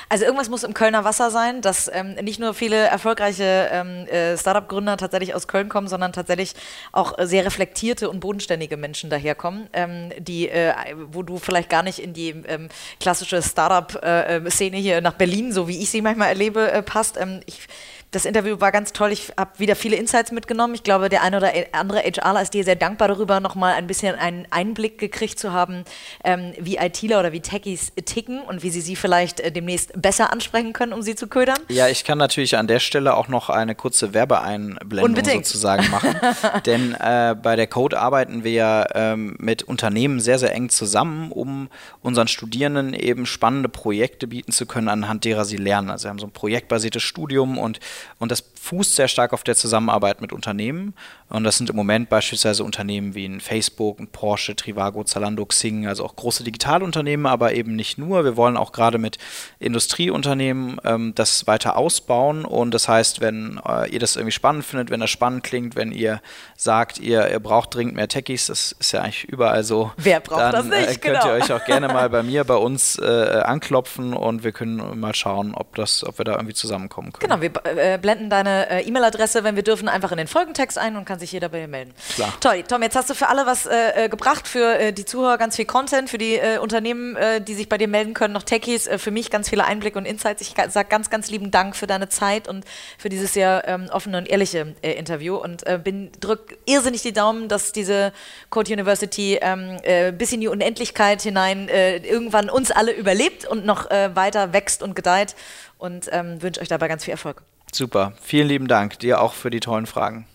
Also 0.10 0.26
irgendwas 0.26 0.50
muss 0.50 0.64
im 0.64 0.74
Kölner 0.74 1.06
Wasser 1.06 1.32
sein, 1.32 1.62
dass 1.62 1.89
ähm, 1.94 2.16
nicht 2.16 2.42
nur 2.42 2.54
viele 2.54 2.76
erfolgreiche 2.76 3.70
ähm, 3.72 4.06
äh, 4.08 4.38
Startup-Gründer 4.38 4.98
tatsächlich 4.98 5.34
aus 5.34 5.48
Köln 5.48 5.70
kommen, 5.70 5.88
sondern 5.88 6.12
tatsächlich 6.12 6.54
auch 6.92 7.14
sehr 7.18 7.46
reflektierte 7.46 8.10
und 8.10 8.20
bodenständige 8.20 8.76
Menschen 8.76 9.10
daherkommen, 9.10 9.70
ähm, 9.72 10.12
die, 10.18 10.50
äh, 10.50 10.74
wo 11.12 11.24
du 11.24 11.38
vielleicht 11.38 11.70
gar 11.70 11.84
nicht 11.84 12.00
in 12.00 12.12
die 12.12 12.32
ähm, 12.46 12.68
klassische 13.00 13.42
Startup-Szene 13.42 14.76
äh, 14.76 14.80
äh, 14.80 14.82
hier 14.82 15.00
nach 15.00 15.14
Berlin, 15.14 15.54
so 15.54 15.70
wie 15.70 15.82
ich 15.82 15.89
sie 15.89 16.02
manchmal 16.02 16.28
erlebe, 16.28 16.70
äh, 16.70 16.84
passt. 16.84 17.16
Ähm, 17.16 17.39
ich 17.46 17.70
das 18.12 18.26
Interview 18.26 18.59
war 18.59 18.74
ganz 18.74 18.91
toll. 18.91 19.14
Ich 19.14 19.32
habe 19.38 19.57
wieder 19.57 19.78
viele 19.78 19.95
Insights 19.95 20.34
mitgenommen. 20.34 20.76
Ich 20.76 20.84
glaube, 20.84 21.07
der 21.07 21.22
eine 21.22 21.38
oder 21.38 21.53
andere 21.72 21.99
HRler 21.99 22.41
ist 22.41 22.53
dir 22.53 22.66
sehr 22.66 22.76
dankbar 22.76 23.07
darüber, 23.07 23.39
nochmal 23.39 23.76
ein 23.76 23.88
bisschen 23.88 24.16
einen 24.16 24.45
Einblick 24.49 24.97
gekriegt 24.97 25.39
zu 25.39 25.53
haben, 25.53 25.86
ähm, 26.26 26.51
wie 26.59 26.76
ITler 26.76 27.22
oder 27.22 27.32
wie 27.32 27.39
Techies 27.39 27.93
ticken 28.03 28.41
und 28.41 28.64
wie 28.64 28.70
sie 28.70 28.82
sie 28.82 28.97
vielleicht 28.97 29.39
äh, 29.39 29.49
demnächst 29.49 29.93
besser 29.99 30.34
ansprechen 30.34 30.74
können, 30.74 30.91
um 30.91 31.01
sie 31.01 31.16
zu 31.16 31.28
ködern. 31.28 31.57
Ja, 31.70 31.88
ich 31.88 32.03
kann 32.03 32.18
natürlich 32.18 32.57
an 32.57 32.68
der 32.68 32.80
Stelle 32.80 33.16
auch 33.16 33.30
noch 33.30 33.49
eine 33.49 33.76
kurze 33.76 34.14
Werbeeinblendung 34.14 35.12
Unbedingt. 35.12 35.45
sozusagen 35.45 35.89
machen. 35.89 36.14
Denn 36.66 36.93
äh, 36.95 37.34
bei 37.41 37.55
der 37.55 37.68
Code 37.68 37.97
arbeiten 37.97 38.43
wir 38.43 38.51
ja 38.51 38.88
ähm, 38.93 39.38
mit 39.39 39.64
Unternehmen 39.64 40.20
sehr, 40.20 40.38
sehr 40.38 40.53
eng 40.53 40.68
zusammen, 40.68 41.32
um 41.32 41.70
unseren 42.01 42.28
Studierenden 42.28 42.93
eben 42.93 43.26
spannende 43.26 43.70
Projekte 43.70 44.28
bieten 44.28 44.51
zu 44.51 44.66
können, 44.66 44.89
anhand 44.89 45.24
derer 45.24 45.45
sie 45.45 45.55
lernen. 45.55 45.89
Also 45.89 46.05
wir 46.05 46.09
haben 46.09 46.20
so 46.20 46.28
ein 46.28 46.32
projektbasiertes 46.32 47.01
Studium 47.01 47.57
und 47.57 47.80
und 48.20 48.32
das 48.32 48.43
fußt 48.62 48.95
sehr 48.95 49.08
stark 49.08 49.34
auf 49.34 49.43
der 49.43 49.56
Zusammenarbeit 49.56 50.22
mit 50.22 50.32
Unternehmen. 50.32 50.93
Und 51.30 51.43
das 51.45 51.58
sind 51.58 51.70
im 51.70 51.76
Moment 51.76 52.10
beispielsweise 52.10 52.64
Unternehmen 52.64 53.16
wie 53.16 53.26
ein 53.26 53.39
Facebook, 53.39 53.99
ein 53.99 54.08
Porsche, 54.08 54.56
Trivago, 54.56 55.04
Zalando, 55.04 55.45
Xing, 55.45 55.88
also 55.88 56.06
auch 56.06 56.16
große 56.16 56.43
Digitalunternehmen, 56.43 57.26
aber 57.26 57.54
eben 57.54 57.76
nicht 57.76 57.97
nur. 57.97 58.24
Wir 58.26 58.36
wollen 58.38 58.58
auch 58.58 58.72
gerade 58.72 58.97
mit 58.97 59.18
Industrieunternehmen 59.60 60.80
ähm, 60.84 61.14
das 61.16 61.47
weiter 61.47 61.78
ausbauen. 61.78 62.45
Und 62.45 62.74
das 62.74 62.88
heißt, 62.88 63.22
wenn 63.22 63.60
äh, 63.66 63.89
ihr 63.89 63.99
das 63.99 64.16
irgendwie 64.16 64.32
spannend 64.32 64.66
findet, 64.66 64.89
wenn 64.89 64.99
das 64.99 65.10
spannend 65.10 65.43
klingt, 65.43 65.76
wenn 65.76 65.91
ihr 65.91 66.22
sagt, 66.58 66.99
ihr, 66.99 67.30
ihr 67.32 67.39
braucht 67.39 67.74
dringend 67.74 67.95
mehr 67.95 68.10
Techies, 68.10 68.47
das 68.47 68.74
ist 68.74 68.91
ja 68.91 69.02
eigentlich 69.02 69.24
überall 69.24 69.64
so. 69.64 69.91
Wer 69.97 70.20
braucht 70.20 70.41
dann, 70.41 70.52
das 70.52 70.66
nicht? 70.66 70.82
Äh, 70.82 70.95
könnt 70.95 71.22
genau. 71.22 71.28
ihr 71.28 71.41
euch 71.41 71.52
auch 71.52 71.66
gerne 71.66 71.88
mal 71.88 72.10
bei 72.12 72.24
mir, 72.24 72.43
bei 72.43 72.56
uns 72.56 72.99
äh, 72.99 73.41
anklopfen 73.45 74.14
und 74.14 74.43
wir 74.43 74.52
können 74.52 74.99
mal 74.99 75.16
schauen, 75.16 75.56
ob, 75.56 75.76
das, 75.76 76.04
ob 76.04 76.18
wir 76.18 76.26
da 76.26 76.34
irgendwie 76.34 76.54
zusammenkommen 76.54 77.14
können. 77.14 77.30
Genau, 77.30 77.41
wir 77.41 77.52
äh, 77.92 77.98
blenden 77.98 78.30
deine 78.30 78.70
äh, 78.70 78.88
E-Mail-Adresse, 78.88 79.44
wenn 79.44 79.56
wir 79.56 79.64
dürfen, 79.64 79.88
einfach 79.88 80.12
in 80.12 80.18
den 80.18 80.28
Folgentext 80.28 80.78
ein 80.78 80.96
und 80.96 81.06
kann 81.06 81.20
sich 81.20 81.32
jeder 81.32 81.50
bei 81.50 81.60
dir 81.60 81.68
melden. 81.68 81.94
Klar. 82.16 82.34
Toll, 82.39 82.64
Tom, 82.64 82.82
jetzt 82.84 82.96
hast 82.96 83.10
du 83.10 83.14
für 83.14 83.28
alle 83.28 83.46
was 83.46 83.66
äh, 83.66 84.06
äh 84.06 84.10
gebracht, 84.10 84.48
für 84.48 84.80
äh, 84.80 84.94
die 84.94 85.06
Zuhörer 85.06 85.38
ganz 85.38 85.56
viel 85.56 85.66
Content, 85.66 86.10
für 86.10 86.18
die 86.18 86.39
Unternehmen, 86.62 87.18
die 87.46 87.54
sich 87.54 87.70
bei 87.70 87.78
dir 87.78 87.88
melden 87.88 88.14
können, 88.14 88.34
noch 88.34 88.44
Techies, 88.44 88.89
für 88.98 89.12
mich 89.12 89.30
ganz 89.30 89.50
viele 89.50 89.66
Einblicke 89.66 89.98
und 89.98 90.06
Insights. 90.06 90.42
Ich 90.42 90.54
sage 90.70 90.89
ganz, 90.89 91.10
ganz 91.10 91.30
lieben 91.30 91.52
Dank 91.52 91.76
für 91.76 91.88
deine 91.88 92.10
Zeit 92.10 92.48
und 92.48 92.66
für 92.98 93.10
dieses 93.10 93.34
sehr 93.34 93.64
ähm, 93.68 93.89
offene 93.92 94.18
und 94.18 94.30
ehrliche 94.30 94.76
Interview 94.82 95.36
und 95.36 95.64
bin 95.84 96.12
drück 96.20 96.58
irrsinnig 96.66 97.02
die 97.02 97.14
Daumen, 97.14 97.48
dass 97.48 97.72
diese 97.72 98.14
Code 98.50 98.74
University 98.74 99.39
ähm, 99.42 99.78
bis 100.18 100.32
in 100.32 100.42
die 100.42 100.48
Unendlichkeit 100.48 101.22
hinein 101.22 101.70
irgendwann 101.70 102.50
uns 102.50 102.72
alle 102.72 102.92
überlebt 102.92 103.46
und 103.46 103.66
noch 103.66 103.89
weiter 103.89 104.54
wächst 104.54 104.84
und 104.84 104.96
gedeiht 104.96 105.36
und 105.82 106.10
ähm, 106.12 106.42
wünsche 106.42 106.62
euch 106.62 106.68
dabei 106.68 106.88
ganz 106.88 107.04
viel 107.04 107.12
Erfolg. 107.12 107.44
Super, 107.74 108.14
vielen 108.22 108.50
lieben 108.50 108.68
Dank 108.68 109.00
dir 109.00 109.22
auch 109.22 109.34
für 109.34 109.50
die 109.50 109.62
tollen 109.62 109.86
Fragen. 109.86 110.28